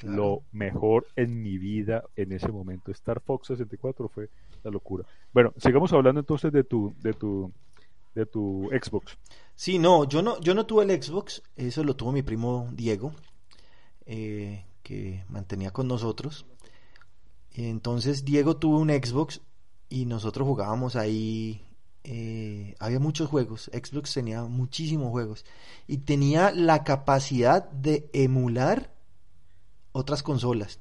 Lo 0.02 0.44
mejor 0.52 1.08
en 1.16 1.42
mi 1.42 1.58
vida 1.58 2.04
en 2.14 2.30
ese 2.30 2.52
momento. 2.52 2.92
Star 2.92 3.20
Fox 3.20 3.48
64 3.48 4.08
fue 4.08 4.30
la 4.62 4.70
locura. 4.70 5.04
Bueno, 5.32 5.52
sigamos 5.56 5.92
hablando 5.92 6.20
entonces 6.20 6.52
de 6.52 6.62
tu, 6.62 6.94
de 7.02 7.12
tu, 7.12 7.52
de 8.14 8.24
tu 8.24 8.70
Xbox. 8.70 9.18
Sí, 9.56 9.80
no, 9.80 10.04
yo 10.04 10.22
no, 10.22 10.38
yo 10.38 10.54
no 10.54 10.64
tuve 10.64 10.84
el 10.84 11.02
Xbox, 11.02 11.42
eso 11.56 11.82
lo 11.82 11.96
tuvo 11.96 12.12
mi 12.12 12.22
primo 12.22 12.68
Diego, 12.70 13.10
eh, 14.04 14.64
que 14.84 15.24
mantenía 15.28 15.72
con 15.72 15.88
nosotros. 15.88 16.46
Entonces 17.50 18.24
Diego 18.24 18.58
tuvo 18.58 18.78
un 18.78 18.90
Xbox 18.90 19.40
y 19.88 20.06
nosotros 20.06 20.46
jugábamos 20.46 20.94
ahí. 20.94 21.66
Eh, 22.08 22.76
había 22.78 23.00
muchos 23.00 23.28
juegos, 23.28 23.68
Xbox 23.72 24.14
tenía 24.14 24.44
muchísimos 24.44 25.10
juegos 25.10 25.44
y 25.88 25.98
tenía 25.98 26.52
la 26.52 26.84
capacidad 26.84 27.68
de 27.70 28.08
emular 28.12 28.94
otras 29.90 30.22
consolas. 30.22 30.78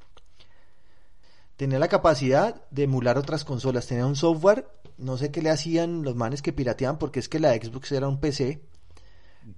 Tenía 1.56 1.80
la 1.80 1.88
capacidad 1.88 2.70
de 2.70 2.84
emular 2.84 3.18
otras 3.18 3.44
consolas, 3.44 3.88
tenía 3.88 4.06
un 4.06 4.16
software, 4.16 4.68
no 5.00 5.18
sé 5.18 5.32
qué 5.32 5.42
le 5.42 5.50
hacían 5.50 6.04
los 6.04 6.16
manes 6.16 6.44
que 6.44 6.54
pirateaban, 6.54 7.00
porque 7.00 7.22
es 7.22 7.28
que 7.28 7.40
la 7.40 7.56
Xbox 7.56 7.92
era 7.94 8.08
un 8.08 8.20
PC, 8.20 8.62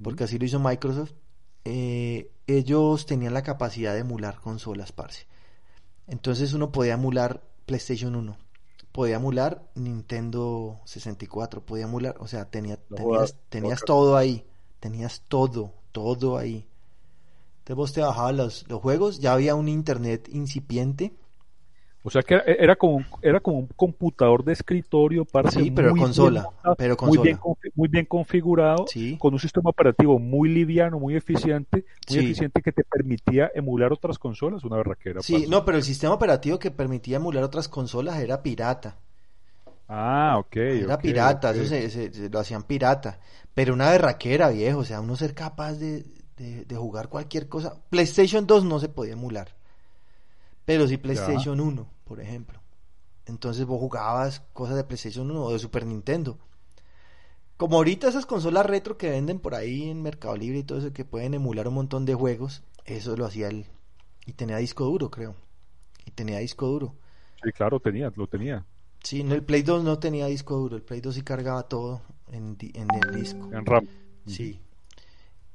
porque 0.02 0.24
así 0.24 0.40
lo 0.40 0.46
hizo 0.46 0.62
Microsoft. 0.62 1.12
eh, 1.66 2.32
ellos 2.48 3.06
tenían 3.06 3.34
la 3.34 3.44
capacidad 3.44 3.94
de 3.94 4.00
emular 4.00 4.40
consolas, 4.40 4.94
parce. 4.94 5.28
Entonces 6.08 6.54
uno 6.54 6.72
podía 6.72 6.94
emular 6.94 7.44
PlayStation 7.66 8.16
1, 8.16 8.38
podía 8.98 9.18
emular 9.18 9.62
Nintendo 9.76 10.82
64, 10.86 11.64
podía 11.64 11.84
emular, 11.84 12.16
o 12.20 12.28
sea, 12.28 12.46
tenía, 12.46 12.80
No 12.90 12.96
tenías, 12.98 13.36
tenías 13.48 13.82
todo 13.86 14.18
ahí, 14.18 14.44
tenías 14.80 15.22
todo, 15.28 15.72
todo 15.92 16.36
ahí. 16.36 16.68
Entonces 17.60 17.76
vos 17.76 17.94
te 17.94 18.02
bajabas 18.02 18.34
los, 18.34 18.68
los 18.68 18.82
juegos, 18.82 19.20
ya 19.20 19.34
había 19.34 19.54
un 19.54 19.70
internet 19.70 20.28
incipiente, 20.34 21.16
O 22.08 22.10
sea 22.10 22.24
que 22.24 22.36
era, 22.36 22.44
era 22.46 22.76
como 22.78 22.96
un, 22.98 23.06
era 23.22 23.40
como 23.42 23.60
un 23.60 23.68
computador 23.76 24.44
de 24.46 24.54
escritorio, 24.54 25.26
parce, 25.26 25.62
Sí, 25.62 25.72
pero 25.72 25.92
muy 25.92 26.00
consola, 26.00 26.40
bien 26.42 26.54
montado, 26.54 26.76
pero 26.78 26.96
muy 27.02 27.18
bien, 27.18 27.36
consola. 27.38 27.72
muy 27.76 27.88
bien 27.90 28.06
configurado, 28.06 28.86
Sí. 28.88 29.18
con 29.20 29.34
un 29.34 29.40
sistema 29.40 29.70
operativo 29.70 30.18
muy 30.18 30.48
liviano, 30.48 31.00
muy 31.00 31.16
eficiente, 31.18 31.84
muy 32.10 32.20
Sí. 32.20 32.26
eficiente 32.26 32.62
que 32.62 32.72
te 32.72 32.86
permitía 32.86 33.52
emular 33.54 33.92
otras 33.92 34.18
consolas, 34.20 34.64
una 34.64 34.78
berraquera. 34.78 35.22
Sí, 35.22 35.48
no, 35.50 35.66
pero 35.66 35.78
el 35.78 35.84
sistema 35.84 36.14
operativo 36.14 36.58
que 36.60 36.72
permitía 36.72 37.18
emular 37.18 37.44
otras 37.44 37.68
consolas 37.68 38.20
era 38.20 38.42
pirata. 38.42 38.96
Ah, 39.90 40.36
ok. 40.38 40.56
Era 40.56 40.98
pirata, 41.00 41.52
eso 41.52 41.66
se, 41.66 41.90
se- 41.90 42.14
se 42.14 42.30
lo 42.30 42.40
hacían 42.40 42.64
pirata. 42.64 43.20
Pero 43.54 43.74
una 43.74 43.92
berraquera, 43.92 44.50
viejo, 44.50 44.80
o 44.80 44.84
sea, 44.86 45.02
uno 45.02 45.16
ser 45.18 45.34
capaz 45.34 45.74
de, 45.74 46.04
de- 46.38 46.64
de 46.66 46.76
jugar 46.78 47.10
cualquier 47.10 47.50
cosa. 47.50 47.76
PlayStation 47.90 48.48
2 48.48 48.64
no 48.64 48.80
se 48.80 48.88
podía 48.90 49.14
emular, 49.14 49.56
pero 50.66 50.88
sí 50.88 50.98
PlayStation 50.98 51.60
1, 51.62 51.88
por 52.08 52.22
ejemplo. 52.22 52.60
Entonces 53.26 53.66
vos 53.66 53.80
jugabas 53.80 54.40
cosas 54.54 54.78
de 54.78 54.84
PlayStation 54.84 55.30
1 55.30 55.44
o 55.44 55.52
de 55.52 55.60
Super 55.60 55.86
Nintendo. 55.86 56.38
Como 57.58 57.78
ahorita 57.78 58.08
esas 58.08 58.26
consolas 58.26 58.66
retro 58.66 58.98
que 58.98 59.10
venden 59.10 59.40
por 59.40 59.56
ahí 59.56 59.90
en 59.90 60.02
Mercado 60.02 60.38
Libre 60.38 60.60
y 60.60 60.64
todo 60.64 60.78
eso, 60.78 60.94
que 60.94 61.06
pueden 61.06 61.34
emular 61.34 61.68
un 61.68 61.74
montón 61.74 62.06
de 62.06 62.14
juegos, 62.14 62.64
eso 62.86 63.18
lo 63.18 63.26
hacía 63.26 63.50
él. 63.50 63.66
Y 64.26 64.34
tenía 64.34 64.58
disco 64.58 64.86
duro, 64.86 65.10
creo. 65.10 65.36
Y 66.06 66.12
tenía 66.12 66.40
disco 66.40 66.68
duro. 66.68 66.96
Sí, 67.44 67.52
claro, 67.52 67.80
tenía, 67.80 68.12
lo 68.16 68.28
tenía. 68.28 68.66
Sí, 69.04 69.24
no, 69.24 69.36
el 69.36 69.44
Play 69.44 69.64
2 69.64 69.84
no 69.84 70.00
tenía 70.00 70.28
disco 70.28 70.58
duro, 70.58 70.76
el 70.76 70.84
Play 70.84 71.02
2 71.02 71.16
sí 71.16 71.22
cargaba 71.22 71.64
todo 71.64 72.02
en, 72.32 72.58
en 72.60 72.88
el 73.04 73.16
disco. 73.16 73.50
En 73.52 73.66
RAM. 73.66 73.88
Sí. 74.26 74.60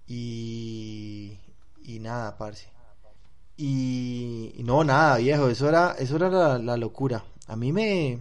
Y, 0.07 1.39
y 1.83 1.99
nada, 2.01 2.37
parce. 2.37 2.72
Y, 3.57 4.53
y 4.57 4.63
no, 4.63 4.83
nada, 4.85 5.19
viejo, 5.19 5.49
eso 5.49 5.69
era, 5.69 5.93
eso 5.99 6.17
era 6.17 6.29
la, 6.31 6.59
la 6.59 6.77
locura. 6.77 7.25
A 7.47 7.57
mí 7.57 7.73
me, 7.73 8.21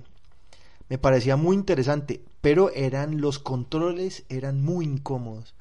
me 0.90 0.98
parecía 0.98 1.38
muy 1.38 1.56
interesante, 1.56 2.24
pero 2.42 2.70
eran 2.72 3.22
los 3.22 3.40
controles 3.40 4.26
eran 4.30 4.62
muy 4.62 4.86
incómodos. 4.86 5.56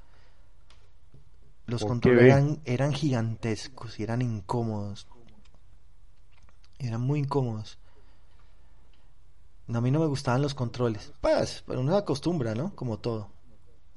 Los 1.66 1.83
¿Por 1.83 1.91
controles 1.91 2.25
eran, 2.25 2.61
eran 2.64 2.93
gigantescos 2.93 4.01
y 4.01 4.03
eran 4.03 4.23
incómodos. 4.23 5.07
Eran 6.81 7.03
muy 7.03 7.21
incómodos. 7.21 7.79
No, 9.68 9.79
A 9.79 9.81
mí 9.81 9.93
no 9.93 10.01
me 10.01 10.07
gustaban 10.07 10.43
los 10.43 10.55
controles. 10.55 11.12
Pues, 11.21 11.62
pero 11.64 11.81
uno 11.81 11.93
se 11.93 11.99
acostumbra, 11.99 12.57
¿no? 12.57 12.75
Como 12.75 12.99
todo. 12.99 13.29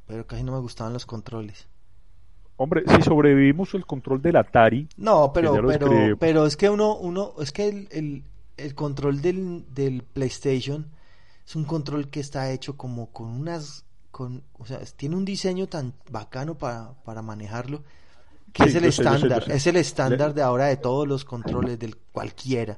Pero 0.06 0.28
casi 0.28 0.44
no 0.44 0.52
me 0.52 0.60
gustaban 0.60 0.94
los 0.94 1.08
controles. 1.08 1.68
Hombre, 2.58 2.84
si 2.88 3.01
sobrevivimos 3.01 3.74
el 3.74 3.86
control 3.86 4.22
del 4.22 4.36
Atari, 4.38 4.88
No, 4.97 5.32
pero, 5.34 5.64
pero, 5.66 5.88
escribí. 5.89 6.16
pero 6.20 6.45
es 6.45 6.56
que 6.56 6.70
uno, 6.70 6.95
uno, 6.97 7.34
es 7.39 7.51
que 7.51 7.68
el, 7.68 7.88
el, 7.91 8.24
el 8.58 8.76
control 8.76 9.22
del, 9.22 9.66
del 9.74 10.04
PlayStation 10.04 10.91
es 11.45 11.56
un 11.56 11.66
control 11.66 12.10
que 12.10 12.20
está 12.20 12.51
hecho 12.51 12.78
como 12.78 13.12
con 13.12 13.28
unas, 13.28 13.86
con, 14.12 14.43
o 14.54 14.66
sea, 14.66 14.80
tiene 14.95 15.16
un 15.16 15.26
diseño 15.26 15.68
tan 15.68 15.93
bacano 16.10 16.56
para, 16.58 16.93
para 17.04 17.22
manejarlo, 17.22 17.84
que 18.54 18.64
Sí, 18.64 18.70
es 18.70 18.76
el 18.76 18.84
sé, 18.84 18.91
sé, 18.91 18.91
estándar, 18.91 19.43
es 19.47 19.68
el 19.68 19.76
estándar 19.78 20.34
de 20.36 20.41
ahora 20.43 20.66
de 20.68 20.78
todos 20.78 21.08
los 21.08 21.26
controles 21.26 21.80
del 21.80 21.97
cualquiera. 21.97 22.78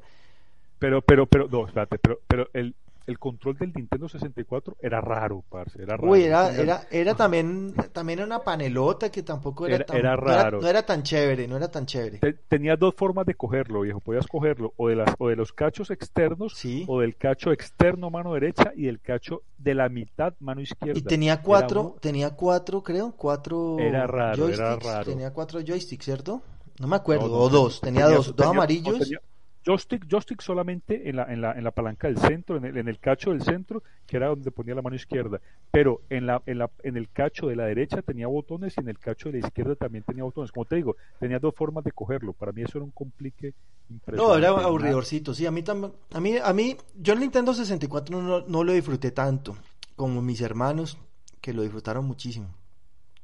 pero, 0.79 1.01
pero, 1.01 1.25
pero, 1.27 1.47
no, 1.49 1.67
espérate, 1.67 1.97
pero, 1.99 2.19
pero 2.27 2.49
el, 2.53 2.75
el 3.07 3.19
control 3.19 3.57
del 3.57 3.71
Nintendo 3.75 4.09
64 4.09 4.77
era 4.81 4.99
raro, 5.01 5.43
parce, 5.49 5.81
era 5.81 5.95
raro. 5.97 6.11
Uy, 6.11 6.23
era, 6.23 6.53
era, 6.55 6.81
era 6.89 7.13
también, 7.15 7.73
también 7.93 8.21
una 8.21 8.39
panelota 8.39 9.11
que 9.11 9.21
tampoco 9.23 9.65
era, 9.67 9.75
Era- 9.77 9.85
tan, 9.85 9.97
era 9.97 10.15
no 10.15 10.23
era- 10.23 10.43
raro. 10.43 10.61
no 10.61 10.67
era 10.67 10.85
tan 10.85 11.03
chévere, 11.03 11.47
no 11.47 11.57
era 11.57 11.69
tan 11.69 11.85
chévere. 11.85 12.17
te- 12.19 12.33
tenías 12.33 12.79
dos 12.79 12.95
formas 12.95 13.25
de 13.25 13.35
cogerlo, 13.35 13.81
viejo. 13.81 13.99
Podías 13.99 14.27
cogerlo 14.27 14.73
o 14.77 14.87
de, 14.89 14.95
las, 14.95 15.13
o 15.19 15.27
de 15.29 15.35
los 15.35 15.53
cachos 15.53 15.91
externos 15.91 16.53
Sí. 16.55 16.83
o 16.87 17.01
del 17.01 17.15
cacho 17.15 17.51
externo 17.51 18.09
mano 18.09 18.33
derecha 18.33 18.71
y 18.75 18.85
del 18.85 18.99
cacho 19.01 19.41
de 19.57 19.75
la 19.75 19.89
mitad 19.89 20.33
mano 20.39 20.61
izquierda. 20.61 20.97
Y 20.99 21.03
tenía 21.03 21.33
Era 21.33 21.41
cuatro, 21.43 21.95
tenía 22.01 22.31
cuatro, 22.31 22.81
creo, 22.83 23.13
cuatro 23.15 23.77
Era 23.79 24.07
raro, 24.07 24.47
era 24.49 24.69
joysticks. 24.71 24.85
raro. 24.93 25.05
Tenía 25.11 25.31
cuatro 25.33 25.59
joysticks, 25.61 26.05
¿cierto? 26.05 26.41
No 26.79 26.87
me 26.87 26.95
acuerdo, 26.97 27.27
No, 27.27 27.33
no, 27.33 27.39
o 27.39 27.49
dos, 27.49 27.79
tenía, 27.81 28.07
dos, 28.07 28.27
dos 28.27 28.35
tenía- 28.35 28.49
amarillos. 28.51 28.99
tenía 28.99 29.19
joystick, 29.65 30.05
joystick 30.07 30.41
solamente 30.41 31.09
en 31.09 31.15
la, 31.15 31.23
en 31.31 31.41
la, 31.41 31.53
en 31.53 31.63
la 31.63 31.71
palanca 31.71 32.07
del 32.07 32.17
centro, 32.17 32.57
en 32.57 32.65
el, 32.65 32.77
en 32.77 32.87
el 32.87 32.99
cacho 32.99 33.31
del 33.31 33.41
centro, 33.41 33.81
que 34.05 34.17
era 34.17 34.27
donde 34.27 34.51
ponía 34.51 34.75
la 34.75 34.81
mano 34.81 34.95
izquierda. 34.95 35.41
Pero 35.71 36.01
en 36.09 36.25
la, 36.27 36.41
en 36.45 36.59
la, 36.59 36.69
en 36.83 36.97
el 36.97 37.09
cacho 37.09 37.47
de 37.47 37.55
la 37.55 37.65
derecha 37.65 38.01
tenía 38.01 38.27
botones 38.27 38.75
y 38.77 38.81
en 38.81 38.89
el 38.89 38.99
cacho 38.99 39.31
de 39.31 39.39
la 39.41 39.47
izquierda 39.47 39.75
también 39.75 40.03
tenía 40.03 40.23
botones. 40.23 40.51
Como 40.51 40.65
te 40.65 40.75
digo, 40.75 40.95
tenía 41.19 41.39
dos 41.39 41.53
formas 41.55 41.83
de 41.83 41.91
cogerlo. 41.91 42.33
Para 42.33 42.51
mí 42.51 42.61
eso 42.61 42.77
era 42.77 42.85
un 42.85 42.91
complique 42.91 43.53
No, 43.89 43.95
impresionante. 43.95 44.37
era 44.39 44.51
Nada- 44.51 44.65
aburridorcito, 44.67 45.33
sí, 45.33 45.45
a 45.45 45.51
mí 45.51 45.63
también, 45.63 45.93
a 46.13 46.19
mí, 46.21 46.37
a 46.37 46.53
mí, 46.53 46.77
yo 46.95 47.13
el 47.13 47.19
Nintendo 47.19 47.53
64 47.53 48.21
no, 48.21 48.41
no 48.41 48.63
lo 48.63 48.71
disfruté 48.73 49.11
tanto 49.11 49.57
como 49.95 50.21
mis 50.21 50.41
hermanos, 50.41 50.97
que 51.41 51.53
lo 51.53 51.61
disfrutaron 51.63 52.05
muchísimo. 52.05 52.47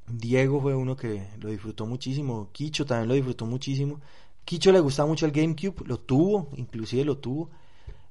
Diego 0.07 0.59
fue 0.61 0.75
uno 0.75 0.95
que 0.95 1.25
lo 1.39 1.49
disfrutó 1.49 1.85
muchísimo, 1.85 2.49
Kicho 2.51 2.85
también 2.85 3.07
lo 3.07 3.13
disfrutó 3.15 3.45
muchísimo. 3.45 4.01
Kicho 4.51 4.73
le 4.73 4.81
gustaba 4.81 5.07
mucho 5.07 5.25
el 5.25 5.31
GameCube, 5.31 5.87
lo 5.87 5.97
tuvo, 6.01 6.49
inclusive 6.57 7.05
lo 7.05 7.19
tuvo. 7.19 7.49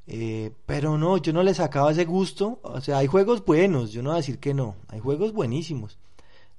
Eh, 0.06 0.50
pero 0.64 0.96
no, 0.96 1.18
yo 1.18 1.34
no 1.34 1.42
le 1.42 1.52
sacaba 1.52 1.90
ese 1.92 2.06
gusto. 2.06 2.60
O 2.62 2.80
sea, 2.80 2.96
hay 2.96 3.08
juegos 3.08 3.44
buenos, 3.44 3.92
yo 3.92 4.02
no 4.02 4.08
voy 4.08 4.14
a 4.14 4.22
decir 4.22 4.38
que 4.38 4.54
no, 4.54 4.74
hay 4.88 5.00
juegos 5.00 5.34
buenísimos. 5.34 5.98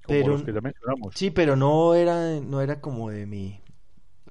como 0.04 0.20
Pero 0.20 0.34
los 0.34 0.44
que 0.44 0.54
ya 0.54 0.62
mencionamos. 0.62 1.16
sí, 1.16 1.32
pero 1.32 1.56
no 1.56 1.96
era, 1.96 2.40
no 2.42 2.62
era 2.62 2.80
como 2.80 3.10
de 3.10 3.26
mi, 3.26 3.60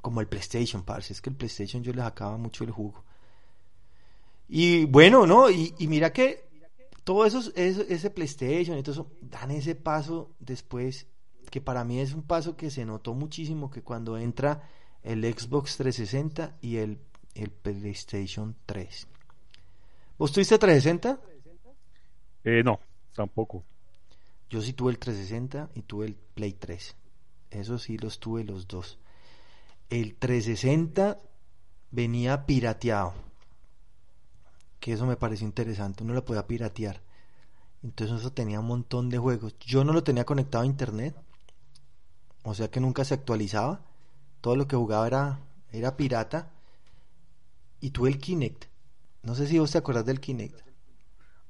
como 0.01 0.21
el 0.21 0.29
PlayStation, 0.29 0.85
parce. 0.85 1.13
Es 1.13 1.21
que 1.21 1.31
el 1.31 1.37
PlayStation 1.37 1.83
yo 1.83 1.93
le 1.93 2.03
sacaba 2.03 2.37
mucho 2.37 2.63
el 2.63 2.71
jugo. 2.71 3.03
Y 4.49 4.85
bueno, 4.85 5.27
¿no? 5.27 5.51
Y, 5.51 5.75
y 5.79 5.89
mira 5.89 6.13
que 6.13 6.45
todo 7.03 7.27
eso, 7.27 7.41
eso, 7.57 7.83
ese 7.89 8.11
PlayStation 8.11 8.79
y 8.79 8.85
todo 8.85 8.93
eso, 8.93 9.11
dan 9.21 9.51
ese 9.51 9.75
paso 9.75 10.31
después, 10.39 11.09
que 11.51 11.61
para 11.61 11.83
mí 11.83 11.99
es 11.99 12.15
un 12.15 12.23
paso 12.23 12.57
que 12.57 12.71
se 12.71 12.85
notó 12.85 13.15
muchísimo, 13.15 13.69
que 13.69 13.83
cuando 13.83 14.17
entra 14.17 14.63
el 15.03 15.23
Xbox 15.25 15.77
360 15.77 16.59
y 16.61 16.77
el, 16.77 16.99
el 17.35 17.51
PlayStation 17.51 18.57
3. 18.67 19.07
¿Vos 20.19 20.33
tuviste 20.33 20.59
360? 20.59 21.19
Eh, 22.45 22.63
no, 22.63 22.81
tampoco. 23.15 23.65
Yo 24.51 24.61
sí 24.61 24.73
tuve 24.73 24.91
el 24.93 24.99
360 24.99 25.71
y 25.75 25.83
tuve 25.83 26.07
el 26.07 26.15
Play 26.15 26.53
3. 26.53 26.97
Eso 27.51 27.79
sí 27.79 27.97
los 27.99 28.19
tuve 28.19 28.45
los 28.45 28.67
dos. 28.67 28.99
El 29.89 30.17
360 30.17 31.19
venía 31.91 32.47
pirateado. 32.47 33.15
Que 34.81 34.93
eso 34.93 35.07
me 35.07 35.17
pareció 35.17 35.47
interesante. 35.47 36.03
Uno 36.03 36.15
lo 36.15 36.25
podía 36.25 36.47
piratear. 36.47 37.01
Entonces 37.83 38.21
eso 38.21 38.33
tenía 38.33 38.61
un 38.61 38.67
montón 38.67 39.09
de 39.09 39.19
juegos. 39.19 39.57
Yo 39.61 39.85
no 39.85 39.93
lo 39.93 40.03
tenía 40.03 40.25
conectado 40.25 40.65
a 40.65 40.67
internet. 40.67 41.15
O 42.43 42.55
sea 42.55 42.71
que 42.71 42.81
nunca 42.81 43.05
se 43.05 43.15
actualizaba. 43.15 43.83
Todo 44.41 44.57
lo 44.57 44.67
que 44.67 44.77
jugaba 44.77 45.07
era, 45.07 45.41
era 45.73 45.97
pirata. 45.97 46.51
Y 47.81 47.91
tuve 47.91 48.11
el 48.11 48.19
Kinect. 48.19 48.67
No 49.23 49.35
sé 49.35 49.47
si 49.47 49.59
vos 49.59 49.71
te 49.71 49.79
acuerdas 49.79 50.07
del 50.07 50.21
Kinect. 50.21 50.71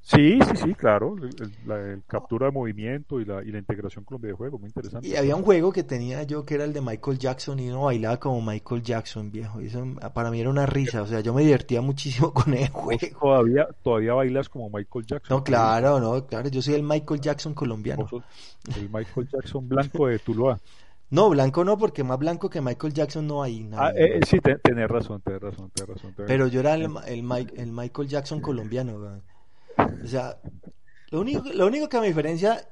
Sí, 0.02 0.38
sí, 0.42 0.56
sí, 0.56 0.74
claro. 0.74 1.14
El, 1.14 1.52
la 1.66 1.78
el 1.78 2.02
captura 2.06 2.46
de 2.46 2.52
movimiento 2.52 3.20
y 3.20 3.24
la, 3.24 3.42
y 3.42 3.52
la 3.52 3.58
integración 3.58 4.04
con 4.04 4.16
los 4.16 4.22
videojuegos, 4.22 4.58
muy 4.58 4.68
interesante. 4.68 5.06
Y 5.06 5.14
había 5.14 5.36
un 5.36 5.42
juego 5.42 5.72
que 5.72 5.82
tenía 5.82 6.22
yo 6.22 6.44
que 6.44 6.54
era 6.54 6.64
el 6.64 6.72
de 6.72 6.80
Michael 6.80 7.18
Jackson 7.18 7.60
y 7.60 7.68
uno 7.68 7.82
bailaba 7.82 8.18
como 8.18 8.40
Michael 8.40 8.82
Jackson, 8.82 9.30
viejo. 9.30 9.60
Y 9.60 9.66
eso 9.66 9.84
para 10.14 10.30
mí 10.30 10.40
era 10.40 10.48
una 10.48 10.66
risa, 10.66 11.02
o 11.02 11.06
sea, 11.06 11.20
yo 11.20 11.34
me 11.34 11.42
divertía 11.42 11.80
muchísimo 11.82 12.32
con 12.34 12.54
ese 12.54 12.70
juego. 12.70 13.18
Todavía, 13.20 13.68
todavía 13.82 14.14
bailas 14.14 14.48
como 14.48 14.70
Michael 14.70 15.06
Jackson. 15.06 15.36
No, 15.36 15.44
claro, 15.44 16.00
no, 16.00 16.26
claro, 16.26 16.48
yo 16.48 16.62
soy 16.62 16.74
el 16.74 16.82
Michael 16.82 17.20
Jackson 17.20 17.54
colombiano. 17.54 18.08
El 18.76 18.88
Michael 18.88 19.28
Jackson 19.30 19.68
blanco 19.68 20.06
de 20.06 20.18
Tuluá. 20.18 20.58
No, 21.10 21.28
blanco 21.28 21.64
no, 21.64 21.76
porque 21.76 22.04
más 22.04 22.18
blanco 22.18 22.48
que 22.48 22.60
Michael 22.60 22.92
Jackson 22.92 23.26
no 23.26 23.42
hay. 23.42 23.64
Nada, 23.64 23.88
ah, 23.88 23.92
eh, 23.96 24.20
sí, 24.24 24.38
te, 24.40 24.56
tenés 24.58 24.88
razón, 24.88 25.20
tenés 25.22 25.40
razón, 25.40 25.70
tenés 25.74 25.94
razón. 25.94 26.14
Tenés 26.14 26.28
Pero 26.28 26.46
yo 26.46 26.60
era 26.60 26.74
el, 26.74 26.88
el, 27.06 27.52
el 27.56 27.72
Michael 27.72 28.08
Jackson 28.08 28.40
colombiano, 28.40 28.98
güey. 28.98 30.00
O 30.04 30.06
sea, 30.06 30.38
lo 31.10 31.20
único, 31.20 31.42
lo 31.52 31.66
único 31.66 31.88
que 31.88 31.98
me 32.00 32.06
diferencia, 32.06 32.68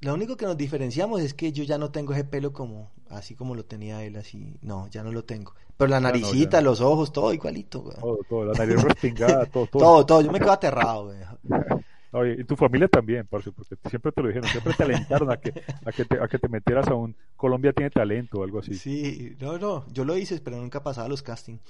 lo 0.00 0.14
único 0.14 0.36
que 0.36 0.46
nos 0.46 0.56
diferenciamos 0.56 1.20
es 1.20 1.34
que 1.34 1.52
yo 1.52 1.64
ya 1.64 1.76
no 1.76 1.90
tengo 1.90 2.14
ese 2.14 2.24
pelo 2.24 2.52
como, 2.52 2.90
así 3.10 3.34
como 3.34 3.54
lo 3.54 3.66
tenía 3.66 4.02
él, 4.02 4.16
así, 4.16 4.56
no, 4.62 4.88
ya 4.88 5.02
no 5.02 5.12
lo 5.12 5.24
tengo. 5.24 5.54
Pero 5.76 5.90
la 5.90 6.00
naricita, 6.00 6.62
no, 6.62 6.70
los 6.70 6.80
ojos, 6.80 7.12
todo 7.12 7.34
igualito, 7.34 7.82
güey. 7.82 7.98
Todo, 7.98 8.18
todo, 8.28 8.44
la 8.46 8.54
nariz 8.54 8.82
respingada, 8.82 9.44
todo, 9.44 9.66
todo. 9.66 9.82
todo, 9.82 10.06
todo, 10.06 10.20
yo 10.22 10.32
me 10.32 10.38
quedo 10.38 10.52
aterrado, 10.52 11.04
güey. 11.04 11.18
Oye, 12.16 12.36
y 12.38 12.44
tu 12.44 12.56
familia 12.56 12.88
también, 12.88 13.26
parce, 13.26 13.52
porque 13.52 13.76
siempre 13.90 14.10
te 14.10 14.22
lo 14.22 14.28
dijeron, 14.28 14.48
siempre 14.48 14.72
te 14.72 14.82
alentaron 14.84 15.30
a 15.30 15.36
que, 15.36 15.52
a 15.84 15.92
que, 15.92 16.04
te, 16.06 16.18
a 16.18 16.26
que 16.26 16.38
te 16.38 16.48
metieras 16.48 16.88
a 16.88 16.94
un 16.94 17.14
Colombia 17.36 17.74
tiene 17.74 17.90
talento 17.90 18.38
o 18.38 18.42
algo 18.42 18.60
así. 18.60 18.72
Sí, 18.72 19.36
no, 19.38 19.58
no, 19.58 19.84
yo 19.92 20.06
lo 20.06 20.16
hice, 20.16 20.40
pero 20.40 20.56
nunca 20.56 20.82
pasaba 20.82 21.08
los 21.08 21.22
castings. 21.22 21.60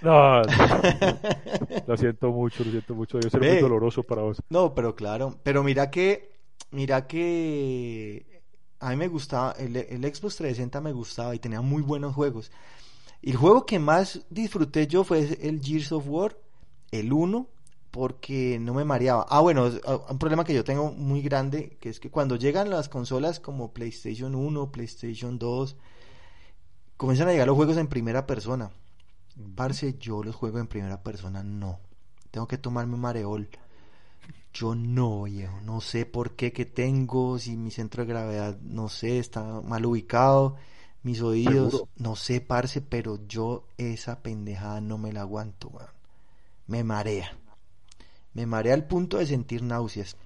No, 0.00 0.40
no, 0.42 0.44
lo 1.88 1.96
siento 1.96 2.30
mucho, 2.30 2.62
lo 2.62 2.70
siento 2.70 2.94
mucho, 2.94 3.18
debe 3.18 3.30
ser 3.30 3.40
Ve, 3.40 3.52
muy 3.54 3.62
doloroso 3.62 4.04
para 4.04 4.22
vos. 4.22 4.40
No, 4.48 4.72
pero 4.72 4.94
claro, 4.94 5.36
pero 5.42 5.64
mira 5.64 5.90
que, 5.90 6.30
mira 6.70 7.08
que 7.08 8.42
a 8.78 8.90
mí 8.90 8.96
me 8.96 9.08
gustaba, 9.08 9.52
el, 9.58 9.76
el 9.76 10.02
Xbox 10.02 10.36
360 10.36 10.80
me 10.80 10.92
gustaba 10.92 11.34
y 11.34 11.40
tenía 11.40 11.60
muy 11.60 11.82
buenos 11.82 12.14
juegos. 12.14 12.52
Y 13.20 13.32
el 13.32 13.36
juego 13.36 13.66
que 13.66 13.80
más 13.80 14.24
disfruté 14.30 14.86
yo 14.86 15.02
fue 15.02 15.18
el 15.40 15.60
Gears 15.60 15.90
of 15.90 16.04
War, 16.06 16.36
el 16.92 17.12
1, 17.12 17.48
porque 17.98 18.60
no 18.60 18.74
me 18.74 18.84
mareaba. 18.84 19.26
Ah, 19.28 19.40
bueno, 19.40 19.68
un 20.08 20.18
problema 20.20 20.44
que 20.44 20.54
yo 20.54 20.62
tengo 20.62 20.92
muy 20.92 21.20
grande, 21.20 21.76
que 21.80 21.88
es 21.88 21.98
que 21.98 22.12
cuando 22.12 22.36
llegan 22.36 22.70
las 22.70 22.88
consolas 22.88 23.40
como 23.40 23.72
PlayStation 23.72 24.36
1, 24.36 24.70
PlayStation 24.70 25.36
2, 25.36 25.74
comienzan 26.96 27.26
a 27.26 27.32
llegar 27.32 27.48
los 27.48 27.56
juegos 27.56 27.76
en 27.76 27.88
primera 27.88 28.24
persona. 28.24 28.70
Parce, 29.56 29.96
yo 29.98 30.22
los 30.22 30.36
juegos 30.36 30.60
en 30.60 30.68
primera 30.68 31.02
persona 31.02 31.42
no. 31.42 31.80
Tengo 32.30 32.46
que 32.46 32.56
tomarme 32.56 32.94
un 32.94 33.00
mareol. 33.00 33.48
Yo 34.54 34.76
no, 34.76 35.24
viejo. 35.24 35.60
No 35.62 35.80
sé 35.80 36.06
por 36.06 36.36
qué 36.36 36.52
que 36.52 36.66
tengo, 36.66 37.36
si 37.40 37.56
mi 37.56 37.72
centro 37.72 38.04
de 38.04 38.12
gravedad, 38.12 38.58
no 38.60 38.88
sé, 38.88 39.18
está 39.18 39.60
mal 39.62 39.84
ubicado. 39.84 40.54
Mis 41.02 41.20
oídos, 41.20 41.72
¿Seguro? 41.72 41.88
no 41.96 42.14
sé, 42.14 42.40
parce, 42.40 42.80
pero 42.80 43.18
yo 43.26 43.64
esa 43.76 44.22
pendejada 44.22 44.80
no 44.80 44.98
me 44.98 45.12
la 45.12 45.22
aguanto, 45.22 45.66
weón. 45.66 45.90
Me 46.68 46.84
marea. 46.84 47.36
Me 48.38 48.46
marea 48.46 48.72
al 48.74 48.84
punto 48.86 49.18
de 49.18 49.26
sentir 49.26 49.64
náuseas. 49.64 50.16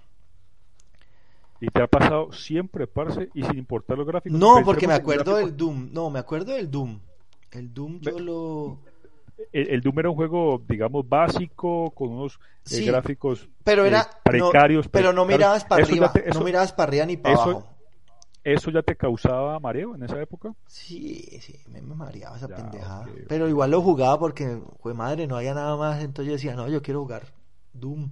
¿Y 1.62 1.68
te 1.68 1.80
ha 1.80 1.86
pasado 1.86 2.30
siempre, 2.30 2.86
parce, 2.86 3.30
y 3.32 3.42
sin 3.42 3.56
importar 3.56 3.96
los 3.96 4.06
gráficos? 4.06 4.38
No, 4.38 4.60
porque 4.66 4.86
me 4.86 4.92
acuerdo 4.92 5.36
del 5.36 5.56
Doom. 5.56 5.88
No, 5.94 6.10
me 6.10 6.18
acuerdo 6.18 6.52
del 6.52 6.70
Doom. 6.70 6.98
El 7.52 7.72
Doom 7.72 8.00
yo 8.00 8.18
lo... 8.18 8.78
El, 9.50 9.68
el, 9.70 9.80
Doom 9.80 9.98
era 10.00 10.10
un 10.10 10.16
juego, 10.16 10.62
digamos, 10.68 11.08
básico, 11.08 11.90
con 11.92 12.10
unos 12.10 12.38
sí, 12.66 12.84
eh, 12.84 12.90
gráficos 12.90 13.48
pero 13.64 13.86
era, 13.86 14.00
eh, 14.02 14.06
precarios. 14.22 14.84
No, 14.84 14.92
pero 14.92 15.14
no 15.14 15.24
mirabas 15.24 15.64
para 15.64 15.82
Eso 15.82 15.92
arriba, 15.92 16.12
te- 16.12 16.28
eso- 16.28 16.38
no 16.38 16.44
mirabas 16.44 16.72
para 16.74 16.88
arriba 16.88 17.06
ni 17.06 17.16
para 17.16 17.34
eso- 17.34 17.42
abajo. 17.44 17.68
¿Eso 18.44 18.70
ya 18.70 18.82
te 18.82 18.94
causaba 18.94 19.58
mareo 19.58 19.94
en 19.94 20.02
esa 20.02 20.20
época? 20.20 20.52
Sí, 20.66 21.38
sí, 21.40 21.58
me, 21.70 21.80
me 21.80 21.94
mareaba 21.94 22.36
esa 22.36 22.48
Ya, 22.48 22.56
pendejada. 22.56 23.08
Pero 23.28 23.48
igual 23.48 23.70
lo 23.70 23.80
jugaba 23.80 24.18
porque, 24.18 24.60
fue 24.82 24.92
madre, 24.92 25.26
no 25.26 25.36
había 25.36 25.54
nada 25.54 25.76
más. 25.76 26.02
Entonces 26.02 26.26
yo 26.26 26.32
decía, 26.32 26.54
no, 26.54 26.68
yo 26.68 26.82
quiero 26.82 27.00
jugar 27.00 27.22
Doom, 27.72 28.10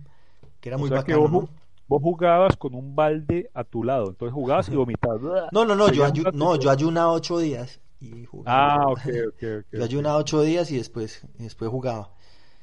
que 0.60 0.68
era 0.68 0.76
O 0.76 0.80
muy 0.80 0.88
sea 0.88 0.98
que 1.02 1.12
bacano. 1.14 1.28
vos, 1.28 1.30
¿no? 1.44 1.48
vos 1.88 2.02
jugabas 2.02 2.56
con 2.56 2.74
un 2.74 2.94
balde 2.94 3.50
a 3.54 3.64
tu 3.64 3.82
lado, 3.84 4.08
entonces 4.10 4.32
jugabas 4.34 4.68
y 4.68 4.76
vomitabas. 4.76 5.20
No, 5.52 5.64
no, 5.64 5.74
no, 5.74 5.88
yo, 5.92 6.04
ayu- 6.06 6.32
no, 6.32 6.56
yo 6.56 6.70
ayunaba 6.70 7.12
ocho 7.12 7.38
días 7.38 7.80
y 8.00 8.24
jugaba. 8.24 8.74
Ah, 8.74 8.86
ok, 8.90 9.00
ok, 9.28 9.42
ok. 9.60 9.66
Yo 9.72 9.84
ayunaba 9.84 10.16
ocho 10.18 10.42
días 10.42 10.70
y 10.70 10.76
después, 10.76 11.22
y 11.38 11.44
después 11.44 11.70
jugaba. 11.70 12.14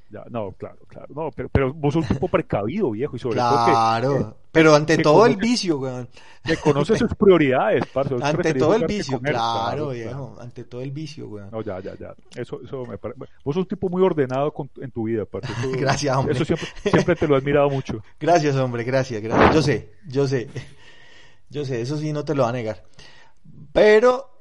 Ya, 0.09 0.23
no, 0.29 0.53
claro, 0.53 0.77
claro. 0.87 1.07
No, 1.13 1.31
pero, 1.35 1.49
pero 1.49 1.73
vos 1.73 1.93
sos 1.93 2.03
un 2.09 2.15
tipo 2.15 2.29
precavido, 2.29 2.91
viejo, 2.91 3.17
y 3.17 3.19
sobre 3.19 3.35
todo 3.37 3.65
que, 3.65 3.71
Claro, 3.71 4.37
pero 4.53 4.73
ante 4.73 4.97
todo 4.99 5.25
el 5.25 5.33
conoce- 5.35 5.41
vicio, 5.41 5.77
weón. 5.79 6.07
que 6.45 6.55
conoces 6.55 6.99
sus 6.99 7.13
prioridades, 7.15 7.83
parce. 7.93 8.15
Ante 8.21 8.53
todo 8.53 8.73
el 8.75 8.85
vicio, 8.85 9.17
comer, 9.17 9.33
claro, 9.33 9.89
viejo. 9.89 10.09
claro. 10.09 10.35
Ante 10.41 10.63
todo 10.63 10.81
el 10.81 10.91
vicio, 10.91 11.27
weón. 11.27 11.49
No, 11.51 11.61
ya, 11.61 11.81
ya, 11.81 11.93
ya. 11.97 12.15
Eso, 12.35 12.61
eso 12.63 12.85
me 12.85 12.97
parece. 12.97 13.19
Vos 13.43 13.53
sos 13.53 13.57
un 13.63 13.67
tipo 13.67 13.89
muy 13.89 14.01
ordenado 14.01 14.53
con- 14.53 14.71
en 14.79 14.91
tu 14.91 15.03
vida, 15.03 15.25
parce. 15.25 15.51
Eso, 15.51 15.71
Gracias, 15.77 16.15
hombre. 16.15 16.35
Eso 16.35 16.45
siempre, 16.45 16.67
siempre 16.89 17.15
te 17.17 17.27
lo 17.27 17.35
he 17.35 17.39
admirado 17.39 17.69
mucho. 17.69 18.01
Gracias, 18.19 18.55
hombre, 18.55 18.85
gracias, 18.85 19.21
gracias. 19.21 19.53
Yo 19.55 19.61
sé, 19.61 19.91
yo 20.07 20.25
sé. 20.25 20.47
Yo 21.49 21.65
sé, 21.65 21.81
eso 21.81 21.97
sí 21.97 22.13
no 22.13 22.23
te 22.23 22.33
lo 22.33 22.43
va 22.43 22.49
a 22.49 22.53
negar. 22.53 22.83
Pero, 23.73 24.36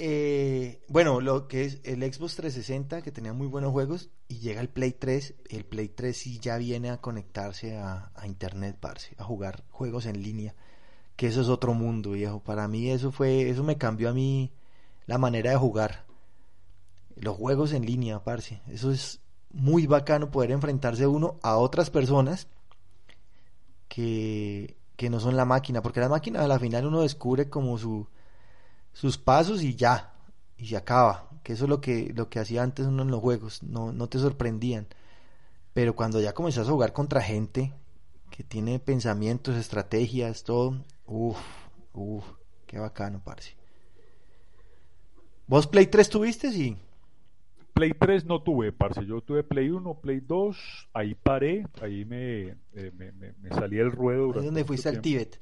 eh, 0.00 0.80
bueno, 0.86 1.20
lo 1.20 1.48
que 1.48 1.64
es 1.64 1.80
el 1.82 2.00
Xbox 2.00 2.36
360, 2.36 3.02
que 3.02 3.10
tenía 3.10 3.32
muy 3.32 3.48
buenos 3.48 3.72
juegos, 3.72 4.10
y 4.28 4.38
llega 4.38 4.60
el 4.60 4.68
Play 4.68 4.92
3, 4.92 5.34
el 5.50 5.64
Play 5.64 5.88
3 5.88 6.16
sí 6.16 6.38
ya 6.38 6.56
viene 6.56 6.90
a 6.90 7.00
conectarse 7.00 7.76
a, 7.76 8.12
Internet, 8.24 8.76
parce, 8.78 9.16
a 9.18 9.24
jugar 9.24 9.64
juegos 9.70 10.06
en 10.06 10.22
línea, 10.22 10.54
que 11.16 11.26
eso 11.26 11.40
es 11.40 11.48
otro 11.48 11.74
mundo, 11.74 12.12
viejo. 12.12 12.40
Para 12.40 12.68
mí 12.68 12.90
eso 12.90 13.10
fue, 13.10 13.50
eso 13.50 13.64
me 13.64 13.76
cambió 13.76 14.08
a 14.10 14.12
mí 14.14 14.52
la 15.06 15.18
manera 15.18 15.50
de 15.50 15.56
jugar. 15.56 16.06
Los 17.16 17.36
juegos 17.36 17.72
en 17.72 17.84
línea, 17.84 18.22
parce. 18.22 18.62
Eso 18.68 18.92
es 18.92 19.20
muy 19.50 19.88
bacano 19.88 20.30
poder 20.30 20.52
enfrentarse 20.52 21.08
uno 21.08 21.38
a 21.42 21.56
otras 21.56 21.90
personas 21.90 22.46
que, 23.88 24.76
que 24.96 25.10
no 25.10 25.18
son 25.18 25.36
la 25.36 25.44
máquina, 25.44 25.82
porque 25.82 25.98
la 25.98 26.08
máquina 26.08 26.44
a 26.44 26.48
la 26.48 26.60
final 26.60 26.86
uno 26.86 27.02
descubre 27.02 27.48
como 27.48 27.78
su, 27.78 28.06
sus 28.98 29.16
pasos 29.16 29.62
y 29.62 29.76
ya, 29.76 30.12
y 30.56 30.66
se 30.66 30.76
acaba, 30.76 31.30
que 31.44 31.52
eso 31.52 31.66
es 31.66 31.70
lo 31.70 31.80
que, 31.80 32.12
lo 32.16 32.28
que 32.28 32.40
hacía 32.40 32.64
antes 32.64 32.84
uno 32.84 33.04
en 33.04 33.12
los 33.12 33.20
juegos, 33.20 33.62
no, 33.62 33.92
no 33.92 34.08
te 34.08 34.18
sorprendían, 34.18 34.88
pero 35.72 35.94
cuando 35.94 36.20
ya 36.20 36.32
comenzás 36.32 36.66
a 36.66 36.72
jugar 36.72 36.92
contra 36.92 37.22
gente 37.22 37.72
que 38.32 38.42
tiene 38.42 38.80
pensamientos, 38.80 39.54
estrategias, 39.54 40.42
todo, 40.42 40.84
uff, 41.06 41.38
uff, 41.92 42.24
qué 42.66 42.80
bacano, 42.80 43.22
parce. 43.22 43.54
¿Vos 45.46 45.68
Play 45.68 45.86
3 45.86 46.08
tuviste? 46.10 46.50
Sí. 46.50 46.76
Play 47.74 47.92
3 47.92 48.24
no 48.24 48.42
tuve, 48.42 48.72
parce. 48.72 49.06
Yo 49.06 49.20
tuve 49.20 49.44
Play 49.44 49.70
1, 49.70 50.00
Play 50.00 50.20
2. 50.20 50.88
Ahí 50.92 51.14
paré. 51.14 51.64
Ahí 51.80 52.04
me, 52.04 52.48
eh, 52.74 52.92
me, 52.94 53.12
me, 53.12 53.32
me 53.34 53.48
salí 53.50 53.78
el 53.78 53.92
ruedo. 53.92 54.24
Ahí 54.24 54.26
durante 54.26 54.46
donde 54.46 54.64
fuiste 54.64 54.88
al. 54.88 55.00
Tíbet. 55.00 55.40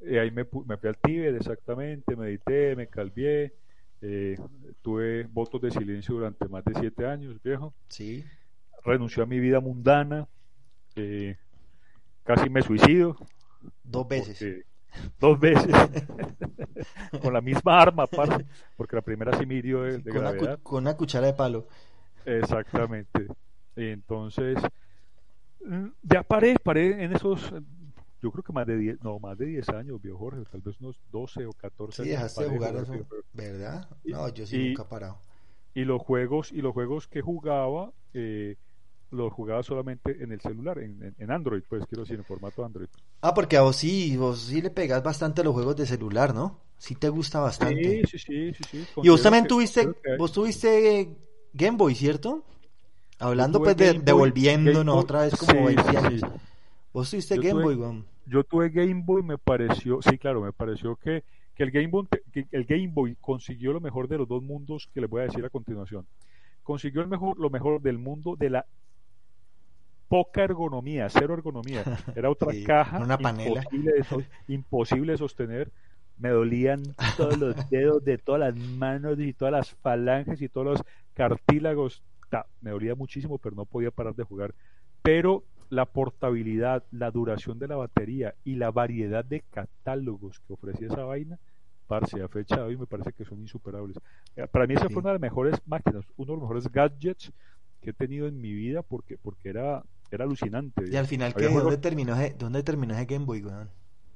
Eh, 0.00 0.20
ahí 0.20 0.30
me, 0.30 0.44
me 0.66 0.76
fui 0.78 0.88
al 0.88 0.98
Tíbet, 0.98 1.36
exactamente. 1.36 2.16
Medité, 2.16 2.76
me 2.76 2.88
calvié. 2.88 3.54
eh, 4.00 4.36
tuve 4.82 5.24
votos 5.24 5.60
de 5.60 5.70
silencio 5.70 6.14
durante 6.14 6.48
más 6.48 6.64
de 6.64 6.74
siete 6.74 7.06
años, 7.06 7.40
viejo. 7.42 7.74
Sí. 7.88 8.24
Renuncié 8.84 9.22
a 9.22 9.26
mi 9.26 9.38
vida 9.40 9.60
mundana. 9.60 10.26
eh, 10.96 11.36
casi 12.24 12.50
me 12.50 12.62
suicido. 12.62 13.16
Dos 13.82 14.06
veces. 14.08 14.48
dos 15.18 15.38
veces. 15.38 15.74
con 17.20 17.32
la 17.32 17.40
misma 17.40 17.80
arma, 17.80 18.06
parce, 18.06 18.46
porque 18.76 18.96
la 18.96 19.02
primera 19.02 19.32
sí 19.38 19.46
me 19.46 19.54
hirió 19.56 19.82
de, 19.82 19.98
de 19.98 20.12
con, 20.12 20.20
una, 20.20 20.32
gravedad. 20.32 20.60
con 20.62 20.82
una 20.84 20.96
cuchara 20.96 21.26
de 21.26 21.34
palo. 21.34 21.68
Exactamente. 22.24 23.26
Entonces, 23.76 24.58
mm, 25.64 25.86
ya 26.02 26.22
paré, 26.22 26.56
paré 26.62 27.04
en 27.04 27.12
esos, 27.12 27.52
yo 28.22 28.30
creo 28.32 28.42
que 28.42 28.52
más 28.52 28.66
de 28.66 28.76
10, 28.76 29.02
no, 29.02 29.18
más 29.18 29.36
de 29.38 29.46
10 29.46 29.68
años, 29.70 30.00
viejo 30.02 30.18
Jorge, 30.18 30.42
tal 30.50 30.60
vez 30.60 30.80
unos 30.80 30.98
12 31.10 31.46
o 31.46 31.52
14 31.52 32.02
Sí, 32.02 32.08
años. 32.10 32.12
dejaste 32.20 32.44
de 32.44 32.50
jugar 32.50 32.76
eso. 32.76 32.92
¿verdad? 33.32 33.88
Y- 34.04 34.12
No, 34.12 34.28
yo 34.28 34.46
sí 34.46 34.56
y- 34.56 34.68
nunca 34.70 34.82
he 34.82 34.86
parado. 34.86 35.18
Y 35.74 35.84
los 35.84 36.02
juegos, 36.02 36.50
y 36.52 36.60
los 36.62 36.72
juegos 36.72 37.06
que 37.06 37.20
jugaba, 37.20 37.92
eh, 38.14 38.56
los 39.10 39.32
jugaba 39.32 39.62
solamente 39.62 40.22
en 40.22 40.32
el 40.32 40.40
celular, 40.40 40.78
en, 40.80 41.02
en- 41.02 41.14
en 41.18 41.30
Android, 41.30 41.62
pues 41.68 41.86
quiero 41.86 42.02
decir, 42.02 42.18
en 42.18 42.24
formato 42.24 42.64
Android. 42.64 42.88
Ah, 43.22 43.32
porque 43.32 43.56
a 43.56 43.62
vos 43.62 43.76
sí, 43.76 44.16
vos 44.16 44.40
sí 44.40 44.60
le 44.60 44.70
pegas 44.70 45.02
bastante 45.02 45.40
a 45.40 45.44
los 45.44 45.54
juegos 45.54 45.76
de 45.76 45.86
celular, 45.86 46.34
¿no? 46.34 46.60
Sí 46.76 46.94
te 46.94 47.08
gusta 47.08 47.40
bastante. 47.40 48.02
Sí, 48.06 48.18
sí, 48.18 48.18
sí, 48.18 48.54
sí, 48.54 48.64
sí. 48.70 48.86
Y 49.02 49.08
vos 49.08 49.22
también 49.22 49.44
que- 49.44 49.48
tuviste, 49.48 49.86
que- 50.02 50.16
vos 50.16 50.32
tuviste 50.32 51.16
Game 51.52 51.76
Boy, 51.76 51.94
¿cierto? 51.94 52.44
Hablando 53.20 53.58
pues 53.60 53.76
de 53.76 53.92
Boy- 53.94 54.02
devolviéndonos 54.04 54.96
otra 54.96 55.22
vez 55.22 55.34
como 55.36 55.52
sí, 55.52 55.58
20 55.74 55.82
sí, 55.90 55.96
años. 55.96 56.20
sí. 56.20 56.26
Vos 56.92 57.10
tuviste 57.10 57.36
Yo 57.36 57.42
Game 57.42 57.52
tuve- 57.54 57.64
Boy, 57.64 57.74
weón. 57.76 58.06
Yo 58.26 58.44
tuve 58.44 58.68
Game 58.70 59.02
Boy, 59.04 59.22
me 59.22 59.38
pareció, 59.38 60.00
sí, 60.02 60.18
claro, 60.18 60.42
me 60.42 60.52
pareció 60.52 60.96
que, 60.96 61.24
que 61.54 61.62
el 61.62 61.70
Game 61.70 61.86
Boy, 61.88 62.06
que 62.32 62.46
el 62.52 62.64
Game 62.64 62.88
Boy 62.88 63.16
consiguió 63.20 63.72
lo 63.72 63.80
mejor 63.80 64.06
de 64.08 64.18
los 64.18 64.28
dos 64.28 64.42
mundos 64.42 64.88
que 64.92 65.00
les 65.00 65.08
voy 65.08 65.20
a 65.22 65.24
decir 65.24 65.44
a 65.44 65.50
continuación. 65.50 66.06
Consiguió 66.62 67.00
el 67.00 67.08
mejor, 67.08 67.38
lo 67.38 67.48
mejor 67.48 67.80
del 67.80 67.96
mundo 67.98 68.36
de 68.36 68.50
la 68.50 68.66
poca 70.08 70.44
ergonomía, 70.44 71.08
cero 71.08 71.34
ergonomía. 71.34 71.84
Era 72.16 72.30
otra 72.30 72.52
Sí, 72.52 72.64
caja 72.64 72.98
una 72.98 73.18
panela. 73.18 73.60
Imposible, 73.62 73.92
de, 73.92 74.04
so- 74.04 74.22
imposible 74.48 75.12
de 75.12 75.18
sostener. 75.18 75.70
Me 76.18 76.30
dolían 76.30 76.82
todos 77.16 77.38
los 77.38 77.54
dedos 77.70 78.04
de 78.04 78.18
todas 78.18 78.40
las 78.40 78.56
manos 78.56 79.18
y 79.20 79.32
todas 79.32 79.52
las 79.52 79.70
falanges 79.76 80.42
y 80.42 80.48
todos 80.48 80.66
los 80.66 80.82
cartílagos. 81.14 82.02
Ta, 82.28 82.46
me 82.60 82.70
dolía 82.72 82.94
muchísimo, 82.94 83.38
pero 83.38 83.54
no 83.56 83.64
podía 83.64 83.90
parar 83.90 84.14
de 84.14 84.24
jugar. 84.24 84.54
Pero 85.02 85.44
la 85.70 85.84
portabilidad, 85.86 86.84
la 86.90 87.10
duración 87.10 87.58
de 87.58 87.68
la 87.68 87.76
batería 87.76 88.34
y 88.44 88.54
la 88.56 88.70
variedad 88.70 89.24
de 89.24 89.42
catálogos 89.50 90.40
que 90.46 90.52
ofrecía 90.54 90.86
esa 90.88 91.04
vaina, 91.04 91.38
parce, 91.86 92.20
a 92.22 92.28
fecha 92.28 92.56
de 92.56 92.62
hoy 92.62 92.76
me 92.76 92.86
parece 92.86 93.12
que 93.12 93.24
son 93.24 93.40
insuperables. 93.40 93.96
Eh, 94.36 94.46
Para 94.46 94.66
mí 94.66 94.74
esa 94.74 94.88
Sí. 94.88 94.94
fue 94.94 95.00
una 95.00 95.10
de 95.10 95.14
las 95.14 95.22
mejores 95.22 95.60
máquinas, 95.66 96.04
uno 96.16 96.26
de 96.32 96.32
los 96.34 96.42
mejores 96.42 96.70
gadgets 96.70 97.32
que 97.80 97.90
he 97.90 97.92
tenido 97.92 98.26
en 98.26 98.40
mi 98.40 98.52
vida 98.52 98.82
porque, 98.82 99.16
porque 99.18 99.50
era, 99.50 99.82
era 100.10 100.24
alucinante. 100.24 100.84
Y 100.90 100.96
al 100.96 101.06
final, 101.06 101.34
¿qué? 101.34 101.48
¿Dónde 101.48 101.78
terminó, 101.78 102.14
ese- 102.14 102.34
¿dónde 102.38 102.62
terminó 102.62 102.94
ese 102.94 103.04
Game 103.06 103.24
Boy, 103.24 103.42
weón? 103.44 103.70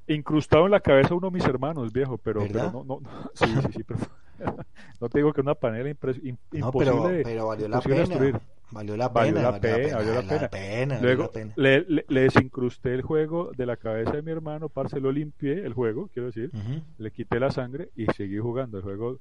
incrustado 0.09 0.65
en 0.67 0.73
la 0.73 0.81
cabeza 0.81 1.15
uno 1.15 1.29
de 1.31 1.35
mis 1.35 1.45
hermanos, 1.47 1.93
viejo, 1.93 2.19
pero, 2.19 2.47
no, 2.47 2.71
no, 2.73 2.85
no, 2.85 3.01
sí, 3.35 3.47
sí, 3.63 3.73
sí, 3.73 3.83
pero 3.85 4.01
no 5.01 5.09
te 5.09 5.19
digo 5.19 5.33
que 5.33 5.41
una 5.41 5.55
panela 5.55 5.89
impres- 5.89 6.21
im- 6.23 6.37
No, 6.51 6.67
imposible, 6.67 7.01
pero, 7.03 7.23
pero 7.23 7.47
valió 7.47 7.69
la 7.69 7.77
imposible 7.77 7.97
de 8.01 8.03
pena. 8.07 8.25
destruir. 8.25 8.41
Valió 8.73 8.97
la 8.97 9.09
Valió 9.09 9.35
pena. 9.35 9.51
la 9.51 9.61
pena, 9.61 9.97
valió 9.97 10.15
la 10.15 10.23
pena. 10.23 10.49
pena, 10.49 10.95
valió 10.95 11.07
Luego 11.09 11.23
la 11.25 11.31
pena. 11.31 11.53
le, 11.57 11.81
le, 11.89 12.05
le 12.09 12.21
desincrusté 12.23 12.95
el 12.95 13.03
juego 13.03 13.51
de 13.57 13.67
la 13.67 13.77
cabeza 13.77 14.13
de 14.13 14.23
mi 14.23 14.31
hermano, 14.33 14.69
parce, 14.69 14.99
lo 15.01 15.13
limpié, 15.13 15.65
el 15.65 15.75
juego, 15.75 16.09
quiero 16.13 16.27
decir, 16.27 16.51
le 16.99 17.11
quité 17.11 17.39
la 17.39 17.51
sangre 17.51 17.91
y 17.97 18.07
seguí 18.17 18.39
jugando. 18.39 18.79
El 18.79 18.85
juego, 18.85 19.19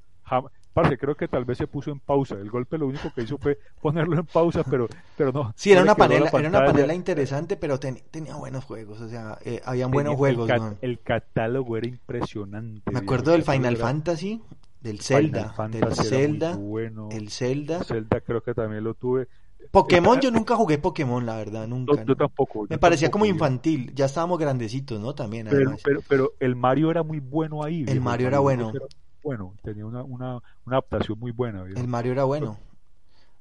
parce, 0.73 0.97
creo 0.97 1.15
que 1.15 1.27
tal 1.27 1.43
vez 1.43 1.57
se 1.57 1.67
puso 1.67 1.91
en 1.91 1.99
pausa. 1.99 2.35
El 2.35 2.49
golpe 2.49 2.77
lo 2.77 2.87
único 2.87 3.11
que 3.13 3.23
hizo 3.23 3.37
fue 3.37 3.59
ponerlo 3.81 4.17
en 4.17 4.25
pausa, 4.25 4.63
pero, 4.69 4.87
pero 5.17 5.31
no. 5.33 5.51
Sí, 5.57 5.71
era 5.71 5.81
no 5.81 5.83
una 5.83 5.91
la 5.91 5.95
panela, 5.97 6.29
era 6.33 6.49
una 6.49 6.63
panela 6.65 6.93
interesante, 6.93 7.57
pero 7.57 7.79
ten- 7.79 8.01
tenía 8.09 8.35
buenos 8.35 8.63
juegos, 8.63 9.01
o 9.01 9.09
sea, 9.09 9.37
eh, 9.43 9.61
habían 9.65 9.91
buenos 9.91 10.11
Tenía- 10.11 10.17
juegos, 10.17 10.49
el, 10.49 10.55
cat- 10.55 10.61
weón. 10.61 10.77
el 10.81 10.99
catálogo 11.01 11.77
era 11.77 11.87
impresionante. 11.87 12.89
Me 12.91 12.99
acuerdo 12.99 13.33
el 13.35 13.41
del 13.43 13.51
Final 13.53 13.75
era- 13.75 13.85
Fantasy, 13.85 14.41
del 14.81 14.99
Zelda, 15.01 15.53
del 15.69 15.93
Zelda, 15.95 16.55
bueno. 16.55 17.09
el 17.11 17.29
Zelda. 17.29 17.83
Zelda 17.83 18.19
creo 18.21 18.41
que 18.41 18.53
también 18.53 18.83
lo 18.83 18.93
tuve. 18.95 19.27
Pokémon, 19.71 20.19
yo 20.19 20.31
nunca 20.31 20.55
jugué 20.55 20.77
Pokémon, 20.77 21.25
la 21.25 21.37
verdad, 21.37 21.67
No, 21.67 21.77
nunca. 21.77 22.03
yo 22.03 22.15
tampoco. 22.15 22.67
Me 22.69 22.77
parecía 22.77 23.07
tampoco, 23.07 23.21
como 23.21 23.25
infantil, 23.33 23.93
ya 23.95 24.05
estábamos 24.05 24.37
grandecitos, 24.37 24.99
¿no? 24.99 25.15
También, 25.15 25.47
Pero, 25.49 25.75
pero, 25.83 26.01
pero 26.07 26.33
el 26.39 26.55
Mario 26.55 26.91
era 26.91 27.03
muy 27.03 27.19
bueno 27.19 27.63
ahí. 27.63 27.85
viejo, 27.87 28.01
Mario 28.01 28.27
era 28.27 28.39
bueno. 28.39 28.71
Bueno, 29.23 29.53
tenía 29.63 29.85
una, 29.85 30.03
una, 30.03 30.35
una 30.65 30.75
adaptación 30.77 31.17
muy 31.19 31.31
buena. 31.31 31.63
El 31.63 31.87
Mario 31.87 32.11
era 32.11 32.23
bueno. 32.25 32.57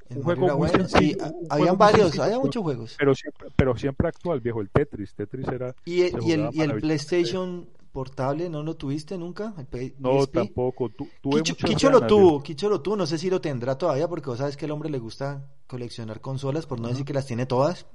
El 0.08 0.18
Un 0.18 0.24
Mario 0.24 0.40
juego 0.40 0.44
era 0.46 0.54
muy 0.56 0.68
bueno, 0.68 0.88
sencillo, 0.88 1.24
sí, 1.26 1.46
habían 1.48 1.78
varios, 1.78 2.02
sencillo, 2.02 2.24
había 2.24 2.38
muchos 2.38 2.62
juegos. 2.62 2.96
Pero 2.98 3.14
siempre, 3.14 3.48
pero 3.56 3.76
siempre 3.76 4.08
actual, 4.08 4.40
viejo. 4.40 4.60
El 4.60 4.70
Tetris. 4.70 5.14
Tetris 5.14 5.48
era. 5.48 5.74
Y, 5.84 6.02
se 6.02 6.18
y 6.22 6.32
el, 6.32 6.48
y 6.52 6.60
el. 6.62 6.80
PlayStation 6.80 7.68
portable, 7.92 8.48
¿no 8.48 8.62
lo 8.62 8.76
tuviste 8.76 9.18
nunca? 9.18 9.54
El 9.72 9.94
No, 9.98 10.26
tampoco. 10.26 10.88
Tu, 10.90 11.08
tuve 11.20 11.42
Kicho 11.42 11.90
lo 11.90 12.06
tuvo. 12.06 12.42
Kicho 12.42 12.68
lo 12.68 12.80
tuvo, 12.80 12.96
no 12.96 13.06
sé 13.06 13.18
si 13.18 13.30
lo 13.30 13.40
tendrá 13.40 13.76
todavía 13.76 14.08
porque 14.08 14.30
vos 14.30 14.38
sabes 14.38 14.56
que 14.56 14.64
al 14.66 14.70
hombre 14.70 14.90
le 14.90 14.98
gusta 14.98 15.48
coleccionar 15.66 16.20
consolas, 16.20 16.66
por 16.66 16.80
no 16.80 16.88
decir 16.88 17.04
que 17.04 17.12
las 17.12 17.26
tiene 17.26 17.46
todas. 17.46 17.86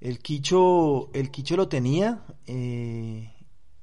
El 0.00 0.18
Kicho, 0.18 1.10
el 1.14 1.30
Kicho 1.30 1.56
lo 1.56 1.68
tenía 1.68 2.24
eh, 2.46 3.32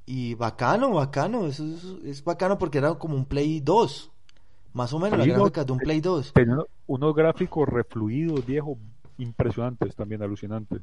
y 0.05 0.35
bacano, 0.35 0.91
bacano, 0.91 1.47
eso 1.47 1.65
es, 1.65 1.83
es 2.05 2.23
bacano 2.23 2.57
porque 2.57 2.77
era 2.77 2.93
como 2.95 3.15
un 3.15 3.25
Play 3.25 3.59
2, 3.59 4.11
más 4.73 4.93
o 4.93 4.99
menos 4.99 5.17
no, 5.25 5.33
gráficas 5.33 5.65
de 5.65 5.71
un 5.73 5.79
Play 5.79 6.01
2. 6.01 6.33
Tenía 6.33 6.53
uno- 6.53 6.65
unos 6.87 7.15
gráficos 7.15 7.67
refluidos, 7.67 8.45
viejo, 8.45 8.77
impresionantes 9.17 9.95
también, 9.95 10.21
alucinantes. 10.21 10.81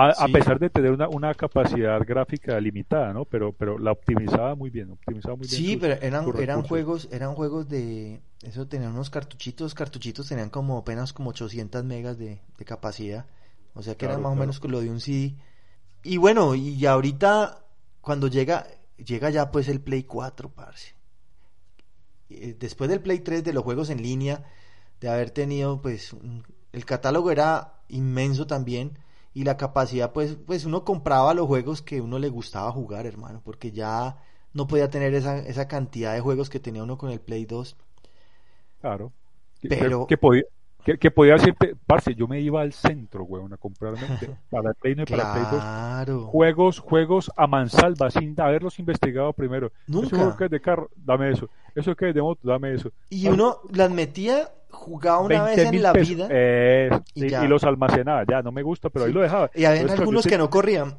A, 0.00 0.28
pesar 0.28 0.58
de 0.60 0.70
tener 0.70 0.92
una, 0.92 1.08
una 1.08 1.34
capacidad 1.34 2.00
gráfica 2.06 2.60
limitada, 2.60 3.12
¿no? 3.12 3.24
Pero, 3.24 3.52
pero 3.52 3.78
la 3.78 3.92
optimizaba 3.92 4.54
muy 4.54 4.70
bien, 4.70 4.90
optimizaba 4.92 5.34
muy 5.36 5.48
bien. 5.48 5.60
Sí, 5.60 5.72
sus- 5.72 5.80
pero 5.80 5.94
eran, 6.02 6.32
eran 6.38 6.62
juegos, 6.62 7.08
eran 7.10 7.34
juegos 7.34 7.68
de, 7.68 8.20
eso 8.42 8.66
tenían 8.68 8.92
unos 8.92 9.10
cartuchitos, 9.10 9.74
cartuchitos 9.74 10.28
tenían 10.28 10.50
como 10.50 10.78
apenas 10.78 11.12
como 11.12 11.30
800 11.30 11.84
megas 11.84 12.18
de, 12.18 12.40
de 12.56 12.64
capacidad, 12.64 13.26
o 13.74 13.82
sea 13.82 13.96
que 13.96 14.04
era 14.06 14.14
Claro, 14.14 14.22
más 14.24 14.32
o 14.32 14.36
menos 14.36 14.60
con 14.60 14.70
lo 14.72 14.80
de 14.80 14.90
un 14.90 15.00
CD. 15.00 15.36
Y 16.04 16.16
bueno, 16.18 16.54
y 16.54 16.84
ahorita 16.86 17.64
cuando 18.00 18.28
llega, 18.28 18.66
llega 18.98 19.30
ya 19.30 19.50
pues 19.50 19.68
el 19.68 19.80
Play 19.80 20.04
4, 20.04 20.50
parce. 20.50 20.94
Eh, 22.30 22.56
Después 22.58 22.90
del 22.90 23.00
Play 23.00 23.20
3 23.20 23.44
de 23.44 23.52
los 23.52 23.64
juegos 23.64 23.90
en 23.90 24.02
línea, 24.02 24.44
de 25.00 25.08
haber 25.08 25.30
tenido 25.30 25.80
pues 25.82 26.12
un- 26.12 26.44
el 26.72 26.84
catálogo 26.84 27.30
era 27.30 27.74
inmenso 27.88 28.46
también 28.46 28.98
y 29.34 29.44
la 29.44 29.56
capacidad 29.56 30.12
pues 30.12 30.36
pues 30.46 30.64
uno 30.64 30.84
compraba 30.84 31.34
los 31.34 31.46
juegos 31.46 31.82
que 31.82 32.00
uno 32.00 32.18
le 32.18 32.28
gustaba 32.28 32.72
jugar, 32.72 33.06
hermano, 33.06 33.40
porque 33.44 33.72
ya 33.72 34.18
no 34.54 34.66
podía 34.66 34.90
tener 34.90 35.14
esa, 35.14 35.38
esa 35.38 35.68
cantidad 35.68 36.14
de 36.14 36.20
juegos 36.20 36.50
que 36.50 36.60
tenía 36.60 36.82
uno 36.82 36.98
con 36.98 37.10
el 37.10 37.20
Play 37.20 37.44
2. 37.46 37.76
Claro. 38.80 39.12
Que- 39.60 39.68
Pero- 39.68 40.06
Que, 40.06 40.16
podía, 40.16 40.44
que, 40.92 40.98
que 40.98 41.10
podía 41.10 41.34
decirte, 41.34 41.74
parce, 41.86 42.14
yo 42.14 42.26
me 42.26 42.40
iba 42.40 42.62
al 42.62 42.72
centro, 42.72 43.24
weón, 43.24 43.52
a 43.52 43.56
comprarme 43.58 43.98
para 44.50 44.72
Play 44.72 44.94
1 44.94 45.02
y 45.02 45.06
para 45.06 45.22
el 45.24 45.32
Play 45.32 45.44
2 45.52 45.60
Claro. 45.60 46.20
juegos, 46.22 46.78
juegos 46.78 47.30
a 47.36 47.46
mansalva, 47.46 48.10
sin 48.10 48.40
haberlos 48.40 48.78
investigado 48.78 49.32
primero. 49.34 49.70
Nunca. 49.86 50.16
Eso 50.16 50.36
que 50.36 50.44
es 50.46 50.50
de 50.50 50.60
carro, 50.60 50.88
dame 50.96 51.30
eso. 51.32 51.48
Eso 51.74 51.94
que 51.94 52.08
es 52.08 52.14
de 52.14 52.22
moto, 52.22 52.40
dame 52.48 52.72
eso. 52.74 52.90
Y 53.10 53.28
uno 53.28 53.58
las 53.72 53.90
metía, 53.90 54.48
jugaba 54.70 55.20
una 55.20 55.44
vez 55.44 55.56
20 55.56 55.76
en 55.76 55.82
la 55.82 55.92
pesos. 55.92 56.08
vida 56.08 56.28
Eh, 56.30 56.90
y 57.14 57.26
y, 57.34 57.46
los 57.48 57.64
almacenaba, 57.64 58.24
ya, 58.28 58.40
no 58.42 58.50
me 58.52 58.62
gusta, 58.62 58.88
pero 58.88 59.04
ahí 59.04 59.10
Sí. 59.10 59.14
lo 59.14 59.20
dejaba. 59.22 59.50
y 59.54 59.64
había 59.66 59.80
Entonces, 59.82 60.00
algunos 60.00 60.26
que 60.26 60.38
no 60.38 60.48
corrían. 60.48 60.94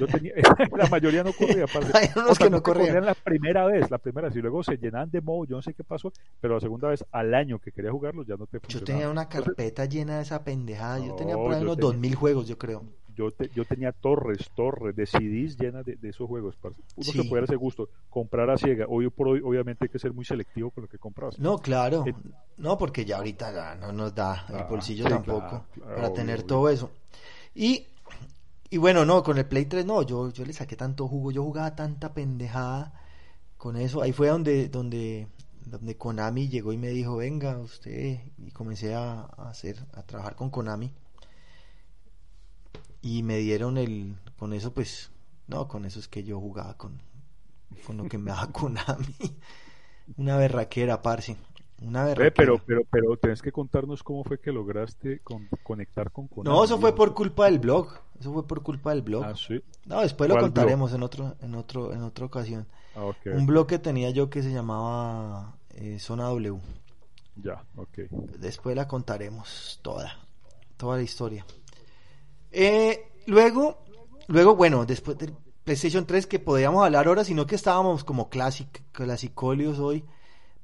Yo 0.00 0.06
tenía, 0.06 0.32
la 0.76 0.86
mayoría 0.88 1.22
no 1.22 1.32
corría. 1.32 1.66
Hay 1.94 2.08
unos 2.16 2.30
O 2.30 2.34
sea, 2.34 2.46
que 2.46 2.50
no 2.50 2.62
corrían. 2.62 3.04
la 3.04 3.14
primera 3.14 3.66
vez, 3.66 3.90
la 3.90 3.98
primera 3.98 4.28
vez, 4.28 4.36
y 4.36 4.40
luego 4.40 4.62
se 4.62 4.76
llenaban 4.76 5.10
de 5.10 5.20
modo, 5.20 5.44
yo 5.44 5.56
no 5.56 5.62
sé 5.62 5.74
qué 5.74 5.84
pasó, 5.84 6.12
pero 6.40 6.54
la 6.54 6.60
segunda 6.60 6.88
vez 6.88 7.04
al 7.12 7.34
año 7.34 7.58
que 7.58 7.72
quería 7.72 7.90
jugarlos 7.90 8.26
ya 8.26 8.36
no 8.36 8.46
te 8.46 8.56
Yo 8.56 8.60
funcionaba. 8.60 8.86
tenía 8.86 9.10
una 9.10 9.28
carpeta 9.28 9.84
llena 9.84 10.16
de 10.16 10.22
esa 10.22 10.42
pendejada. 10.44 10.98
Yo 10.98 11.14
tenía 11.14 11.34
por 11.36 11.48
No, 11.50 11.54
ahí 11.54 11.60
yo 11.60 11.64
unos 11.66 11.76
tenía- 11.76 11.86
2000 11.92 12.14
juegos, 12.14 12.48
yo 12.48 12.58
creo. 12.58 12.82
Yo, 13.16 13.30
te- 13.30 13.48
yo 13.54 13.64
tenía 13.64 13.92
torres, 13.92 14.50
torres 14.56 14.96
de 14.96 15.06
CDs 15.06 15.56
llenas 15.56 15.84
de, 15.86 15.94
de 15.94 16.08
esos 16.08 16.26
juegos. 16.26 16.56
parce. 16.56 16.80
Uno 16.96 17.04
Sí. 17.04 17.12
se 17.22 17.28
puede 17.28 17.42
dar 17.42 17.44
ese 17.44 17.54
gusto, 17.54 17.88
comprar 18.10 18.50
a 18.50 18.58
ciega. 18.58 18.86
Hoy 18.88 19.08
por 19.08 19.28
hoy, 19.28 19.40
obviamente, 19.44 19.84
hay 19.84 19.88
que 19.88 20.00
ser 20.00 20.12
muy 20.12 20.24
selectivo 20.24 20.72
con 20.72 20.82
lo 20.82 20.88
que 20.88 20.98
compras. 20.98 21.38
No, 21.38 21.58
claro. 21.58 22.02
Eh, 22.08 22.14
No, 22.56 22.76
porque 22.76 23.04
ya 23.04 23.18
ahorita 23.18 23.52
ya 23.52 23.74
no 23.76 23.92
nos 23.92 24.14
da 24.16 24.46
el 24.48 24.56
Ah, 24.56 24.66
bolsillo 24.68 25.04
sí, 25.04 25.10
tampoco 25.10 25.38
claro, 25.48 25.64
claro, 25.74 25.94
para 25.94 26.06
obvio, 26.08 26.12
tener 26.14 26.36
obvio. 26.38 26.46
todo 26.46 26.68
eso. 26.70 26.90
Y, 27.54 27.86
y 28.74 28.76
bueno, 28.76 29.04
no, 29.04 29.22
con 29.22 29.38
el 29.38 29.46
Play 29.46 29.66
3 29.66 29.86
no, 29.86 30.02
yo, 30.02 30.30
yo 30.32 30.44
le 30.44 30.52
saqué 30.52 30.74
tanto 30.74 31.06
jugo, 31.06 31.30
yo 31.30 31.44
jugaba 31.44 31.76
tanta 31.76 32.12
pendejada 32.12 32.92
con 33.56 33.76
eso. 33.76 34.02
Ahí 34.02 34.10
fue 34.10 34.30
donde, 34.30 34.68
donde, 34.68 35.28
donde 35.64 35.96
Konami 35.96 36.48
llegó 36.48 36.72
y 36.72 36.76
me 36.76 36.88
dijo, 36.88 37.18
venga 37.18 37.56
usted, 37.56 38.18
y 38.36 38.50
comencé 38.50 38.96
a, 38.96 39.26
hacer, 39.48 39.86
a 39.92 40.02
trabajar 40.02 40.34
con 40.34 40.50
Konami. 40.50 40.92
Y 43.00 43.22
me 43.22 43.36
dieron 43.38 43.78
el, 43.78 44.16
con 44.40 44.52
eso 44.52 44.74
pues, 44.74 45.12
no, 45.46 45.68
con 45.68 45.84
eso 45.84 46.00
es 46.00 46.08
que 46.08 46.24
yo 46.24 46.40
jugaba 46.40 46.76
con, 46.76 47.00
con 47.86 47.96
lo 47.96 48.08
que 48.08 48.18
me 48.18 48.32
daba 48.32 48.48
Konami. 48.52 49.38
Una 50.16 50.36
berraquera, 50.36 51.00
parce. 51.00 51.36
Una 51.82 52.14
pero, 52.14 52.58
pero, 52.64 52.82
pero 52.90 53.16
tenés 53.16 53.42
que 53.42 53.52
contarnos 53.52 54.02
cómo 54.02 54.24
fue 54.24 54.38
que 54.40 54.52
lograste 54.52 55.20
con- 55.20 55.48
conectar 55.62 56.10
con 56.10 56.28
Konami. 56.28 56.56
No, 56.56 56.64
eso 56.64 56.78
fue 56.78 56.94
por 56.94 57.14
culpa 57.14 57.46
del 57.46 57.58
blog. 57.58 57.88
Eso 58.18 58.32
fue 58.32 58.46
por 58.46 58.62
culpa 58.62 58.90
del 58.90 59.02
blog. 59.02 59.24
Ah, 59.24 59.34
sí. 59.36 59.60
No, 59.84 60.00
después 60.00 60.28
lo 60.28 60.34
¿Cuál 60.34 60.44
contaremos 60.44 60.92
en 60.94 61.02
otro, 61.02 61.34
en 61.40 61.54
otro, 61.54 61.92
en 61.92 62.02
otra 62.02 62.26
ocasión. 62.26 62.66
Ah, 62.94 63.04
ok. 63.04 63.16
Un 63.34 63.44
blog 63.46 63.66
que 63.66 63.78
tenía 63.78 64.10
yo 64.10 64.30
que 64.30 64.42
se 64.42 64.52
llamaba 64.52 65.56
eh, 65.74 65.98
Zona 65.98 66.24
W. 66.28 66.58
Ya, 67.36 67.62
ok. 67.76 67.98
Después 68.38 68.76
la 68.76 68.86
contaremos 68.86 69.80
toda, 69.82 70.16
toda 70.76 70.96
la 70.98 71.02
historia. 71.02 71.44
Eh, 72.52 73.00
luego, 73.26 73.78
luego, 74.28 74.54
bueno, 74.54 74.86
después 74.86 75.18
del 75.18 75.34
PlayStation 75.64 76.06
3 76.06 76.26
que 76.26 76.38
podíamos 76.38 76.84
hablar 76.84 77.08
ahora, 77.08 77.24
sino 77.24 77.46
que 77.46 77.56
estábamos 77.56 78.04
como 78.04 78.28
clasic, 78.28 78.82
clasicolios 78.92 79.78
hoy, 79.80 80.04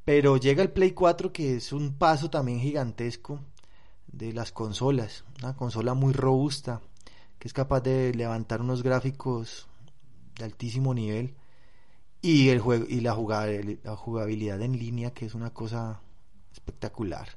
pero 0.05 0.37
llega 0.37 0.63
el 0.63 0.71
Play 0.71 0.93
4 0.93 1.33
que 1.33 1.57
es 1.57 1.73
un 1.73 1.95
paso 1.95 2.31
también 2.31 2.61
gigantesco 2.61 3.41
de 4.07 4.33
las 4.33 4.53
consolas, 4.53 5.25
una 5.43 5.55
consola 5.55 5.95
muy 5.95 6.13
robusta 6.13 6.81
que 7.39 7.49
es 7.49 7.55
capaz 7.55 7.81
de 7.81 8.13
levantar 8.15 8.61
unos 8.61 8.83
gráficos 8.83 9.69
de 10.37 10.45
altísimo 10.45 10.95
nivel 10.95 11.35
y 12.23 12.49
el 12.49 12.61
juego 12.61 12.85
y 12.89 13.01
la 13.01 13.15
jugabilidad, 13.15 13.81
la 13.85 13.97
jugabilidad 13.97 14.61
en 14.63 14.79
línea 14.79 15.13
que 15.13 15.27
es 15.27 15.35
una 15.35 15.51
cosa 15.51 16.01
espectacular 16.53 17.29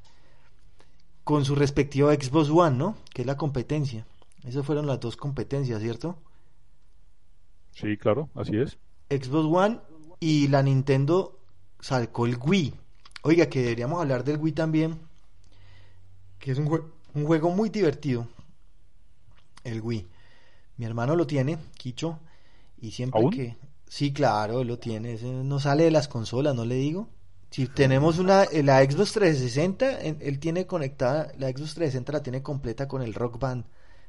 con 1.24 1.46
su 1.46 1.56
respectivo 1.56 2.12
Xbox 2.12 2.50
One, 2.50 2.78
¿no? 2.78 2.98
Que 3.14 3.22
es 3.22 3.26
la 3.26 3.38
competencia. 3.38 4.06
Esas 4.44 4.66
fueron 4.66 4.88
las 4.88 5.00
dos 5.00 5.16
competencias, 5.16 5.82
¿cierto? 5.82 6.18
Sí, 7.72 7.98
claro, 7.98 8.30
así 8.36 8.58
es. 8.58 8.78
Xbox 9.10 9.48
One 9.50 9.80
y 10.20 10.50
la 10.50 10.62
Nintendo 10.64 11.40
sacó 11.84 12.26
el 12.26 12.38
Wii. 12.38 12.74
Oiga, 13.24 13.48
que 13.48 13.62
deberíamos 13.62 14.02
hablar 14.02 14.24
del 14.24 14.38
Wii 14.38 14.54
también, 14.54 15.00
que 16.40 16.52
es 16.52 16.58
un, 16.58 16.68
jue- 16.68 16.86
un 17.14 17.26
juego 17.26 17.50
muy 17.52 17.70
divertido. 17.70 18.28
El 19.64 19.82
Wii. 19.82 20.08
Mi 20.78 20.86
hermano 20.86 21.16
lo 21.16 21.28
tiene, 21.28 21.58
Kicho, 21.78 22.20
y 22.82 22.92
siempre 22.92 23.22
¿Aún? 23.22 23.32
que... 23.32 23.56
Sí, 23.88 24.12
claro, 24.12 24.62
él 24.62 24.68
lo 24.68 24.80
tiene. 24.80 25.14
ese 25.14 25.28
no 25.28 25.60
sale 25.60 25.84
de 25.84 25.92
las 25.92 26.08
consolas, 26.08 26.56
no 26.56 26.66
le 26.66 26.76
digo. 26.76 27.08
Si 27.52 27.68
tenemos 27.68 28.18
una, 28.18 28.46
eh, 28.46 28.64
la 28.64 28.84
Xbox 28.84 29.14
360, 29.14 30.00
él, 30.02 30.40
tiene 30.40 30.66
conectada, 30.66 31.32
la 31.38 31.50
Xbox 31.50 31.76
360 31.76 32.12
la 32.12 32.24
tiene 32.24 32.42
completa 32.42 32.88
con 32.88 33.04
el 33.04 33.14
Rock 33.14 33.38
Band, 33.40 33.66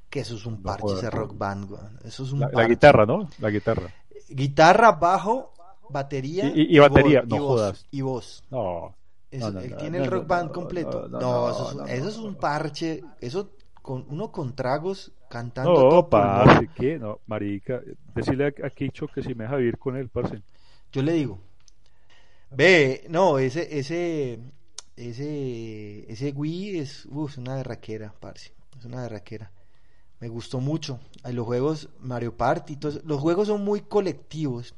que 0.08 0.20
eso 0.20 0.36
es 0.36 0.46
un 0.46 0.62
parche, 0.62 0.94
ese 0.94 1.10
Rock 1.10 1.36
Band. 1.36 1.70
Eso 2.04 2.24
es 2.24 2.32
un 2.32 2.40
La, 2.40 2.66
guitarra, 2.66 3.04
¿no? 3.04 3.28
La 3.40 3.50
guitarra. 3.50 3.92
Guitarra, 4.30 4.92
bajo, 4.92 5.52
batería 5.90 6.46
Y- 6.54 6.62
y- 6.62 6.76
y 6.76 6.78
batería, 6.78 7.22
vo- 7.22 7.28
no 7.28 7.36
jodas. 7.46 7.86
y 7.90 8.00
voz. 8.02 8.44
No. 8.50 8.94
Eso- 9.30 9.46
No, 9.50 9.52
no, 9.52 9.60
él 9.60 9.76
tiene 9.76 9.98
el 9.98 10.06
rock 10.10 10.26
band 10.28 10.52
completo. 10.52 11.08
no, 11.08 11.50
eso, 11.50 11.70
es, 11.70 11.76
no, 11.76 11.86
eso 11.86 12.08
es 12.08 12.16
un 12.18 12.34
parche. 12.36 13.02
Eso 13.20 13.50
con 13.82 14.06
uno 14.08 14.30
con 14.32 14.54
tragos 14.54 15.12
cantando 15.28 15.72
No, 15.72 15.88
todo 15.88 16.08
parce, 16.08 16.68
¿qué? 16.74 16.98
No, 16.98 17.20
marica. 17.26 17.80
Decirle 18.14 18.46
a, 18.62 18.66
a 18.66 18.70
Kicho 18.70 19.08
que 19.08 19.22
si 19.22 19.34
me 19.34 19.44
deja 19.44 19.56
vivir 19.56 19.78
con 19.78 19.96
él, 19.96 20.08
parce. 20.08 20.40
Yo 20.92 21.02
le 21.02 21.12
digo. 21.12 21.40
Ve, 22.50 23.04
no, 23.08 23.38
ese, 23.38 23.78
ese, 23.78 24.38
ese, 24.96 26.10
ese 26.10 26.30
Wii 26.30 26.78
es, 26.78 27.06
uf, 27.06 27.32
es 27.32 27.38
una 27.38 27.56
berraquera, 27.56 28.14
parce. 28.20 28.52
Es 28.78 28.84
una 28.84 29.02
berraquera. 29.02 29.50
Me 30.20 30.28
gustó 30.28 30.60
mucho. 30.60 31.00
Hay 31.24 31.32
los 31.34 31.44
juegos 31.46 31.88
Mario 32.00 32.36
Party, 32.36 32.78
eso. 32.80 33.00
los 33.04 33.20
juegos 33.20 33.48
son 33.48 33.64
muy 33.64 33.80
colectivos. 33.80 34.74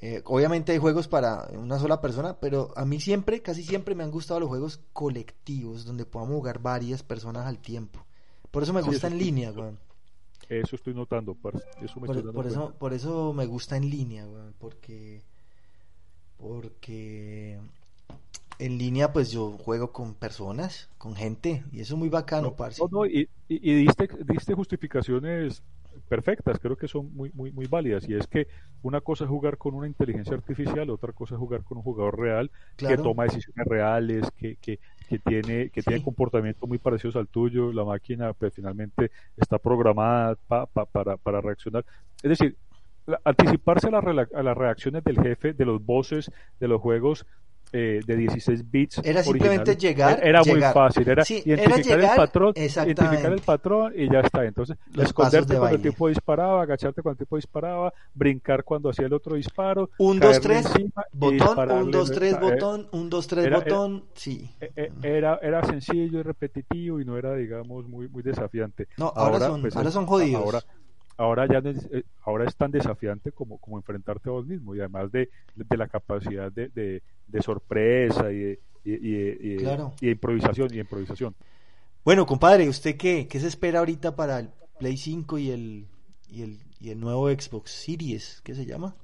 Eh, 0.00 0.22
obviamente 0.26 0.72
hay 0.72 0.78
juegos 0.78 1.08
para 1.08 1.48
una 1.52 1.78
sola 1.78 2.00
persona, 2.00 2.38
pero 2.38 2.72
a 2.76 2.84
mí 2.84 3.00
siempre, 3.00 3.42
casi 3.42 3.62
siempre 3.64 3.94
me 3.94 4.04
han 4.04 4.10
gustado 4.10 4.40
los 4.40 4.48
juegos 4.48 4.80
colectivos, 4.92 5.84
donde 5.86 6.04
podamos 6.04 6.36
jugar 6.36 6.60
varias 6.60 7.02
personas 7.02 7.46
al 7.46 7.58
tiempo. 7.60 8.04
Por 8.50 8.62
eso 8.62 8.72
me 8.74 8.82
Sí, 8.82 8.90
gusta 8.90 9.06
eso 9.06 9.08
en 9.08 9.18
línea, 9.18 9.52
weón. 9.52 9.78
Eso 10.48 10.74
estoy 10.74 10.92
notando, 10.92 11.36
parce. 11.36 11.68
Eso 11.78 12.00
me 12.00 12.06
estoy 12.06 12.24
Por, 12.34 12.46
eso, 12.46 12.62
cuenta. 12.62 12.74
por 12.78 12.92
eso 12.94 13.32
me 13.34 13.46
gusta 13.46 13.76
en 13.76 13.90
línea, 13.90 14.26
weón, 14.26 14.54
porque 14.58 15.24
porque 16.36 17.58
en 18.58 18.78
línea 18.78 19.12
pues 19.12 19.30
yo 19.30 19.52
juego 19.58 19.92
con 19.92 20.14
personas, 20.14 20.90
con 20.98 21.14
gente, 21.16 21.64
y 21.72 21.80
eso 21.80 21.94
es 21.94 21.98
muy 21.98 22.08
bacano, 22.10 22.54
No, 22.54 22.56
parce. 22.56 22.82
no, 22.82 22.88
no, 22.90 23.06
y, 23.06 23.28
y- 23.48 23.70
y 23.72 23.74
diste, 23.84 24.08
diste 24.26 24.54
justificaciones 24.54 25.62
perfectas, 26.06 26.58
creo 26.58 26.76
que 26.76 26.88
son 26.88 27.12
muy, 27.14 27.30
muy, 27.34 27.52
muy 27.52 27.66
válidas. 27.66 28.08
Y 28.08 28.14
es 28.14 28.26
que 28.26 28.46
una 28.82 29.00
cosa 29.00 29.24
es 29.24 29.30
jugar 29.30 29.58
con 29.58 29.74
una 29.74 29.86
inteligencia 29.86 30.34
artificial, 30.34 30.90
otra 30.90 31.12
cosa 31.12 31.34
es 31.34 31.38
jugar 31.38 31.62
con 31.64 31.78
un 31.78 31.82
jugador 31.84 32.18
real 32.18 32.50
que 32.88 32.96
toma 33.02 33.24
decisiones 33.24 33.66
reales, 33.66 34.30
que, 34.36 34.56
que, 34.56 34.78
que 35.08 35.18
tiene, 35.18 35.70
que 35.70 35.82
tiene 35.82 36.00
comportamientos 36.02 36.68
muy 36.68 36.78
parecidos 36.78 37.16
al 37.16 37.28
tuyo. 37.28 37.72
La 37.72 37.84
máquina, 37.84 38.32
pues 38.34 38.54
finalmente 38.54 39.10
está 39.36 39.58
programada 39.58 40.36
pa- 40.46 40.66
pa- 40.66 40.86
para, 40.86 41.16
para 41.16 41.40
reaccionar. 41.40 41.84
Es 42.22 42.30
decir, 42.30 42.56
la- 43.06 43.20
anticiparse 43.24 43.88
a, 43.88 43.90
la 43.90 44.28
a 44.34 44.42
las 44.42 44.56
reacciones 44.56 45.04
del 45.04 45.20
jefe, 45.20 45.52
de 45.52 45.64
los 45.64 45.84
bosses, 45.84 46.30
de 46.60 46.68
los 46.68 46.80
juegos 46.80 47.26
eh, 47.72 48.02
de 48.06 48.16
16 48.16 48.70
bits. 48.70 48.98
Era 49.04 49.22
simplemente 49.22 49.76
llegar, 49.76 50.20
Era 50.22 50.40
muy 50.44 50.54
llegar. 50.54 50.72
fácil, 50.74 51.08
era 51.08 51.24
Sí, 51.24 51.42
era 51.44 51.62
identificar 51.64 51.98
llegar, 51.98 52.10
el 52.12 52.16
patrón, 52.16 52.52
identificar 52.56 53.32
el 53.32 53.40
patrón 53.40 53.92
y 53.96 54.10
ya 54.10 54.20
está. 54.20 54.44
Entonces, 54.44 54.76
Los 54.92 55.06
esconderte 55.06 55.54
de 55.54 55.58
cuando 55.58 55.76
el 55.76 55.78
baile. 55.82 55.90
tipo 55.90 56.08
disparaba, 56.08 56.62
agacharte 56.62 57.02
cuando 57.02 57.14
el 57.14 57.18
tipo 57.26 57.36
disparaba, 57.36 57.92
brincar 58.14 58.64
cuando 58.64 58.90
hacía 58.90 59.06
el 59.06 59.12
otro 59.12 59.34
disparo, 59.36 59.90
Un, 59.98 60.20
dos, 60.20 60.40
tres, 60.40 60.66
botón, 61.12 61.70
un, 61.70 61.90
dos, 61.90 62.10
tres, 62.12 62.32
Eh, 62.34 62.38
botón, 62.40 62.88
un, 62.92 63.10
dos, 63.10 63.26
tres, 63.26 63.44
era- 63.46 63.58
botón, 63.58 64.04
sí. 64.14 64.50
eh, 64.60 64.70
eh, 64.76 64.92
Era, 65.02 65.38
era 65.42 65.62
sencillo 65.64 66.20
y 66.20 66.22
repetitivo 66.22 67.00
y 67.00 67.04
no 67.04 67.16
era, 67.18 67.34
digamos, 67.34 67.86
muy, 67.88 68.08
muy 68.08 68.22
desafiante. 68.22 68.86
No, 68.96 69.12
ahora 69.14 69.40
son- 69.40 69.60
pues, 69.60 69.76
ahora 69.76 69.90
son 69.90 70.06
jodidos. 70.06 70.42
Ahora, 70.42 70.60
ahora 71.16 71.46
ya 71.46 71.58
eh, 71.68 72.04
ahora 72.24 72.44
es 72.46 72.56
tan 72.56 72.70
desafiante 72.70 73.32
como, 73.32 73.58
como 73.58 73.76
enfrentarte 73.78 74.28
a 74.28 74.32
vos 74.32 74.46
mismo 74.46 74.74
y 74.74 74.80
además 74.80 75.10
de, 75.12 75.30
de 75.54 75.76
la 75.76 75.88
capacidad 75.88 76.50
de, 76.52 76.68
de, 76.68 77.02
de 77.26 77.42
sorpresa 77.42 78.30
y 78.32 78.38
de, 78.38 78.60
y, 78.84 78.92
y- 78.92 79.54
y- 79.54 79.56
Claro. 79.56 79.92
y 80.00 80.06
de 80.06 80.12
improvisación 80.12 80.72
y 80.74 80.78
improvisación. 80.78 81.34
Bueno, 82.04 82.24
compadre, 82.26 82.68
¿usted 82.68 82.96
qué? 82.96 83.26
¿Qué 83.28 83.40
se 83.40 83.48
espera 83.48 83.80
ahorita 83.80 84.14
para 84.14 84.38
el 84.38 84.50
Play 84.78 84.96
5 84.96 85.38
y 85.38 85.50
el, 85.50 85.86
y 86.28 86.42
el, 86.42 86.58
y 86.80 86.90
el 86.90 87.00
nuevo 87.00 87.28
Xbox 87.28 87.70
Series? 87.72 88.40
¿Qué 88.44 88.54
se 88.54 88.64
llama? 88.64 88.94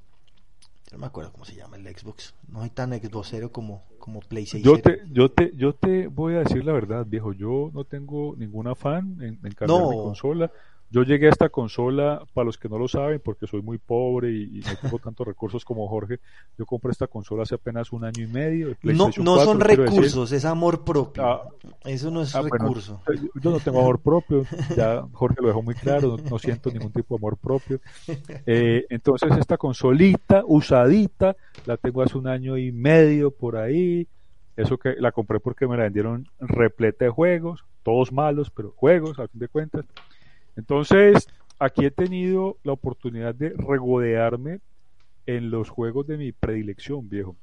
Yo 0.90 0.92
no 0.92 0.98
me 0.98 1.06
acuerdo 1.06 1.32
cómo 1.32 1.44
se 1.44 1.56
llama 1.56 1.76
el 1.78 1.86
Xbox. 1.96 2.34
No 2.48 2.60
soy 2.60 2.70
tan 2.70 2.92
Xboxero 2.92 3.50
como, 3.50 3.82
como 3.98 4.20
Play 4.20 4.46
6. 4.46 4.62
Yo 4.62 4.78
te, 4.80 5.00
yo 5.10 5.30
te, 5.30 5.50
yo 5.56 5.74
te 5.74 6.06
voy 6.06 6.34
a 6.34 6.40
decir 6.40 6.64
la 6.64 6.72
verdad, 6.72 7.04
viejo. 7.06 7.32
Yo 7.32 7.70
no 7.74 7.84
tengo 7.84 8.36
ningún 8.36 8.68
afán 8.68 9.16
en, 9.20 9.38
en 9.42 9.52
cambiar 9.54 9.80
No. 9.80 9.90
mi 9.90 9.96
consola. 9.96 10.52
Yo 10.92 11.04
llegué 11.04 11.26
a 11.26 11.30
esta 11.30 11.48
consola, 11.48 12.22
para 12.34 12.44
los 12.44 12.58
que 12.58 12.68
no 12.68 12.76
lo 12.78 12.86
saben, 12.86 13.18
porque 13.24 13.46
soy 13.46 13.62
muy 13.62 13.78
pobre 13.78 14.30
y, 14.30 14.58
y 14.58 14.60
no 14.60 14.76
tengo 14.80 14.98
tantos 14.98 15.26
recursos 15.26 15.64
como 15.64 15.88
Jorge. 15.88 16.20
Yo 16.58 16.66
compré 16.66 16.90
esta 16.92 17.06
consola 17.06 17.44
hace 17.44 17.54
apenas 17.54 17.92
un 17.92 18.04
año 18.04 18.22
y 18.22 18.26
medio. 18.26 18.76
No, 18.82 19.08
no 19.18 19.34
4, 19.36 19.44
son 19.44 19.58
decir. 19.58 19.80
recursos, 19.80 20.32
es 20.32 20.44
amor 20.44 20.84
propio. 20.84 21.24
Ah. 21.24 21.42
Eso 21.84 22.10
no 22.10 22.20
es 22.20 22.34
Ah, 22.34 22.42
recurso. 22.42 23.00
yo- 23.08 23.28
yo 23.40 23.50
no 23.50 23.58
tengo 23.60 23.80
amor 23.80 24.00
propio, 24.00 24.44
ya 24.76 25.02
Jorge 25.12 25.40
lo 25.40 25.48
dejó 25.48 25.62
muy 25.62 25.74
claro, 25.74 26.18
no, 26.18 26.30
no 26.30 26.38
siento 26.38 26.70
ningún 26.70 26.92
tipo 26.92 27.14
de 27.14 27.20
amor 27.20 27.38
propio. 27.38 27.80
Eh, 28.46 28.84
entonces 28.90 29.30
esta 29.38 29.56
consolita 29.56 30.42
usadita 30.46 31.36
la 31.64 31.78
tengo 31.78 32.02
hace 32.02 32.18
un 32.18 32.26
año 32.28 32.58
y 32.58 32.70
medio 32.70 33.30
por 33.30 33.56
ahí. 33.56 34.06
Eso 34.56 34.76
que 34.76 34.94
la 34.98 35.12
compré 35.12 35.40
porque 35.40 35.66
me 35.66 35.78
la 35.78 35.84
vendieron 35.84 36.26
repleta 36.38 37.06
de 37.06 37.10
juegos, 37.10 37.64
todos 37.82 38.12
malos, 38.12 38.50
pero 38.50 38.72
juegos 38.76 39.18
a 39.18 39.26
fin 39.28 39.40
de 39.40 39.48
cuentas. 39.48 39.86
Entonces 40.56 41.28
aquí 41.58 41.84
he 41.84 41.90
tenido 41.90 42.58
la 42.64 42.72
oportunidad 42.72 43.34
de 43.34 43.50
regodearme 43.50 44.60
en 45.26 45.50
los 45.50 45.68
juegos 45.68 46.06
de 46.06 46.16
mi 46.18 46.32
predilección, 46.32 47.08
viejo. 47.08 47.36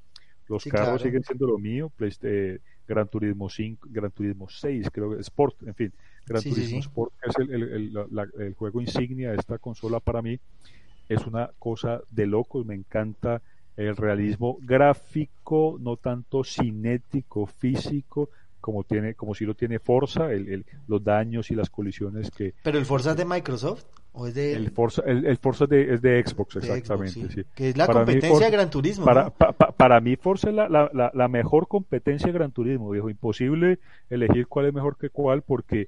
Los 0.48 0.64
Sí, 0.64 0.70
carros 0.70 0.88
claro. 0.88 1.04
siguen 1.04 1.24
siendo 1.24 1.48
lo 1.48 1.58
mío, 1.58 1.92
eh, 2.24 2.60
Gran 2.88 3.08
Turismo 3.08 3.50
5, 3.50 3.88
Gran 3.92 4.12
Turismo 4.12 4.50
6, 4.50 4.90
creo 4.92 5.12
que 5.16 5.22
Sport, 5.22 5.62
en 5.68 5.76
fin, 5.76 5.94
Gran 6.26 6.42
Sí, 6.42 6.50
Turismo 6.50 6.78
sí. 6.78 6.80
Sport, 6.80 7.14
que 7.22 7.30
es 7.30 7.38
el, 7.38 7.54
el- 7.54 7.72
el- 7.74 7.94
la- 7.94 8.08
la- 8.10 8.46
el 8.46 8.54
juego 8.56 8.82
insignia 8.82 9.32
de 9.32 9.38
esta 9.38 9.58
consola 9.60 10.00
para 10.00 10.22
mí, 10.22 10.40
es 11.08 11.26
una 11.26 11.52
cosa 11.60 12.02
de 12.10 12.26
locos, 12.28 12.66
me 12.66 12.76
encanta 12.76 13.42
el 13.78 13.96
realismo 13.96 14.58
gráfico, 14.62 15.78
no 15.80 15.98
tanto 15.98 16.44
cinético, 16.44 17.46
físico, 17.46 18.30
como 18.62 18.84
tiene, 18.84 19.14
como 19.16 19.34
si 19.36 19.46
lo 19.46 19.54
tiene 19.56 19.80
Forza, 19.80 20.32
el- 20.32 20.48
el- 20.50 20.66
los 20.88 21.04
daños 21.04 21.50
y 21.52 21.56
las 21.56 21.70
colisiones 21.70 22.30
que, 22.32 22.54
¿Pero 22.64 22.78
el 22.78 22.86
Forza 22.86 23.12
es 23.12 23.18
de 23.18 23.26
Microsoft? 23.26 23.86
¿O 24.12 24.26
es 24.28 24.34
de, 24.34 24.54
el 24.54 24.72
Forza, 24.72 25.04
el, 25.06 25.26
el 25.26 25.38
Forza 25.38 25.66
de- 25.68 25.94
es 25.94 26.02
de 26.02 26.24
Xbox, 26.26 26.56
de 26.56 26.60
exactamente, 26.62 27.12
Xbox, 27.22 27.34
sí. 27.36 27.44
Que 27.56 27.70
es 27.70 27.78
la 27.78 27.86
Para 27.86 28.00
mí, 28.00 28.06
competencia 28.06 28.30
Forza- 28.32 28.46
de 28.46 28.52
Gran 28.52 28.70
Turismo. 28.70 29.06
Para, 29.06 29.24
¿no? 29.26 29.32
pa- 29.32 29.52
pa- 29.54 29.72
para 29.72 30.02
mí 30.02 30.16
Forza 30.16 30.50
es 30.50 30.56
la, 30.56 30.68
la- 30.68 30.90
la- 30.94 31.12
la 31.14 31.28
mejor 31.28 31.68
competencia 31.68 32.28
de 32.28 32.34
Gran 32.34 32.52
Turismo, 32.52 32.90
viejo. 32.90 33.10
Imposible 33.10 33.80
elegir 34.10 34.48
cuál 34.48 34.66
es 34.66 34.74
mejor 34.74 34.98
que 34.98 35.10
cuál 35.10 35.44
porque 35.44 35.88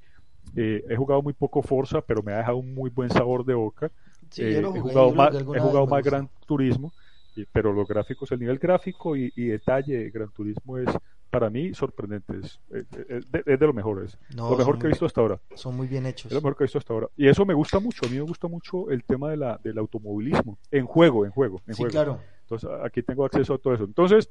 eh, 0.55 0.84
he 0.89 0.95
jugado 0.95 1.22
muy 1.22 1.34
poco 1.34 1.61
Forza, 1.63 2.01
pero 2.01 2.22
me 2.24 2.34
ha 2.34 2.38
dejado 2.38 2.57
un 2.57 2.74
muy 2.74 2.89
buen 2.89 3.09
sabor 3.09 3.43
de 3.45 3.53
boca. 3.55 3.91
Sí, 4.30 4.43
Eh, 4.43 4.59
he 4.59 4.63
jugado 4.80 5.11
más, 5.13 5.36
he 5.36 5.43
jugado 5.59 5.88
más. 5.88 6.03
Gran 6.03 6.30
Turismo, 6.45 6.93
pero 7.51 7.74
los 7.74 7.88
gráficos, 7.88 8.32
el 8.32 8.39
nivel 8.39 8.59
gráfico 8.59 9.15
y, 9.17 9.32
y 9.36 9.45
detalle 9.47 9.97
de 9.97 10.09
Gran 10.11 10.30
Turismo 10.32 10.78
es 10.78 10.89
para 11.32 11.49
mí 11.49 11.73
sorprendente. 11.73 12.34
Es, 12.38 12.59
es- 12.69 12.86
es 13.09 13.32
de, 13.32 13.43
es 13.45 13.59
de 13.59 13.65
lo 13.67 13.73
mejor, 13.73 14.03
es 14.03 14.17
No, 14.36 14.51
lo 14.51 14.57
mejor 14.57 14.77
que 14.77 14.86
he 14.86 14.89
visto 14.89 15.05
hasta 15.05 15.21
ahora. 15.21 15.39
Son 15.55 15.75
muy 15.75 15.88
bien 15.88 16.05
hechos. 16.05 16.25
Es 16.27 16.34
lo 16.36 16.41
mejor 16.41 16.55
que 16.57 16.63
he 16.63 16.65
visto 16.65 16.77
hasta 16.77 16.93
ahora. 16.93 17.07
Y 17.17 17.27
eso 17.27 17.45
me 17.45 17.53
gusta 17.55 17.79
mucho. 17.79 18.05
A 18.05 18.09
mí 18.09 18.15
me 18.15 18.21
gusta 18.21 18.47
mucho 18.47 18.91
el 18.91 19.03
tema 19.03 19.32
de 19.32 19.38
la, 19.38 19.57
del 19.63 19.77
automovilismo. 19.79 20.59
En 20.69 20.86
juego, 20.86 21.25
en 21.25 21.32
juego, 21.32 21.61
en 21.65 21.73
Sí, 21.73 21.82
juego. 21.82 21.91
claro. 21.91 22.19
Entonces 22.41 22.69
aquí 22.84 23.01
tengo 23.01 23.25
acceso 23.25 23.53
a 23.55 23.57
todo 23.57 23.73
eso. 23.73 23.86
Entonces, 23.86 24.29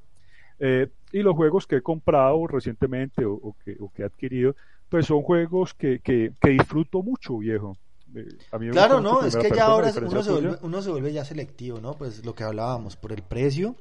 eh, 0.59 0.89
y 1.13 1.23
los 1.23 1.35
juegos 1.35 1.67
que 1.67 1.77
he 1.77 1.83
comprado 1.83 2.47
recientemente 2.47 3.25
o, 3.25 3.33
o 3.33 3.57
que, 3.65 3.77
o 3.81 3.91
que 3.91 4.03
he 4.03 4.05
adquirido, 4.05 4.55
pues 4.89 5.07
son 5.07 5.23
juegos 5.23 5.73
que, 5.75 6.01
que, 6.01 6.33
que 6.41 6.51
disfruto 6.51 7.03
mucho, 7.03 7.39
viejo. 7.39 7.77
Eh, 8.15 8.27
a 8.53 8.59
mí 8.59 8.67
me 8.67 8.73
Claro, 8.73 9.01
no, 9.01 9.25
es 9.25 9.37
que 9.37 9.51
ya 9.51 9.67
ahora 9.67 9.93
uno 10.05 10.23
se, 10.23 10.31
vuelve, 10.33 10.57
uno 10.63 10.83
se 10.83 10.91
vuelve 10.91 11.13
ya 11.13 11.25
selectivo, 11.25 11.81
¿no? 11.81 11.95
Pues 11.95 12.25
lo 12.25 12.35
que 12.35 12.45
hablábamos, 12.45 12.97
por 12.97 13.13
el 13.13 13.23
precio, 13.23 13.77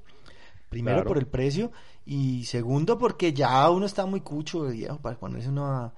primero 0.69 1.03
Claro. 1.03 1.05
por 1.05 1.17
el 1.17 1.27
precio, 1.27 1.71
y 2.05 2.45
segundo 2.45 2.97
porque 2.97 3.33
ya 3.33 3.69
uno 3.69 3.85
está 3.85 4.05
muy 4.05 4.21
cucho, 4.21 4.63
viejo, 4.67 4.97
para 4.99 5.17
ponerse 5.19 5.49
uno 5.49 5.65
a, 5.67 5.93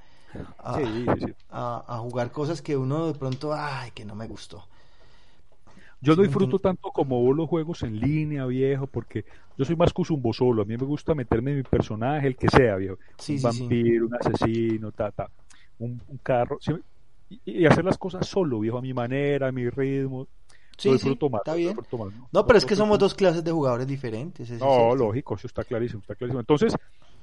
a, 0.60 0.76
Sí, 0.76 0.84
sí, 1.06 1.20
sí. 1.20 1.34
a- 1.50 1.86
a 1.88 1.98
jugar 2.00 2.32
cosas 2.32 2.62
que 2.62 2.78
uno 2.78 3.08
de 3.08 3.16
pronto, 3.20 3.54
ay, 3.54 3.92
que 3.92 4.06
no 4.06 4.16
me 4.16 4.28
gustó. 4.28 4.66
Yo 6.00 6.16
no 6.16 6.24
disfruto 6.24 6.60
tanto 6.60 6.92
como 6.92 7.22
vos 7.22 7.36
los 7.36 7.48
juegos 7.50 7.84
en 7.84 8.00
línea, 8.00 8.46
viejo, 8.46 8.88
porque 8.88 9.26
yo 9.58 9.66
soy 9.66 9.76
más 9.76 9.94
cusumbo 9.94 10.34
solo. 10.34 10.64
A 10.64 10.66
mí 10.66 10.76
me 10.78 10.86
gusta 10.86 11.14
meterme 11.16 11.52
en 11.52 11.58
mi 11.58 11.64
personaje, 11.64 12.28
el 12.28 12.38
que 12.38 12.50
sea, 12.50 12.76
viejo. 12.78 12.98
Sí, 13.18 13.38
un 13.38 13.40
sí, 13.40 13.50
sí. 13.50 13.78
vampiro, 13.80 14.08
un 14.08 14.16
asesino, 14.16 14.92
ta, 14.92 15.12
ta. 15.12 15.30
Un, 15.78 16.02
un 16.08 16.18
carro. 16.20 16.58
y 17.46 17.66
hacer 17.66 17.86
las 17.86 17.98
cosas 17.98 18.28
solo, 18.28 18.60
viejo, 18.60 18.78
a 18.80 18.82
mi 18.82 18.94
manera, 18.94 19.48
a 19.50 19.52
mi 19.52 19.70
ritmo. 19.70 20.28
Sí, 20.82 20.90
lo 20.90 20.98
sí, 20.98 21.10
disfruto 21.10 21.30
más. 21.30 21.40
está 21.42 21.52
lo 21.52 21.58
bien. 21.58 21.76
más, 21.76 21.92
¿no? 22.16 22.28
No, 22.32 22.46
pero 22.46 22.58
es 22.58 22.66
que 22.66 22.76
somos 22.76 22.98
dos 23.00 23.14
clases 23.14 23.44
de 23.44 23.52
jugadores 23.52 23.88
diferentes. 23.88 24.46
ese 24.48 24.56
es 24.56 24.60
No, 24.62 24.96
lógico, 24.96 25.36
eso 25.36 25.48
está 25.48 25.64
clarísimo, 25.64 26.02
está 26.02 26.16
clarísimo. 26.16 26.40
Entonces, 26.40 26.76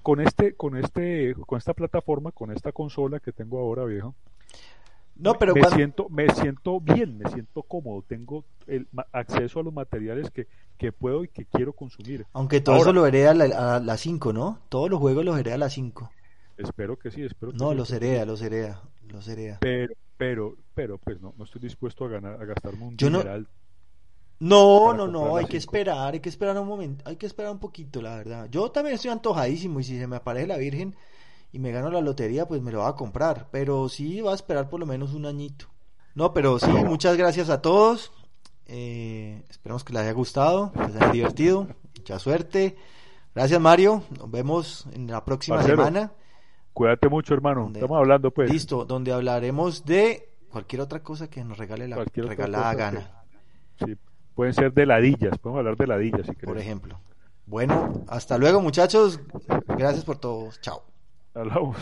con 0.03 0.21
este, 0.21 0.55
con 0.55 0.77
este, 0.77 1.35
con 1.47 1.59
esta 1.59 1.75
plataforma, 1.75 2.33
con 2.33 2.51
esta 2.53 2.73
consola 2.73 3.21
que 3.21 3.33
tengo 3.33 3.59
ahora, 3.59 3.85
viejo, 3.85 4.15
No, 5.17 5.35
pero 5.35 5.53
me 5.55 5.61
cuando- 5.61 5.77
siento, 5.77 6.09
me 6.09 6.29
siento 6.33 6.81
bien, 6.81 7.19
me 7.19 7.29
siento 7.31 7.63
cómodo, 7.63 8.03
tengo 8.07 8.45
el 8.69 8.87
acceso 9.13 9.59
a 9.61 9.63
los 9.65 9.75
materiales 9.75 10.31
que, 10.31 10.47
que 10.77 10.93
puedo 10.93 11.25
y 11.25 11.29
que 11.29 11.45
quiero 11.45 11.73
consumir. 11.73 12.25
Aunque 12.33 12.61
todo 12.61 12.77
Ahora- 12.77 12.91
eso 12.91 12.93
lo 12.93 13.07
hereda 13.07 13.33
a 13.33 13.35
la, 13.35 13.77
a 13.77 13.81
la 13.81 13.97
5, 13.97 14.33
¿no? 14.33 14.61
Todos 14.69 14.89
los 14.89 15.01
juegos 15.01 15.25
los 15.25 15.37
hereda 15.39 15.57
a 15.57 15.59
la 15.59 15.71
5. 15.71 16.09
Espero 16.59 16.99
que 16.99 17.11
sí, 17.11 17.23
espero 17.23 17.53
que 17.53 17.59
No, 17.59 17.71
sí, 17.71 17.77
los 17.77 17.91
hereda, 17.91 18.25
los 18.27 18.43
hereda, 18.43 18.83
los 19.09 19.27
hereda. 19.29 19.59
Pero, 19.61 19.95
pero, 20.17 20.57
pero, 20.75 20.99
pues 20.99 21.21
no, 21.21 21.33
no 21.39 21.45
estoy 21.45 21.61
dispuesto 21.63 22.05
a 22.05 22.09
ganar, 22.09 22.41
a 22.41 22.45
gastarme 22.45 22.85
un 22.85 22.97
Yo 22.97 23.09
no- 23.11 23.19
dineral. 23.19 23.49
No, 24.41 24.93
no, 24.95 25.09
no, 25.09 25.37
hay 25.37 25.47
que 25.47 25.57
esperar, 25.57 26.15
hay 26.15 26.21
que 26.21 26.29
esperar 26.29 26.57
un 26.59 26.69
momento, 26.69 27.03
hay 27.09 27.17
que 27.17 27.27
esperar 27.27 27.51
un 27.51 27.59
poquito, 27.59 28.01
la 28.01 28.17
verdad. 28.17 28.49
Yo 28.51 28.71
también 28.71 28.95
estoy 28.95 29.11
antojadísimo 29.11 29.81
y 29.81 29.85
si 29.85 29.99
se 29.99 30.07
me 30.07 30.15
aparece 30.17 30.47
la 30.47 30.57
Virgen 30.59 30.95
y 31.51 31.59
me 31.59 31.73
gano 31.73 31.91
la 31.91 32.01
lotería, 32.01 32.47
pues 32.47 32.63
me 32.63 32.71
lo 32.71 32.79
va 32.81 32.89
a 32.91 32.95
comprar, 32.95 33.49
pero 33.51 33.89
sí 33.89 34.21
va 34.21 34.31
a 34.33 34.35
esperar 34.37 34.69
por 34.69 34.79
lo 34.79 34.87
menos 34.87 35.13
un 35.13 35.27
añito. 35.27 35.67
No, 36.15 36.33
pero 36.33 36.59
sí, 36.61 36.71
muchas 36.71 37.17
gracias 37.17 37.51
a 37.51 37.63
todos. 37.63 38.13
Eh, 38.67 39.43
esperamos 39.51 39.83
que 39.83 39.93
les 39.93 40.03
haya 40.03 40.13
gustado, 40.13 40.71
que 40.73 40.81
les 40.87 40.97
haya 40.97 41.11
divertido. 41.11 41.67
Mucha 41.97 42.19
suerte. 42.21 42.77
Gracias, 43.35 43.61
Mario. 43.61 44.03
Nos 44.19 44.31
vemos 44.31 44.87
en 44.93 45.09
la 45.09 45.25
próxima 45.25 45.63
semana. 45.65 46.13
Cuídate 46.79 47.09
mucho, 47.09 47.35
hermano. 47.35 47.73
Estamos 47.75 47.99
hablando, 47.99 48.31
pues. 48.31 48.53
Listo, 48.53 48.85
donde 48.85 49.13
hablaremos 49.13 49.85
de 49.85 50.29
cualquier 50.49 50.81
otra 50.83 51.03
cosa 51.03 51.29
que 51.29 51.43
nos 51.43 51.59
regale 51.59 51.89
la 51.89 51.97
Cualquier 51.97 52.27
regalada 52.27 52.73
gana. 52.75 53.25
Sí, 53.85 53.97
pueden 54.37 54.55
ser 54.55 54.73
de 54.73 54.87
ladillas, 54.87 55.37
podemos 55.39 55.59
hablar 55.59 55.77
de 55.77 55.87
ladillas 55.89 56.25
si 56.25 56.35
por 56.35 56.57
ejemplo. 56.57 57.01
Bueno, 57.47 58.05
hasta 58.07 58.39
luego 58.39 58.61
muchachos. 58.61 59.21
Gracias 59.67 60.05
por 60.05 60.19
todo. 60.19 60.51
Chao. 60.61 60.85
Hablamos. 61.35 61.77